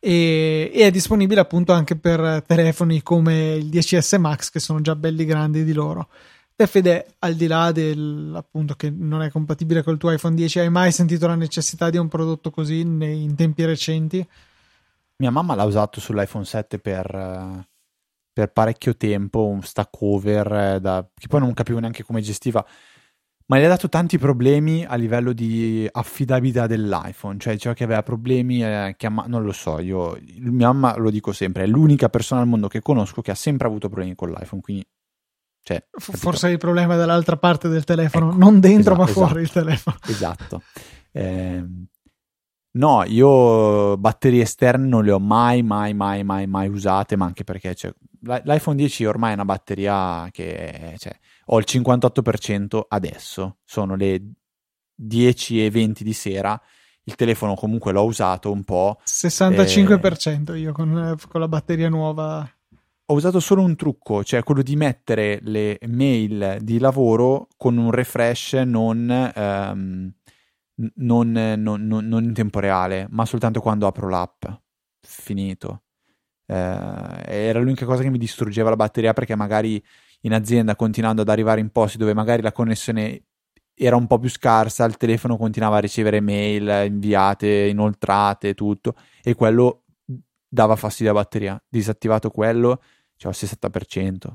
e, 0.00 0.70
e, 0.74 0.86
è 0.86 0.90
disponibile 0.90 1.40
appunto 1.40 1.72
anche 1.72 1.96
per 1.96 2.42
telefoni 2.46 3.02
come 3.02 3.54
il 3.54 3.66
10S 3.66 4.18
Max 4.18 4.50
che 4.50 4.60
sono 4.60 4.80
già 4.80 4.96
belli 4.96 5.24
grandi 5.24 5.62
di 5.62 5.72
loro. 5.72 6.08
Te 6.56 6.66
Fede, 6.66 7.06
al 7.20 7.34
di 7.34 7.46
là 7.46 7.70
del 7.70 8.32
appunto 8.34 8.74
che 8.74 8.90
non 8.90 9.22
è 9.22 9.30
compatibile 9.30 9.82
col 9.82 9.98
tuo 9.98 10.10
iPhone 10.10 10.34
10, 10.34 10.60
hai 10.60 10.70
mai 10.70 10.90
sentito 10.90 11.26
la 11.26 11.34
necessità 11.34 11.90
di 11.90 11.98
un 11.98 12.08
prodotto 12.08 12.50
così 12.50 12.80
in 12.80 13.34
tempi 13.36 13.64
recenti? 13.64 14.26
Mia 15.18 15.30
mamma 15.30 15.54
l'ha 15.54 15.64
usato 15.64 16.00
sull'iPhone 16.00 16.44
7 16.44 16.78
per, 16.78 17.66
per 18.32 18.52
parecchio 18.52 18.96
tempo, 18.96 19.46
un 19.46 19.62
stack 19.62 20.02
over, 20.02 20.52
eh, 20.52 20.80
da, 20.80 21.08
che 21.14 21.26
poi 21.26 21.40
non 21.40 21.54
capivo 21.54 21.78
neanche 21.78 22.02
come 22.02 22.20
gestiva. 22.20 22.64
ma 23.46 23.58
gli 23.58 23.62
ha 23.64 23.68
dato 23.68 23.88
tanti 23.88 24.18
problemi 24.18 24.84
a 24.84 24.94
livello 24.96 25.32
di 25.32 25.88
affidabilità 25.90 26.66
dell'iPhone, 26.66 27.38
cioè 27.38 27.54
diceva 27.54 27.74
che 27.74 27.84
aveva 27.84 28.02
problemi, 28.02 28.62
eh, 28.62 28.94
chiama- 28.98 29.24
non 29.26 29.42
lo 29.44 29.52
so, 29.52 29.78
io, 29.78 30.18
mia 30.40 30.72
mamma 30.72 30.96
lo 30.96 31.10
dico 31.10 31.32
sempre, 31.32 31.62
è 31.62 31.66
l'unica 31.66 32.10
persona 32.10 32.42
al 32.42 32.48
mondo 32.48 32.68
che 32.68 32.82
conosco 32.82 33.22
che 33.22 33.30
ha 33.30 33.36
sempre 33.36 33.68
avuto 33.68 33.88
problemi 33.88 34.14
con 34.14 34.30
l'iPhone, 34.30 34.60
quindi... 34.60 34.86
Cioè, 35.66 35.84
Forse 35.90 36.48
il 36.50 36.58
problema 36.58 36.94
è 36.94 36.96
dall'altra 36.96 37.36
parte 37.36 37.68
del 37.68 37.84
telefono, 37.84 38.28
ecco, 38.28 38.38
non 38.38 38.60
dentro 38.60 38.94
esatto, 38.94 39.06
ma 39.06 39.06
fuori 39.06 39.42
esatto, 39.42 39.58
il 39.58 39.64
telefono. 39.64 39.96
Esatto. 40.06 40.62
Eh, 41.10 41.64
no, 42.76 43.04
io 43.04 43.96
batterie 43.96 44.42
esterne 44.42 44.86
non 44.86 45.04
le 45.04 45.12
ho 45.12 45.20
mai, 45.20 45.62
mai, 45.62 45.94
mai, 45.94 46.24
mai, 46.24 46.46
mai 46.46 46.68
usate, 46.68 47.16
ma 47.16 47.26
anche 47.26 47.44
perché 47.44 47.74
cioè, 47.74 47.92
l'iPhone 48.20 48.76
10 48.76 49.04
ormai 49.04 49.30
è 49.30 49.34
una 49.34 49.44
batteria 49.44 50.28
che... 50.30 50.94
Cioè, 50.96 51.16
ho 51.46 51.58
il 51.58 51.64
58% 51.68 52.80
adesso, 52.88 53.58
sono 53.64 53.94
le 53.94 54.20
10 54.94 55.64
e 55.64 55.70
20 55.70 56.02
di 56.02 56.12
sera, 56.12 56.60
il 57.04 57.14
telefono 57.14 57.54
comunque 57.54 57.92
l'ho 57.92 58.04
usato 58.04 58.50
un 58.50 58.64
po'. 58.64 58.98
65% 59.04 60.54
eh... 60.54 60.58
io 60.58 60.72
con, 60.72 61.16
con, 61.28 61.40
la 61.40 61.48
batteria 61.48 61.88
nuova. 61.88 62.48
Ho 63.08 63.14
usato 63.14 63.38
solo 63.38 63.62
un 63.62 63.76
trucco, 63.76 64.24
cioè 64.24 64.42
quello 64.42 64.62
di 64.62 64.74
mettere 64.74 65.38
le 65.42 65.78
mail 65.86 66.58
di 66.62 66.80
lavoro 66.80 67.46
con 67.56 67.76
un 67.76 67.92
refresh 67.92 68.54
non, 68.54 69.08
ehm, 69.32 70.12
non, 70.96 71.32
non, 71.32 71.86
non 71.86 72.24
in 72.24 72.32
tempo 72.32 72.60
reale, 72.60 73.06
ma 73.10 73.24
soltanto 73.24 73.60
quando 73.60 73.86
apro 73.86 74.08
l'app. 74.08 74.44
Finito. 75.00 75.82
Eh, 76.46 76.54
era 76.54 77.58
l'unica 77.58 77.86
cosa 77.86 78.02
che 78.02 78.10
mi 78.10 78.18
distruggeva 78.18 78.70
la 78.70 78.76
batteria 78.76 79.12
perché 79.12 79.34
magari 79.34 79.82
in 80.22 80.32
azienda 80.32 80.76
continuando 80.76 81.22
ad 81.22 81.28
arrivare 81.28 81.60
in 81.60 81.70
posti 81.70 81.98
dove 81.98 82.14
magari 82.14 82.42
la 82.42 82.52
connessione 82.52 83.24
era 83.74 83.96
un 83.96 84.06
po' 84.06 84.18
più 84.18 84.30
scarsa, 84.30 84.84
il 84.84 84.96
telefono 84.96 85.36
continuava 85.36 85.76
a 85.76 85.80
ricevere 85.80 86.20
mail 86.20 86.86
inviate, 86.86 87.66
inoltrate, 87.66 88.54
tutto, 88.54 88.94
e 89.22 89.34
quello 89.34 89.82
dava 90.48 90.76
fastidio 90.76 91.12
alla 91.12 91.20
batteria. 91.20 91.62
Disattivato 91.68 92.30
quello, 92.30 92.80
cioè 93.16 93.32
il 93.32 93.38
60%. 93.38 94.32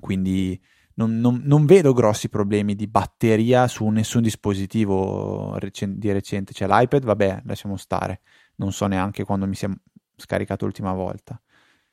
Quindi 0.00 0.60
non, 0.96 1.18
non, 1.18 1.42
non, 1.44 1.66
vedo 1.66 1.92
grossi 1.92 2.28
problemi 2.28 2.74
di 2.74 2.86
batteria 2.86 3.68
su 3.68 3.86
nessun 3.88 4.22
dispositivo 4.22 5.56
recen- 5.58 5.98
di 5.98 6.10
recente. 6.10 6.52
Cioè 6.52 6.68
l'iPad, 6.68 7.04
vabbè, 7.04 7.42
lasciamo 7.44 7.76
stare. 7.76 8.20
Non 8.56 8.72
so 8.72 8.86
neanche 8.86 9.24
quando 9.24 9.46
mi 9.46 9.54
sia 9.54 9.70
scaricato 10.16 10.64
l'ultima 10.64 10.92
volta. 10.92 11.40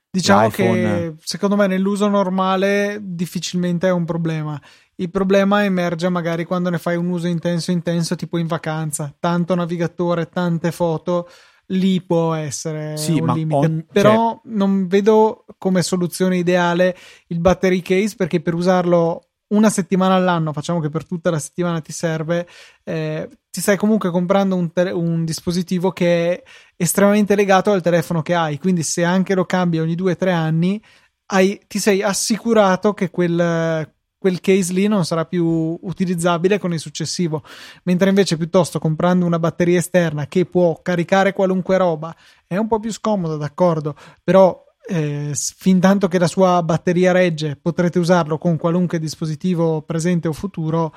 Diciamo 0.09 0.49
che 0.49 1.15
secondo 1.23 1.55
me 1.55 1.65
nell'uso 1.65 2.07
normale 2.07 2.99
difficilmente 3.01 3.87
è 3.87 3.91
un 3.91 4.05
problema. 4.05 4.61
Il 4.95 5.09
problema 5.09 5.63
emerge 5.63 6.07
magari 6.07 6.45
quando 6.45 6.69
ne 6.69 6.77
fai 6.77 6.95
un 6.95 7.09
uso 7.09 7.25
intenso 7.25 7.71
intenso, 7.71 8.15
tipo 8.15 8.37
in 8.37 8.45
vacanza, 8.45 9.13
tanto 9.19 9.55
navigatore, 9.55 10.29
tante 10.29 10.71
foto, 10.71 11.27
lì 11.67 12.01
può 12.01 12.33
essere 12.33 12.97
sì, 12.97 13.19
un 13.19 13.33
limite. 13.33 13.55
On... 13.55 13.85
Però 13.91 14.41
cioè... 14.43 14.53
non 14.55 14.87
vedo 14.87 15.45
come 15.57 15.81
soluzione 15.81 16.37
ideale 16.37 16.95
il 17.27 17.39
battery 17.39 17.81
case 17.81 18.15
perché 18.15 18.41
per 18.41 18.53
usarlo 18.53 19.29
una 19.53 19.69
settimana 19.69 20.15
all'anno, 20.15 20.51
facciamo 20.51 20.79
che 20.79 20.89
per 20.89 21.05
tutta 21.05 21.29
la 21.29 21.39
settimana 21.39 21.79
ti 21.79 21.91
serve, 21.91 22.47
eh, 22.83 23.29
ti 23.49 23.61
stai 23.61 23.77
comunque 23.77 24.09
comprando 24.09 24.55
un, 24.55 24.71
te- 24.71 24.89
un, 24.89 25.23
dispositivo 25.23 25.91
che 25.91 26.41
è 26.41 26.43
estremamente 26.75 27.35
legato 27.35 27.71
al 27.71 27.81
telefono 27.81 28.23
che 28.23 28.33
hai, 28.33 28.57
quindi 28.57 28.81
se 28.81 29.03
anche 29.03 29.35
lo 29.35 29.45
cambi 29.45 29.79
ogni 29.79 29.93
due 29.93 30.13
o 30.13 30.15
tre 30.15 30.31
anni, 30.31 30.81
hai, 31.27 31.61
ti 31.67 31.77
sei 31.77 32.01
assicurato 32.01 32.93
che 32.93 33.11
quel, 33.11 33.92
quel 34.23 34.39
case 34.39 34.71
lì 34.71 34.87
non 34.87 35.03
sarà 35.03 35.25
più 35.25 35.77
utilizzabile 35.81 36.57
con 36.57 36.71
il 36.71 36.79
successivo. 36.79 37.43
Mentre 37.83 38.07
invece 38.07 38.37
piuttosto 38.37 38.79
comprando 38.79 39.25
una 39.25 39.37
batteria 39.37 39.79
esterna 39.79 40.27
che 40.27 40.45
può 40.45 40.81
caricare 40.81 41.33
qualunque 41.33 41.75
roba 41.75 42.15
è 42.47 42.55
un 42.55 42.69
po' 42.69 42.79
più 42.79 42.93
scomodo, 42.93 43.35
d'accordo, 43.35 43.97
però 44.23 44.63
eh, 44.87 45.31
fin 45.33 45.81
tanto 45.81 46.07
che 46.07 46.19
la 46.19 46.27
sua 46.27 46.63
batteria 46.63 47.11
regge, 47.11 47.57
potrete 47.61 47.99
usarlo 47.99 48.37
con 48.37 48.55
qualunque 48.55 48.97
dispositivo 48.97 49.81
presente 49.81 50.29
o 50.29 50.33
futuro. 50.33 50.93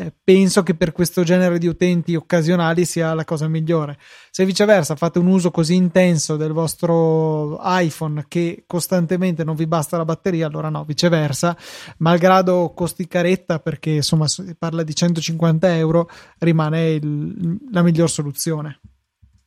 Eh, 0.00 0.12
penso 0.22 0.62
che 0.62 0.76
per 0.76 0.92
questo 0.92 1.24
genere 1.24 1.58
di 1.58 1.66
utenti 1.66 2.14
occasionali 2.14 2.84
sia 2.84 3.14
la 3.14 3.24
cosa 3.24 3.48
migliore. 3.48 3.98
Se 4.30 4.44
viceversa 4.44 4.94
fate 4.94 5.18
un 5.18 5.26
uso 5.26 5.50
così 5.50 5.74
intenso 5.74 6.36
del 6.36 6.52
vostro 6.52 7.58
iPhone 7.60 8.26
che 8.28 8.62
costantemente 8.64 9.42
non 9.42 9.56
vi 9.56 9.66
basta 9.66 9.96
la 9.96 10.04
batteria, 10.04 10.46
allora 10.46 10.68
no, 10.68 10.84
viceversa, 10.84 11.56
malgrado 11.96 12.72
costi 12.76 13.08
caretta 13.08 13.58
perché 13.58 13.90
insomma 13.90 14.28
si 14.28 14.54
parla 14.56 14.84
di 14.84 14.94
150 14.94 15.76
euro, 15.76 16.08
rimane 16.38 16.90
il, 16.90 17.58
la 17.72 17.82
miglior 17.82 18.08
soluzione. 18.08 18.78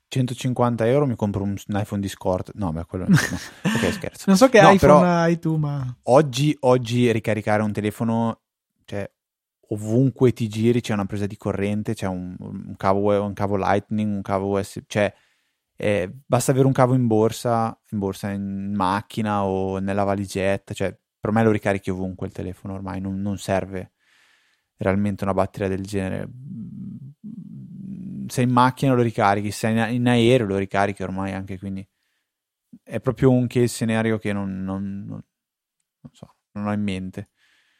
150 0.10 0.86
euro 0.86 1.08
mi 1.08 1.16
compro 1.16 1.44
un, 1.44 1.56
iPhone 1.70 2.02
Discord. 2.02 2.52
No, 2.56 2.74
beh, 2.74 2.84
quello 2.84 3.06
no. 3.08 3.16
Ok, 3.64 3.94
scherzo. 3.94 4.26
Non 4.28 4.36
so 4.36 4.50
che 4.50 4.60
no, 4.60 4.72
iPhone 4.72 5.08
hai 5.08 5.40
tu, 5.40 5.56
ma. 5.56 5.96
Oggi, 6.04 6.54
oggi 6.60 7.10
ricaricare 7.10 7.64
un 7.64 7.72
telefono, 7.72 8.42
ovunque 9.74 10.34
ti 10.34 10.48
giri 10.48 10.82
c'è 10.82 10.94
una 10.94 11.06
presa 11.06 11.26
di 11.26 11.38
corrente, 11.38 11.94
c'è 11.94 12.08
un, 12.08 12.36
un, 12.40 12.76
cavo, 12.78 13.24
un 13.24 13.34
cavo 13.34 13.58
Lightning, 13.58 14.14
un 14.16 14.22
cavo 14.22 14.58
USB, 14.60 14.84
cioè. 14.88 15.14
Eh, 15.76 16.12
basta 16.28 16.52
avere 16.52 16.68
un 16.68 16.74
cavo 16.74 16.94
in 16.94 17.08
borsa, 17.08 17.76
in 17.90 17.98
borsa 17.98 18.30
in 18.30 18.74
macchina 18.76 19.46
o 19.46 19.80
nella 19.80 20.04
valigetta, 20.04 20.76
cioè 20.76 20.96
per 21.20 21.32
me 21.32 21.44
lo 21.44 21.50
ricarichi 21.50 21.90
ovunque 21.90 22.28
il 22.28 22.34
telefono 22.34 22.76
ormai, 22.76 23.02
non, 23.02 23.20
non 23.20 23.40
serve 23.40 23.94
realmente 24.78 25.24
una 25.24 25.34
batteria 25.34 25.68
del 25.68 25.84
genere 25.84 26.30
sei 28.32 28.46
in 28.46 28.52
macchina 28.52 28.94
lo 28.94 29.02
ricarichi, 29.02 29.52
sei 29.52 29.94
in, 29.94 30.08
aereo 30.08 30.48
lo 30.48 30.58
ricarichi 30.58 31.04
ormai 31.04 31.34
anche, 31.34 31.60
quindi 31.60 31.86
è 32.82 33.00
proprio 33.02 33.30
un 33.30 33.46
case 33.48 33.68
scenario 33.68 34.18
che 34.18 34.32
non, 34.32 34.64
non, 34.64 35.06
non 35.06 36.14
so, 36.14 36.36
non 36.54 36.68
ho 36.68 36.72
in 36.72 36.82
mente. 36.82 37.31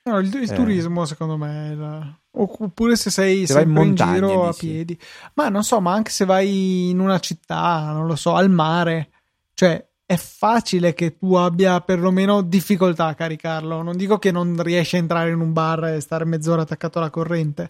No, 0.04 0.20
il, 0.20 0.34
il 0.34 0.52
eh. 0.52 0.56
turismo 0.56 1.06
secondo 1.06 1.38
me 1.38 1.76
la... 1.76 2.20
oppure 2.32 2.96
se 2.96 3.10
sei 3.12 3.46
se 3.46 3.54
sempre 3.54 3.82
in, 3.82 3.88
montagna, 3.88 4.12
in 4.12 4.28
giro 4.28 4.48
a 4.48 4.54
piedi 4.54 5.00
ma 5.36 5.50
non 5.50 5.64
so 5.64 5.80
ma 5.80 5.94
anche 5.94 6.10
se 6.10 6.26
vai 6.26 6.90
in 6.90 7.00
una 7.00 7.20
città 7.20 7.92
non 7.92 8.08
lo 8.08 8.16
so 8.16 8.34
al 8.34 8.50
mare 8.50 9.12
cioè 9.54 9.88
è 10.04 10.16
facile 10.18 10.96
che 10.96 11.18
tu 11.18 11.36
abbia 11.36 11.80
perlomeno 11.82 12.42
difficoltà 12.42 13.06
a 13.06 13.14
caricarlo 13.14 13.84
non 13.84 13.96
dico 13.96 14.18
che 14.18 14.32
non 14.32 14.62
riesci 14.64 14.96
a 14.96 15.00
entrare 15.00 15.30
in 15.30 15.40
un 15.40 15.54
bar 15.54 15.86
e 15.86 16.00
stare 16.00 16.26
mezz'ora 16.26 16.64
attaccato 16.64 16.98
alla 16.98 17.12
corrente 17.12 17.70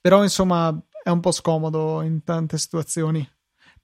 però 0.00 0.22
insomma 0.22 0.78
è 1.04 1.10
un 1.10 1.20
po' 1.20 1.32
scomodo 1.32 2.00
in 2.00 2.24
tante 2.24 2.56
situazioni. 2.56 3.28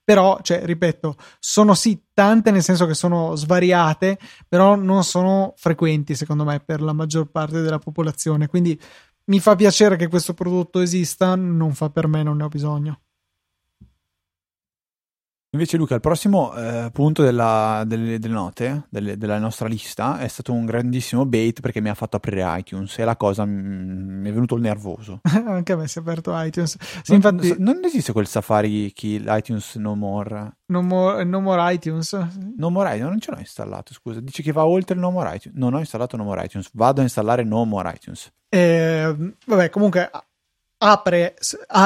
Però, 0.03 0.39
cioè, 0.41 0.65
ripeto, 0.65 1.15
sono 1.39 1.73
sì 1.73 2.01
tante, 2.13 2.51
nel 2.51 2.63
senso 2.63 2.85
che 2.85 2.93
sono 2.93 3.35
svariate, 3.35 4.17
però 4.47 4.75
non 4.75 5.03
sono 5.03 5.53
frequenti, 5.55 6.15
secondo 6.15 6.43
me, 6.43 6.59
per 6.59 6.81
la 6.81 6.93
maggior 6.93 7.29
parte 7.29 7.61
della 7.61 7.79
popolazione. 7.79 8.47
Quindi 8.47 8.79
mi 9.25 9.39
fa 9.39 9.55
piacere 9.55 9.95
che 9.95 10.07
questo 10.07 10.33
prodotto 10.33 10.79
esista, 10.79 11.35
non 11.35 11.73
fa 11.73 11.89
per 11.89 12.07
me, 12.07 12.23
non 12.23 12.37
ne 12.37 12.43
ho 12.43 12.47
bisogno. 12.49 13.01
Invece 15.53 15.75
Luca, 15.75 15.95
il 15.95 15.99
prossimo 15.99 16.55
eh, 16.55 16.91
punto 16.93 17.23
della, 17.23 17.83
delle, 17.85 18.19
delle, 18.19 18.33
note, 18.33 18.85
delle, 18.89 19.17
della 19.17 19.37
nostra 19.37 19.67
lista, 19.67 20.17
è 20.19 20.29
stato 20.29 20.53
un 20.53 20.65
grandissimo 20.65 21.25
bait 21.25 21.59
perché 21.59 21.81
mi 21.81 21.89
ha 21.89 21.93
fatto 21.93 22.15
aprire 22.15 22.45
iTunes 22.57 22.97
e 22.97 23.03
la 23.03 23.17
cosa 23.17 23.43
mi 23.43 24.29
è 24.29 24.31
venuto 24.31 24.55
il 24.55 24.61
nervoso. 24.61 25.19
Anche 25.27 25.73
a 25.73 25.75
me 25.75 25.89
si 25.89 25.97
è 25.97 26.01
aperto 26.01 26.31
iTunes. 26.41 26.77
Sì, 26.79 27.17
non, 27.17 27.35
infatti... 27.35 27.55
non 27.61 27.81
esiste 27.83 28.13
quel 28.13 28.27
Safari 28.27 28.93
Kill 28.93 29.25
iTunes 29.27 29.75
No 29.75 29.93
More. 29.93 30.59
No 30.67 30.81
more, 30.81 31.25
no 31.25 31.41
more 31.41 31.73
iTunes? 31.73 32.13
No 32.55 32.69
More 32.69 32.95
iTunes, 32.95 33.09
non 33.09 33.19
ce 33.19 33.31
l'ho 33.31 33.39
installato, 33.39 33.93
scusa. 33.93 34.21
Dice 34.21 34.41
che 34.41 34.53
va 34.53 34.65
oltre 34.65 34.95
il 34.95 35.01
No 35.01 35.11
More 35.11 35.35
iTunes. 35.35 35.57
Non 35.57 35.73
ho 35.73 35.79
installato 35.79 36.15
No 36.15 36.23
More 36.23 36.45
iTunes, 36.45 36.69
vado 36.71 37.01
a 37.01 37.03
installare 37.03 37.43
No 37.43 37.65
More 37.65 37.91
iTunes. 37.93 38.31
Eh, 38.47 39.33
vabbè, 39.45 39.69
comunque 39.69 40.09
apre 40.83 41.35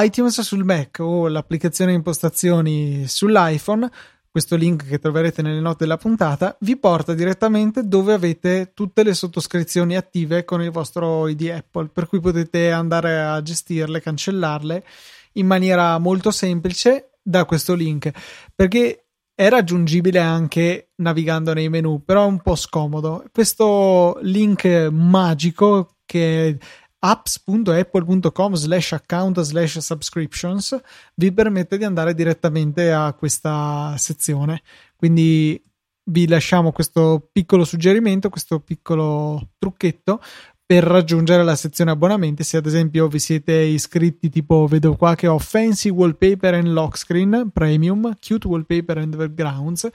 iTunes 0.04 0.40
sul 0.42 0.64
Mac 0.64 1.00
o 1.00 1.28
l'applicazione 1.28 1.92
impostazioni 1.92 3.06
sull'iPhone, 3.08 3.90
questo 4.30 4.56
link 4.56 4.88
che 4.88 5.00
troverete 5.00 5.42
nelle 5.42 5.60
note 5.60 5.80
della 5.80 5.98
puntata, 5.98 6.56
vi 6.62 6.78
porta 6.78 7.14
direttamente 7.14 7.88
dove 7.88 8.14
avete 8.14 8.72
tutte 8.74 9.04
le 9.04 9.14
sottoscrizioni 9.14 9.96
attive 9.96 10.46
con 10.46 10.62
il 10.62 10.72
vostro 10.72 11.28
ID 11.28 11.50
Apple, 11.50 11.90
per 11.92 12.08
cui 12.08 12.20
potete 12.20 12.72
andare 12.72 13.22
a 13.22 13.42
gestirle, 13.42 14.02
cancellarle 14.02 14.86
in 15.34 15.48
maniera 15.48 15.98
molto 16.00 16.32
semplice 16.32 17.12
da 17.22 17.46
questo 17.46 17.74
link, 17.74 18.12
perché 18.54 19.06
è 19.34 19.50
raggiungibile 19.50 20.20
anche 20.20 20.92
navigando 20.96 21.54
nei 21.54 21.68
menu, 21.68 22.02
però 22.04 22.24
è 22.24 22.28
un 22.28 22.42
po' 22.42 22.56
scomodo. 22.56 23.26
Questo 23.34 24.18
link 24.22 24.66
magico 24.90 25.96
che 26.06 26.58
apps.apple.com 27.00 28.54
slash 28.54 28.94
account 28.94 29.42
slash 29.42 29.78
subscriptions 29.78 30.80
vi 31.16 31.32
permette 31.32 31.78
di 31.78 31.84
andare 31.84 32.14
direttamente 32.14 32.92
a 32.92 33.14
questa 33.14 33.96
sezione. 33.98 34.62
Quindi 34.96 35.62
vi 36.08 36.28
lasciamo 36.28 36.72
questo 36.72 37.30
piccolo 37.32 37.64
suggerimento, 37.64 38.30
questo 38.30 38.60
piccolo 38.60 39.50
trucchetto 39.58 40.22
per 40.66 40.84
raggiungere 40.84 41.44
la 41.44 41.56
sezione 41.56 41.92
abbonamenti. 41.92 42.44
Se 42.44 42.58
ad 42.58 42.66
esempio 42.66 43.08
vi 43.08 43.20
siete 43.20 43.54
iscritti, 43.54 44.30
tipo 44.30 44.66
vedo 44.66 44.96
qua 44.96 45.14
che 45.14 45.28
ho 45.28 45.38
Fancy 45.38 45.90
Wallpaper 45.90 46.56
and 46.56 46.68
Lock 46.68 46.98
Screen 46.98 47.52
Premium, 47.54 48.16
Cute 48.20 48.48
Wallpaper 48.48 48.98
and 48.98 49.16
Backgrounds, 49.16 49.88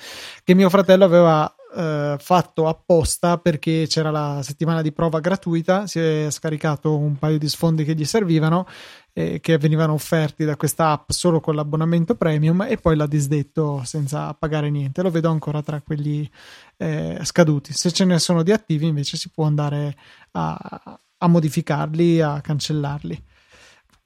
che 0.45 0.55
mio 0.55 0.71
fratello 0.71 1.05
aveva 1.05 1.53
eh, 1.75 2.17
fatto 2.19 2.69
apposta 2.69 3.39
perché 3.39 3.87
c'era 3.89 4.11
la 4.11 4.41
settimana 4.43 4.83
di 4.83 4.93
prova 4.93 5.21
gratuita, 5.21 5.87
si 5.87 5.99
è 5.99 6.29
scaricato 6.31 6.97
un 6.97 7.17
paio 7.17 7.39
di 7.39 7.49
sfondi 7.49 7.85
che 7.85 7.95
gli 7.95 8.05
servivano 8.05 8.67
eh, 9.13 9.41
che 9.41 9.59
venivano 9.59 9.93
offerti 9.93 10.45
da 10.45 10.57
questa 10.57 10.91
app 10.91 11.11
solo 11.11 11.41
con 11.41 11.55
l'abbonamento 11.55 12.15
premium 12.15 12.67
e 12.69 12.77
poi 12.77 12.97
l'ha 12.97 13.07
disdetto 13.07 13.83
senza 13.85 14.33
pagare 14.35 14.71
niente. 14.71 15.03
Lo 15.03 15.11
vedo 15.11 15.31
ancora 15.31 15.63
tra 15.63 15.81
quelli 15.81 16.29
eh, 16.77 17.19
scaduti. 17.23 17.73
Se 17.73 17.91
ce 17.93 18.05
ne 18.05 18.19
sono 18.19 18.43
di 18.43 18.53
attivi 18.53 18.87
invece 18.87 19.17
si 19.17 19.31
può 19.31 19.45
andare 19.45 19.97
a, 20.33 20.99
a 21.19 21.29
modificarli, 21.29 22.21
a 22.21 22.41
cancellarli. 22.41 23.23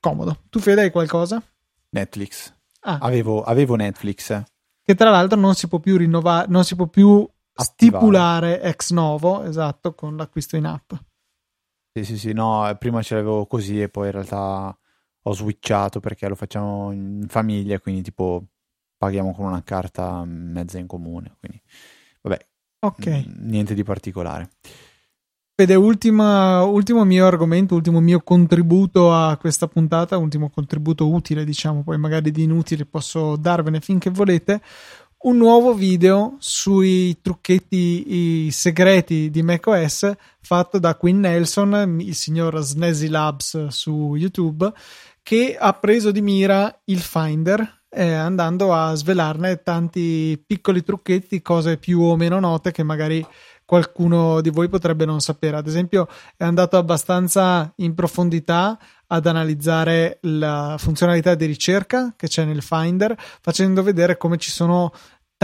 Comodo. 0.01 0.41
Tu 0.51 0.59
Fede 0.59 0.83
hai 0.83 0.91
qualcosa? 0.91 1.43
Netflix. 1.91 2.53
Ah. 2.81 2.99
Avevo, 3.01 3.43
avevo 3.43 3.77
Netflix. 3.77 4.43
Che 4.83 4.95
tra 4.95 5.11
l'altro 5.11 5.39
non 5.39 5.55
si 5.55 5.67
può 5.67 5.79
più 5.79 5.97
rinnovare, 5.97 6.47
non 6.51 6.65
si 6.65 6.77
può 6.77 6.87
più 6.87 7.27
stipulare 7.55 8.61
ex 8.63 8.91
novo, 8.91 9.45
esatto, 9.45 9.95
con 9.95 10.17
l'acquisto 10.17 10.57
in 10.57 10.67
app. 10.67 10.93
Sì, 11.93 12.05
sì, 12.05 12.19
sì, 12.19 12.33
no, 12.33 12.75
prima 12.79 13.03
ce 13.03 13.15
l'avevo 13.15 13.47
così 13.47 13.81
e 13.81 13.89
poi 13.89 14.07
in 14.07 14.13
realtà 14.13 14.77
ho 15.27 15.33
switchato 15.33 16.01
perché 16.01 16.29
lo 16.29 16.35
facciamo 16.35 16.91
in 16.91 17.25
famiglia, 17.29 17.79
quindi 17.79 18.03
tipo 18.03 18.45
paghiamo 18.97 19.33
con 19.33 19.47
una 19.47 19.63
carta 19.63 20.25
mezza 20.25 20.79
in 20.79 20.87
comune, 20.87 21.37
quindi 21.39 21.63
vabbè, 22.23 22.47
ok, 22.81 23.25
niente 23.39 23.75
di 23.75 23.85
particolare. 23.85 24.51
Vede, 25.57 25.77
ultima, 25.77 26.65
ultimo 26.65 27.05
mio 27.05 27.27
argomento, 27.27 27.77
ultimo 27.77 28.01
mio 28.01 28.21
contributo 28.23 29.15
a 29.15 29.37
questa 29.37 29.69
puntata, 29.69 30.17
ultimo 30.17 30.51
contributo 30.51 31.09
utile, 31.09 31.45
diciamo, 31.45 31.85
poi 31.85 31.97
magari 31.97 32.33
di 32.33 32.43
inutile 32.43 32.87
posso 32.87 33.37
darvene 33.37 33.81
finché 33.81 34.11
volete 34.11 34.61
un 35.25 35.37
nuovo 35.39 35.73
video 35.75 36.37
sui 36.39 37.19
trucchetti 37.21 38.51
segreti 38.51 39.31
di 39.31 39.43
macOS 39.43 40.13
fatto 40.41 40.79
da 40.79 40.97
Quinn 40.97 41.21
Nelson, 41.21 41.99
il 42.01 42.15
signor 42.15 42.61
Snazzy 42.61 43.09
Labs 43.09 43.69
su 43.69 44.15
YouTube, 44.17 44.71
che 45.23 45.57
ha 45.59 45.73
preso 45.73 46.11
di 46.11 46.21
mira 46.21 46.81
il 46.85 47.01
Finder 47.01 47.83
eh, 47.95 48.13
andando 48.13 48.75
a 48.75 48.95
svelarne 48.95 49.63
tanti 49.63 50.43
piccoli 50.45 50.83
trucchetti, 50.83 51.41
cose 51.41 51.79
più 51.79 52.01
o 52.01 52.17
meno 52.17 52.41
note 52.41 52.73
che 52.73 52.83
magari 52.83 53.25
qualcuno 53.65 54.41
di 54.41 54.51
voi 54.51 54.69
potrebbe 54.69 55.05
non 55.05 55.21
sapere. 55.21 55.57
Ad 55.57 55.67
esempio, 55.67 56.09
è 56.37 56.45
andato 56.45 56.77
abbastanza 56.77 57.73
in 57.77 57.95
profondità 57.95 58.79
ad 59.07 59.27
analizzare 59.27 60.19
la 60.23 60.75
funzionalità 60.79 61.35
di 61.35 61.47
ricerca 61.47 62.15
che 62.17 62.27
c'è 62.27 62.45
nel 62.45 62.63
Finder, 62.63 63.17
facendo 63.41 63.83
vedere 63.83 64.17
come 64.17 64.39
ci 64.39 64.51
sono 64.51 64.93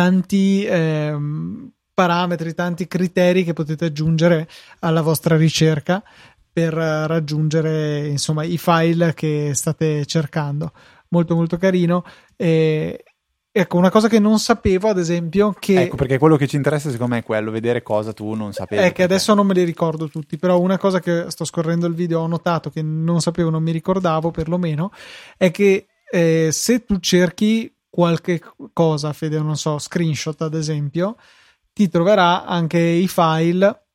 tanti 0.01 0.65
ehm, 0.65 1.73
parametri, 1.93 2.55
tanti 2.55 2.89
criteri 2.89 3.45
che 3.45 3.53
potete 3.53 3.85
aggiungere 3.85 4.49
alla 4.79 5.03
vostra 5.03 5.37
ricerca 5.37 6.03
per 6.51 6.73
raggiungere 6.73 8.07
insomma 8.07 8.43
i 8.43 8.57
file 8.57 9.13
che 9.13 9.51
state 9.53 10.07
cercando. 10.07 10.73
Molto 11.09 11.35
molto 11.35 11.59
carino. 11.59 12.03
E, 12.35 13.05
Ecco, 13.53 13.79
una 13.79 13.91
cosa 13.91 14.07
che 14.07 14.21
non 14.21 14.39
sapevo, 14.39 14.89
ad 14.89 14.99
esempio, 14.99 15.53
che... 15.59 15.83
Ecco, 15.83 15.97
perché 15.97 16.19
quello 16.19 16.37
che 16.37 16.47
ci 16.47 16.55
interessa 16.55 16.89
secondo 16.89 17.15
me 17.15 17.21
è 17.21 17.25
quello, 17.25 17.51
vedere 17.51 17.83
cosa 17.83 18.13
tu 18.13 18.33
non 18.35 18.53
sapevi. 18.53 18.81
È 18.81 18.93
che 18.93 19.03
adesso 19.03 19.35
non 19.35 19.45
me 19.45 19.55
li 19.55 19.65
ricordo 19.65 20.09
tutti, 20.09 20.39
però 20.39 20.61
una 20.61 20.79
cosa 20.79 21.01
che 21.01 21.25
sto 21.31 21.45
scorrendo 21.45 21.89
il 21.89 21.95
video 21.95 22.21
ho 22.21 22.29
notato 22.29 22.71
che 22.71 22.81
non 22.81 23.21
sapevo, 23.21 23.51
non 23.51 23.65
mi 23.65 23.73
ricordavo 23.73 24.31
perlomeno, 24.31 24.93
è 25.37 25.51
che 25.51 25.89
eh, 26.13 26.51
se 26.53 26.85
tu 26.85 27.01
cerchi 27.01 27.75
qualche 27.91 28.41
cosa, 28.73 29.13
Fede, 29.13 29.39
non 29.41 29.57
so, 29.57 29.79
screenshot 29.79 30.41
ad 30.43 30.55
esempio, 30.55 31.17
ti 31.73 31.89
troverà 31.89 32.47
anche 32.47 32.79
i 32.79 33.09
file 33.09 33.87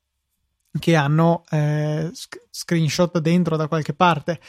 che 0.78 0.96
hanno 0.96 1.44
eh, 1.50 2.12
screenshot 2.50 3.18
dentro 3.20 3.56
da 3.56 3.68
qualche 3.68 3.94
parte. 3.94 4.40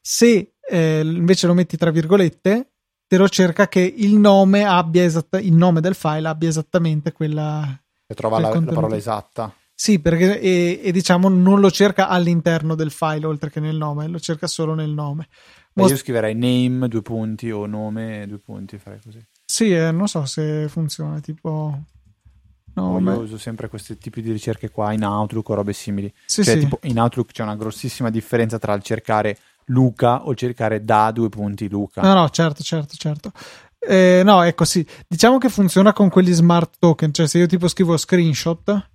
Se 0.00 0.54
eh, 0.68 1.00
invece 1.02 1.46
lo 1.46 1.54
metti 1.54 1.76
tra 1.76 1.90
virgolette, 1.90 2.70
te 3.06 3.16
lo 3.16 3.28
cerca 3.28 3.68
che 3.68 3.80
il 3.80 4.16
nome 4.16 4.64
abbia 4.64 5.04
esatta, 5.04 5.38
il 5.38 5.54
nome 5.54 5.80
del 5.80 5.94
file 5.94 6.28
abbia 6.28 6.48
esattamente 6.48 7.12
quella. 7.12 7.80
E 8.06 8.14
trova 8.14 8.40
la, 8.40 8.52
la, 8.52 8.72
parola 8.72 8.96
esatta. 8.96 9.52
Sì, 9.74 10.00
perché 10.00 10.40
e, 10.40 10.80
e, 10.82 10.92
diciamo 10.92 11.28
non 11.28 11.60
lo 11.60 11.70
cerca 11.70 12.08
all'interno 12.08 12.74
del 12.74 12.90
file 12.90 13.26
oltre 13.26 13.50
che 13.50 13.60
nel 13.60 13.76
nome, 13.76 14.08
lo 14.08 14.18
cerca 14.18 14.46
solo 14.46 14.74
nel 14.74 14.90
nome. 14.90 15.28
Most... 15.76 15.90
Io 15.90 15.96
scriverei 15.96 16.34
name 16.34 16.88
due 16.88 17.02
punti 17.02 17.50
o 17.50 17.66
nome 17.66 18.26
due 18.26 18.38
punti, 18.38 18.78
farei 18.78 18.98
così. 19.02 19.22
Sì, 19.44 19.74
eh, 19.74 19.90
non 19.90 20.08
so 20.08 20.24
se 20.24 20.68
funziona, 20.68 21.20
tipo... 21.20 21.78
No, 22.74 23.00
io 23.00 23.20
uso 23.20 23.38
sempre 23.38 23.68
questi 23.68 23.96
tipi 23.96 24.20
di 24.20 24.32
ricerche 24.32 24.70
qua 24.70 24.92
in 24.92 25.02
Outlook 25.02 25.48
o 25.48 25.54
robe 25.54 25.72
simili. 25.72 26.12
Sì, 26.26 26.44
cioè, 26.44 26.54
sì. 26.54 26.60
tipo 26.60 26.78
in 26.82 26.98
Outlook 27.00 27.32
c'è 27.32 27.42
una 27.42 27.56
grossissima 27.56 28.10
differenza 28.10 28.58
tra 28.58 28.74
il 28.74 28.82
cercare 28.82 29.38
Luca 29.66 30.26
o 30.26 30.34
cercare 30.34 30.84
da 30.84 31.10
due 31.10 31.30
punti 31.30 31.70
Luca. 31.70 32.02
No, 32.02 32.12
no, 32.12 32.28
certo, 32.28 32.62
certo, 32.62 32.94
certo. 32.96 33.32
Eh, 33.78 34.22
no, 34.24 34.44
è 34.44 34.54
così. 34.54 34.86
Diciamo 35.06 35.38
che 35.38 35.48
funziona 35.48 35.94
con 35.94 36.10
quegli 36.10 36.32
smart 36.32 36.76
token, 36.78 37.14
cioè 37.14 37.26
se 37.26 37.38
io 37.38 37.46
tipo 37.46 37.66
scrivo 37.66 37.96
screenshot, 37.96 38.88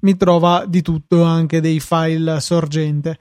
mi 0.00 0.16
trova 0.16 0.66
di 0.66 0.82
tutto, 0.82 1.22
anche 1.22 1.60
dei 1.60 1.80
file 1.80 2.40
sorgente 2.40 3.18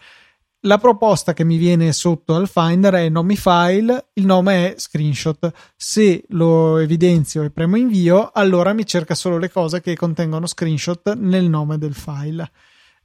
la 0.66 0.78
proposta 0.78 1.34
che 1.34 1.43
mi 1.43 1.57
viene 1.57 1.91
sotto 1.91 2.36
al 2.36 2.47
Finder 2.47 2.93
è 2.93 3.09
nome 3.09 3.36
file, 3.36 4.07
il 4.14 4.26
nome 4.26 4.74
è 4.74 4.76
screenshot. 4.78 5.51
Se 5.76 6.24
lo 6.30 6.78
evidenzio 6.78 7.43
e 7.43 7.51
premo 7.51 7.76
invio, 7.76 8.32
allora 8.34 8.74
mi 8.74 8.86
cerca 8.86 9.16
solo 9.16 9.38
le 9.38 9.51
cose 9.51 9.82
che 9.82 9.95
contengono 9.95 10.47
screenshot 10.47 11.16
nel 11.16 11.49
nome 11.49 11.78
del 11.78 11.93
file. 11.93 12.49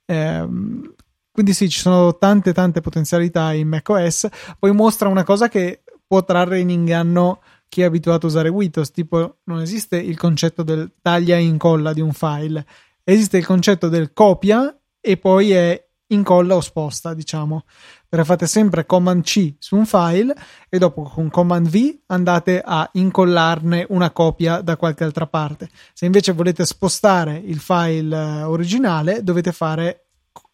Ehm, 0.06 0.94
quindi 1.30 1.52
sì, 1.52 1.68
ci 1.68 1.80
sono 1.80 2.16
tante 2.16 2.52
tante 2.52 2.80
potenzialità 2.80 3.52
in 3.52 3.68
macOS. 3.68 4.28
Poi 4.58 4.72
mostra 4.72 5.08
una 5.08 5.24
cosa 5.24 5.48
che 5.48 5.82
può 6.06 6.24
trarre 6.24 6.60
in 6.60 6.70
inganno 6.70 7.40
chi 7.68 7.82
è 7.82 7.84
abituato 7.84 8.26
a 8.26 8.28
usare 8.28 8.48
Windows, 8.48 8.90
tipo 8.90 9.38
non 9.44 9.60
esiste 9.60 9.96
il 9.96 10.16
concetto 10.16 10.62
del 10.62 10.92
taglia 11.02 11.36
e 11.36 11.42
incolla 11.42 11.92
di 11.92 12.00
un 12.00 12.12
file, 12.12 12.64
esiste 13.04 13.36
il 13.36 13.44
concetto 13.44 13.88
del 13.88 14.12
copia 14.12 14.74
e 15.00 15.16
poi 15.16 15.52
è 15.52 15.87
incolla 16.08 16.54
o 16.54 16.60
sposta, 16.60 17.14
diciamo. 17.14 17.64
Perché 18.08 18.24
fate 18.24 18.46
sempre 18.46 18.86
Command 18.86 19.22
C 19.22 19.54
su 19.58 19.76
un 19.76 19.86
file 19.86 20.34
e 20.68 20.78
dopo 20.78 21.02
con 21.02 21.28
Command 21.30 21.68
V 21.68 21.98
andate 22.06 22.62
a 22.64 22.88
incollarne 22.94 23.86
una 23.90 24.10
copia 24.10 24.60
da 24.60 24.76
qualche 24.76 25.04
altra 25.04 25.26
parte. 25.26 25.68
Se 25.92 26.06
invece 26.06 26.32
volete 26.32 26.64
spostare 26.64 27.36
il 27.36 27.58
file 27.58 28.16
eh, 28.16 28.42
originale, 28.42 29.22
dovete 29.22 29.52
fare 29.52 30.06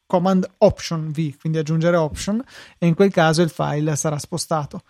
Command 0.06 0.48
Option 0.58 1.10
V, 1.10 1.36
quindi 1.38 1.58
aggiungere 1.58 1.96
option 1.96 2.42
e 2.78 2.86
in 2.86 2.94
quel 2.94 3.12
caso 3.12 3.42
il 3.42 3.50
file 3.50 3.96
sarà 3.96 4.18
spostato. 4.18 4.82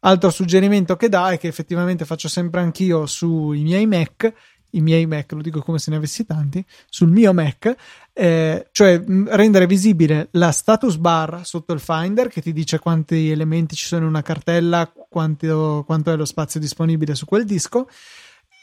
Altro 0.00 0.30
suggerimento 0.30 0.96
che 0.96 1.08
dà 1.08 1.30
è 1.30 1.38
che 1.38 1.48
effettivamente 1.48 2.04
faccio 2.04 2.28
sempre 2.28 2.60
anch'io 2.60 3.06
sui 3.06 3.62
miei 3.62 3.86
Mac 3.86 4.32
i 4.74 4.80
miei 4.80 5.06
Mac, 5.06 5.32
lo 5.32 5.40
dico 5.40 5.60
come 5.62 5.78
se 5.78 5.90
ne 5.90 5.96
avessi 5.96 6.24
tanti, 6.24 6.64
sul 6.88 7.10
mio 7.10 7.32
Mac, 7.32 7.74
eh, 8.16 8.68
cioè 8.70 9.02
rendere 9.04 9.66
visibile 9.66 10.28
la 10.32 10.52
status 10.52 10.96
bar 10.96 11.40
sotto 11.44 11.72
il 11.72 11.80
Finder 11.80 12.28
che 12.28 12.40
ti 12.40 12.52
dice 12.52 12.78
quanti 12.78 13.30
elementi 13.30 13.74
ci 13.74 13.86
sono 13.86 14.02
in 14.02 14.08
una 14.08 14.22
cartella, 14.22 14.90
quanto, 15.08 15.82
quanto 15.84 16.12
è 16.12 16.16
lo 16.16 16.24
spazio 16.24 16.60
disponibile 16.60 17.16
su 17.16 17.26
quel 17.26 17.44
disco 17.44 17.88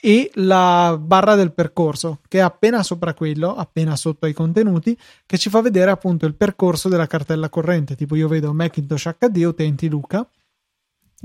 e 0.02 0.32
la 0.36 0.98
barra 1.00 1.36
del 1.36 1.52
percorso 1.54 2.22
che 2.30 2.40
è 2.40 2.42
appena 2.42 2.82
sopra 2.82 3.14
quello, 3.14 3.54
appena 3.54 3.96
sotto 3.98 4.26
ai 4.26 4.34
contenuti, 4.34 4.98
che 5.26 5.38
ci 5.38 5.50
fa 5.50 5.62
vedere 5.62 5.92
appunto 5.92 6.26
il 6.26 6.36
percorso 6.36 6.90
della 6.90 7.06
cartella 7.06 7.50
corrente. 7.50 7.96
Tipo 7.96 8.16
io 8.16 8.30
vedo 8.30 8.54
Macintosh 8.54 9.16
HD 9.20 9.44
utenti 9.44 9.90
Luca 9.90 10.28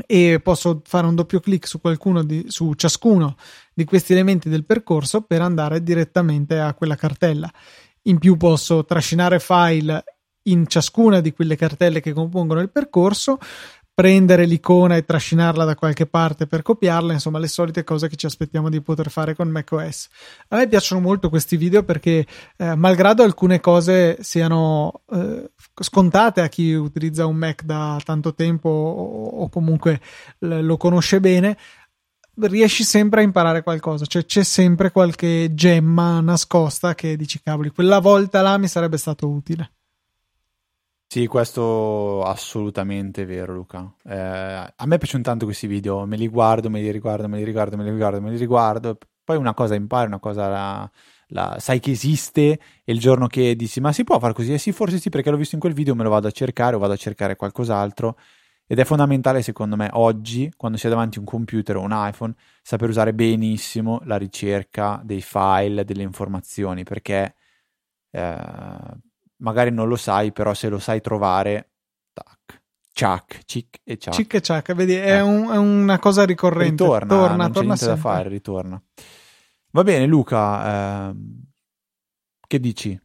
e 0.05 0.41
posso 0.43 0.83
fare 0.85 1.07
un 1.07 1.14
doppio 1.14 1.41
clic 1.41 1.66
su, 1.66 1.81
di, 2.24 2.45
su 2.49 2.74
ciascuno 2.74 3.37
di 3.72 3.85
questi 3.85 4.12
elementi 4.12 4.51
del 4.51 4.66
percorso 4.66 5.22
per 5.22 5.41
andare 5.41 5.83
direttamente 5.83 6.59
a 6.59 6.74
quella 6.74 6.97
cartella. 6.97 7.51
In 8.07 8.19
più 8.19 8.37
posso 8.37 8.85
trascinare 8.85 9.41
file 9.41 10.05
in 10.45 10.67
ciascuna 10.69 11.21
di 11.21 11.33
quelle 11.33 11.57
cartelle 11.57 12.01
che 12.01 12.13
compongono 12.13 12.61
il 12.61 12.71
percorso, 12.71 13.39
prendere 13.93 14.45
l'icona 14.45 14.95
e 14.97 15.05
trascinarla 15.05 15.65
da 15.65 15.75
qualche 15.75 16.07
parte 16.07 16.47
per 16.47 16.63
copiarla, 16.63 17.15
insomma 17.15 17.39
le 17.39 17.49
solite 17.49 17.83
cose 17.83 18.09
che 18.09 18.17
ci 18.17 18.27
aspettiamo 18.27 18.69
di 18.69 18.83
poter 18.83 19.11
fare 19.11 19.35
con 19.35 19.49
macOS. 19.49 20.09
A 20.49 20.57
me 20.57 20.69
piacciono 20.69 21.01
molto 21.01 21.31
questi 21.31 21.57
video 21.57 21.83
perché 21.83 22.27
eh, 22.59 22.75
malgrado 22.75 23.23
alcune 23.23 23.59
cose 23.59 24.19
siano 24.21 25.01
eh, 25.11 25.51
scontate 25.81 26.43
a 26.43 26.49
chi 26.49 26.75
utilizza 26.75 27.27
un 27.27 27.37
Mac 27.37 27.65
da 27.65 27.99
tanto 28.05 28.35
tempo 28.35 28.69
o, 28.69 29.43
o 29.43 29.49
comunque 29.49 30.01
l- 30.41 30.61
lo 30.61 30.77
conosce 30.77 31.19
bene, 31.19 31.57
riesci 32.39 32.84
sempre 32.84 33.20
a 33.20 33.24
imparare 33.24 33.62
qualcosa, 33.62 34.05
cioè 34.07 34.24
c'è 34.24 34.45
sempre 34.45 34.91
qualche 34.91 35.55
gemma 35.55 36.20
nascosta 36.20 36.95
che 36.95 37.16
dici 37.16 37.41
cavoli, 37.41 37.70
quella 37.70 37.99
volta 37.99 38.43
là 38.43 38.59
mi 38.59 38.68
sarebbe 38.68 38.99
stato 38.99 39.28
utile. 39.28 39.70
Sì, 41.09 41.26
questo 41.28 42.22
assolutamente 42.24 43.24
vero, 43.24 43.55
Luca. 43.55 43.91
Eh, 44.05 44.16
a 44.16 44.87
me 44.87 44.99
piacciono 44.99 45.22
tanto 45.22 45.45
questi 45.45 45.66
video, 45.66 46.05
me 46.05 46.16
li 46.16 46.28
guardo, 46.28 46.68
me 46.68 46.80
li 46.80 46.91
riguardo, 46.91 47.28
me 47.28 47.39
li 47.39 47.45
riguardo, 47.45 47.76
me 47.76 47.84
li 47.84 47.91
riguardo, 47.91 48.20
me 48.20 48.30
li 48.30 48.37
riguardo. 48.37 48.99
Poi 49.24 49.37
una 49.37 49.55
cosa 49.55 49.74
impari, 49.76 50.09
una 50.09 50.18
cosa 50.18 50.49
la, 50.49 50.91
la, 51.28 51.57
sai 51.59 51.80
che 51.80 51.93
esiste 51.93 52.59
e 52.84 52.93
il 52.93 52.99
giorno 52.99 53.28
che 53.28 53.57
dici 53.57 53.80
ma 53.80 53.93
si 53.93 54.05
può 54.05 54.18
fare 54.18 54.34
così? 54.34 54.53
Eh 54.53 54.59
sì, 54.59 54.72
forse 54.72 54.99
sì, 54.99 55.09
perché 55.09 55.30
l'ho 55.30 55.37
visto 55.37 55.55
in 55.55 55.61
quel 55.61 55.72
video, 55.72 55.95
me 55.95 56.03
lo 56.03 56.11
vado 56.11 56.26
a 56.26 56.30
cercare 56.32 56.76
o 56.76 56.78
vado 56.78 56.93
a 56.93 56.97
cercare 56.97 57.37
qualcos'altro. 57.37 58.16
Ed 58.69 58.81
è 58.81 58.85
fondamentale 58.85 59.43
secondo 59.43 59.77
me 59.77 59.89
oggi, 59.93 60.53
quando 60.57 60.77
si 60.77 60.87
è 60.87 60.91
davanti 60.91 61.19
a 61.19 61.21
un 61.21 61.27
computer 61.27 61.77
o 61.77 61.83
un 61.83 61.93
iPhone, 61.93 62.35
saper 62.62 62.89
usare 62.89 63.14
benissimo 63.14 64.01
la 64.05 64.17
ricerca 64.17 65.01
dei 65.05 65.23
file, 65.23 65.85
delle 65.85 66.03
informazioni, 66.03 66.83
perché 66.83 67.37
eh, 68.11 68.39
magari 69.37 69.71
non 69.71 69.87
lo 69.87 69.95
sai, 69.95 70.33
però 70.33 70.53
se 70.53 70.69
lo 70.69 70.81
sai 70.81 71.01
trovare, 71.01 71.71
tac, 72.12 72.62
ciac, 72.93 73.41
cic 73.45 73.81
e 73.85 73.99
ciac. 73.99 74.14
Cic 74.14 74.35
e 74.35 74.41
ciac, 74.41 74.75
vedi, 74.75 74.95
è, 74.95 75.19
eh. 75.19 75.21
un, 75.21 75.49
è 75.49 75.57
una 75.57 76.01
cosa 76.01 76.25
ricorrente. 76.25 76.83
Ritorna, 76.83 77.07
torna, 77.07 77.37
non 77.37 77.53
torna 77.53 77.77
c'è 77.77 77.87
da 77.87 77.97
fare, 77.97 78.29
ritorna. 78.29 78.83
Va 79.71 79.83
bene, 79.85 80.07
Luca, 80.07 81.11
eh, 81.11 81.14
che 82.49 82.59
dici? 82.59 83.01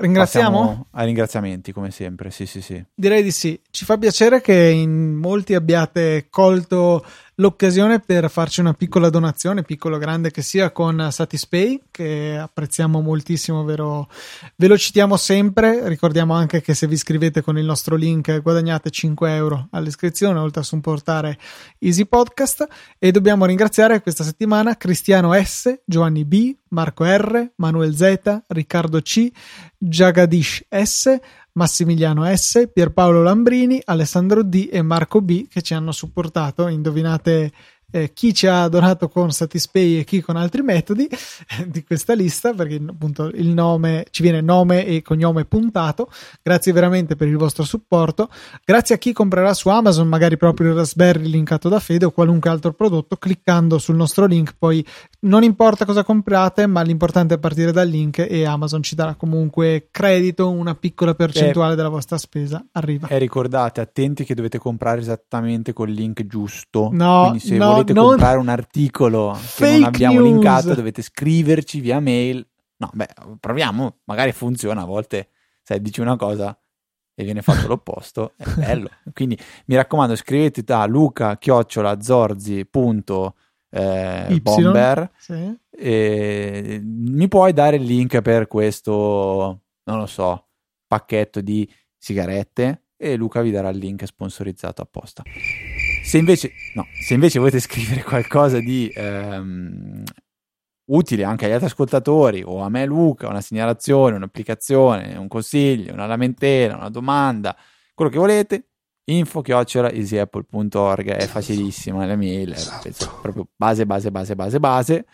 Ringraziamo? 0.00 0.58
Passiamo 0.58 0.86
ai 0.92 1.06
ringraziamenti, 1.06 1.72
come 1.72 1.90
sempre. 1.90 2.30
Sì, 2.30 2.46
sì, 2.46 2.62
sì. 2.62 2.82
Direi 2.94 3.22
di 3.22 3.30
sì. 3.30 3.60
Ci 3.70 3.84
fa 3.84 3.98
piacere 3.98 4.40
che 4.40 4.54
in 4.54 5.14
molti 5.14 5.54
abbiate 5.54 6.28
colto 6.30 7.04
l'occasione 7.40 8.00
per 8.00 8.30
farci 8.30 8.60
una 8.60 8.74
piccola 8.74 9.08
donazione, 9.08 9.62
piccolo 9.62 9.96
o 9.96 9.98
grande 9.98 10.30
che 10.30 10.42
sia, 10.42 10.70
con 10.70 11.08
Satispay, 11.10 11.84
che 11.90 12.38
apprezziamo 12.38 13.00
moltissimo, 13.00 13.64
ve 13.64 13.76
lo, 13.76 14.08
ve 14.56 14.68
lo 14.68 14.78
citiamo 14.78 15.16
sempre. 15.16 15.88
Ricordiamo 15.88 16.34
anche 16.34 16.60
che 16.60 16.74
se 16.74 16.86
vi 16.86 16.94
iscrivete 16.94 17.40
con 17.40 17.58
il 17.58 17.64
nostro 17.64 17.96
link 17.96 18.42
guadagnate 18.42 18.90
5 18.90 19.34
euro 19.34 19.68
all'iscrizione, 19.70 20.38
oltre 20.38 20.60
a 20.60 20.64
supportare 20.64 21.38
Easy 21.78 22.04
Podcast. 22.04 22.66
E 22.98 23.10
dobbiamo 23.10 23.46
ringraziare 23.46 24.02
questa 24.02 24.22
settimana 24.22 24.76
Cristiano 24.76 25.32
S, 25.32 25.80
Giovanni 25.84 26.24
B, 26.24 26.54
Marco 26.68 27.04
R, 27.04 27.52
Manuel 27.56 27.96
Z, 27.96 28.42
Riccardo 28.48 29.00
C, 29.00 29.30
Jagadish 29.78 30.66
S, 30.68 31.18
Massimiliano 31.52 32.24
S, 32.34 32.68
Pierpaolo 32.72 33.22
Lambrini, 33.22 33.80
Alessandro 33.84 34.42
D 34.42 34.68
e 34.70 34.82
Marco 34.82 35.20
B 35.20 35.48
che 35.48 35.62
ci 35.62 35.74
hanno 35.74 35.92
supportato. 35.92 36.68
Indovinate 36.68 37.52
eh, 37.90 38.12
chi 38.12 38.32
ci 38.32 38.46
ha 38.46 38.68
donato 38.68 39.08
con 39.08 39.30
Satispay 39.30 39.98
e 39.98 40.04
chi 40.04 40.20
con 40.20 40.36
altri 40.36 40.62
metodi 40.62 41.06
eh, 41.06 41.68
di 41.68 41.84
questa 41.84 42.14
lista 42.14 42.52
perché 42.52 42.80
appunto 42.86 43.26
il 43.26 43.48
nome 43.48 44.06
ci 44.10 44.22
viene 44.22 44.40
nome 44.40 44.86
e 44.86 45.02
cognome 45.02 45.44
puntato 45.44 46.10
grazie 46.42 46.72
veramente 46.72 47.16
per 47.16 47.28
il 47.28 47.36
vostro 47.36 47.64
supporto 47.64 48.30
grazie 48.64 48.94
a 48.94 48.98
chi 48.98 49.12
comprerà 49.12 49.54
su 49.54 49.68
Amazon 49.68 50.08
magari 50.08 50.36
proprio 50.36 50.70
il 50.70 50.76
Raspberry 50.76 51.28
linkato 51.28 51.68
da 51.68 51.80
Fede 51.80 52.04
o 52.04 52.10
qualunque 52.10 52.50
altro 52.50 52.72
prodotto 52.72 53.16
cliccando 53.16 53.78
sul 53.78 53.96
nostro 53.96 54.26
link 54.26 54.54
poi 54.56 54.86
non 55.20 55.42
importa 55.42 55.84
cosa 55.84 56.04
comprate 56.04 56.66
ma 56.66 56.82
l'importante 56.82 57.34
è 57.34 57.38
partire 57.38 57.72
dal 57.72 57.88
link 57.88 58.18
e 58.18 58.44
Amazon 58.44 58.82
ci 58.82 58.94
darà 58.94 59.14
comunque 59.14 59.88
credito 59.90 60.50
una 60.50 60.74
piccola 60.74 61.14
percentuale 61.14 61.74
eh, 61.74 61.76
della 61.76 61.88
vostra 61.88 62.16
spesa 62.18 62.64
arriva 62.72 63.08
e 63.08 63.18
ricordate 63.18 63.80
attenti 63.80 64.24
che 64.24 64.34
dovete 64.34 64.58
comprare 64.58 65.00
esattamente 65.00 65.72
col 65.72 65.90
link 65.90 66.26
giusto 66.26 66.88
no, 66.92 67.22
quindi 67.22 67.40
se 67.40 67.56
no, 67.56 67.72
volete 67.72 67.92
non... 67.92 68.08
comprare 68.08 68.38
un 68.38 68.48
articolo 68.48 69.38
che 69.56 69.78
non 69.78 69.84
abbiamo 69.84 70.20
news. 70.20 70.32
linkato, 70.32 70.74
dovete 70.74 71.02
scriverci 71.02 71.80
via 71.80 72.00
mail. 72.00 72.46
No, 72.76 72.90
beh, 72.92 73.08
proviamo, 73.38 73.98
magari 74.04 74.32
funziona. 74.32 74.82
A 74.82 74.86
volte, 74.86 75.28
sai, 75.62 75.80
dici 75.80 76.00
una 76.00 76.16
cosa 76.16 76.56
e 77.14 77.24
viene 77.24 77.42
fatto 77.42 77.66
l'opposto, 77.68 78.32
è 78.36 78.44
bello. 78.54 78.88
Quindi 79.12 79.38
mi 79.66 79.76
raccomando, 79.76 80.16
scrivete 80.16 80.62
da 80.62 80.86
luca 80.86 81.36
eh, 83.70 84.40
bomber 84.42 85.10
sì. 85.16 85.56
e 85.70 86.80
mi 86.82 87.28
puoi 87.28 87.52
dare 87.52 87.76
il 87.76 87.84
link 87.84 88.20
per 88.20 88.46
questo, 88.46 89.62
non 89.84 89.98
lo 89.98 90.06
so, 90.06 90.48
pacchetto 90.86 91.40
di 91.40 91.70
sigarette 91.96 92.84
e 92.96 93.16
Luca 93.16 93.40
vi 93.40 93.50
darà 93.50 93.68
il 93.70 93.78
link 93.78 94.04
sponsorizzato 94.06 94.82
apposta. 94.82 95.22
Se 96.02 96.18
invece, 96.18 96.52
no, 96.74 96.86
se 97.06 97.14
invece 97.14 97.38
volete 97.38 97.60
scrivere 97.60 98.02
qualcosa 98.02 98.58
di 98.58 98.90
ehm, 98.94 100.02
utile 100.86 101.24
anche 101.24 101.46
agli 101.46 101.52
altri 101.52 101.66
ascoltatori 101.66 102.42
o 102.44 102.60
a 102.60 102.68
me 102.68 102.84
Luca, 102.84 103.28
una 103.28 103.40
segnalazione, 103.40 104.16
un'applicazione, 104.16 105.16
un 105.16 105.28
consiglio, 105.28 105.92
una 105.92 106.06
lamentela, 106.06 106.76
una 106.76 106.90
domanda, 106.90 107.56
quello 107.94 108.10
che 108.10 108.18
volete, 108.18 108.69
info 109.10 109.40
chiocciola 109.42 109.90
easyapple.org 109.90 111.10
è 111.10 111.26
facilissima 111.26 112.06
la 112.06 112.16
mail, 112.16 112.54
penso, 112.82 113.18
proprio 113.20 113.48
base, 113.56 113.86
base, 113.86 114.10
base, 114.10 114.34
base, 114.34 114.60
base. 114.60 115.04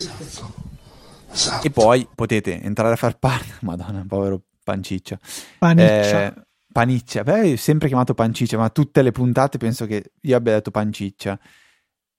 E 1.61 1.69
poi 1.69 2.07
potete 2.15 2.61
entrare 2.61 2.93
a 2.93 2.97
far 2.97 3.17
parte, 3.19 3.53
madonna, 3.65 4.03
povero 4.07 4.41
panciccia. 4.63 5.19
Paniccia. 5.57 6.25
Eh, 6.25 6.45
Paniccia, 6.77 7.23
beh, 7.23 7.57
sempre 7.57 7.87
chiamato 7.87 8.13
Panciccia, 8.13 8.55
ma 8.55 8.69
tutte 8.69 9.01
le 9.01 9.11
puntate 9.11 9.57
penso 9.57 9.87
che 9.87 10.11
io 10.21 10.35
abbia 10.37 10.53
detto 10.53 10.69
Panciccia. 10.69 11.39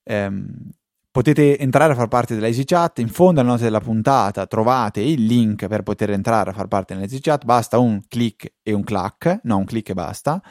Ehm, 0.03 0.71
potete 1.13 1.57
entrare 1.59 1.93
a 1.93 1.95
far 1.95 2.09
parte 2.09 2.35
della 2.35 2.49
Easy 2.49 2.65
Chat, 2.65 2.99
in 2.99 3.09
fondo 3.09 3.39
alla 3.39 3.51
nota 3.51 3.63
della 3.63 3.81
puntata 3.81 4.47
trovate 4.47 5.01
il 5.01 5.25
link 5.27 5.69
per 5.69 5.83
poter 5.83 6.11
entrare 6.11 6.51
a 6.51 6.53
far 6.53 6.67
parte 6.67 6.95
della 6.95 7.07
Easy 7.07 7.21
Chat, 7.21 7.45
basta 7.45 7.79
un 7.79 8.03
click 8.09 8.55
e 8.63 8.73
un 8.73 8.83
clack, 8.83 9.41
no 9.45 9.59
un 9.59 9.65
click 9.65 9.91
e 9.91 9.95
basta, 9.95 10.43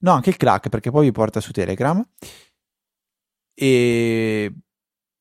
no 0.00 0.12
anche 0.12 0.30
il 0.30 0.36
clack 0.36 0.68
perché 0.68 0.90
poi 0.90 1.06
vi 1.06 1.12
porta 1.12 1.40
su 1.40 1.52
Telegram. 1.52 2.04
E 3.54 4.52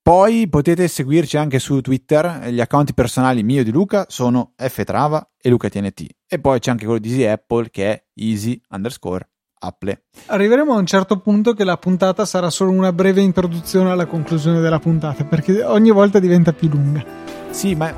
poi 0.02 0.48
potete 0.48 0.88
seguirci 0.88 1.38
anche 1.38 1.60
su 1.60 1.82
Twitter, 1.82 2.48
gli 2.50 2.62
account 2.62 2.94
personali 2.94 3.44
mio 3.44 3.64
di 3.64 3.72
Luca 3.72 4.06
sono 4.08 4.54
ftrava 4.56 5.30
e 5.40 5.50
lucatnt. 5.50 6.06
E 6.28 6.40
poi 6.40 6.60
c'è 6.60 6.72
anche 6.72 6.86
quello 6.86 7.00
di 7.00 7.10
Easy 7.10 7.26
Apple 7.26 7.70
che 7.70 7.92
è 7.92 8.04
easy 8.16 8.60
underscore 8.70 9.30
Apple. 9.60 10.06
Arriveremo 10.28 10.74
a 10.74 10.78
un 10.78 10.86
certo 10.86 11.20
punto 11.20 11.54
che 11.54 11.64
la 11.64 11.78
puntata 11.78 12.26
sarà 12.26 12.50
solo 12.50 12.72
una 12.72 12.94
breve 12.94 13.22
introduzione 13.22 13.92
alla 13.92 14.06
conclusione 14.06 14.62
della 14.62 14.80
puntata, 14.80 15.26
perché 15.26 15.64
ogni 15.64 15.92
volta 15.92 16.20
diventa 16.20 16.54
più 16.54 16.70
lunga. 16.70 17.06
Sì, 17.50 17.76
ma 17.76 17.94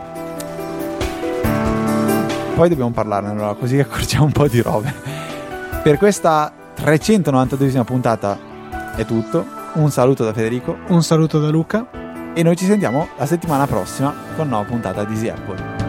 poi 2.55 2.67
dobbiamo 2.67 2.91
parlarne 2.91 3.29
allora, 3.29 3.53
così 3.53 3.79
accorciamo 3.79 4.25
un 4.25 4.31
po' 4.31 4.47
di 4.47 4.61
robe. 4.61 4.93
Per 5.83 5.97
questa 5.97 6.60
392esima 6.83 7.83
puntata 7.83 8.37
è 8.95 9.05
tutto. 9.05 9.45
Un 9.73 9.91
saluto 9.91 10.23
da 10.23 10.33
Federico. 10.33 10.77
Un 10.87 11.03
saluto 11.03 11.39
da 11.39 11.49
Luca 11.49 12.33
e 12.33 12.41
noi 12.41 12.55
ci 12.55 12.65
sentiamo 12.65 13.09
la 13.17 13.25
settimana 13.27 13.67
prossima 13.67 14.13
con 14.35 14.47
una 14.47 14.57
nuova 14.57 14.65
puntata 14.65 15.03
di 15.03 15.13
Easy 15.13 15.29
Apple. 15.29 15.80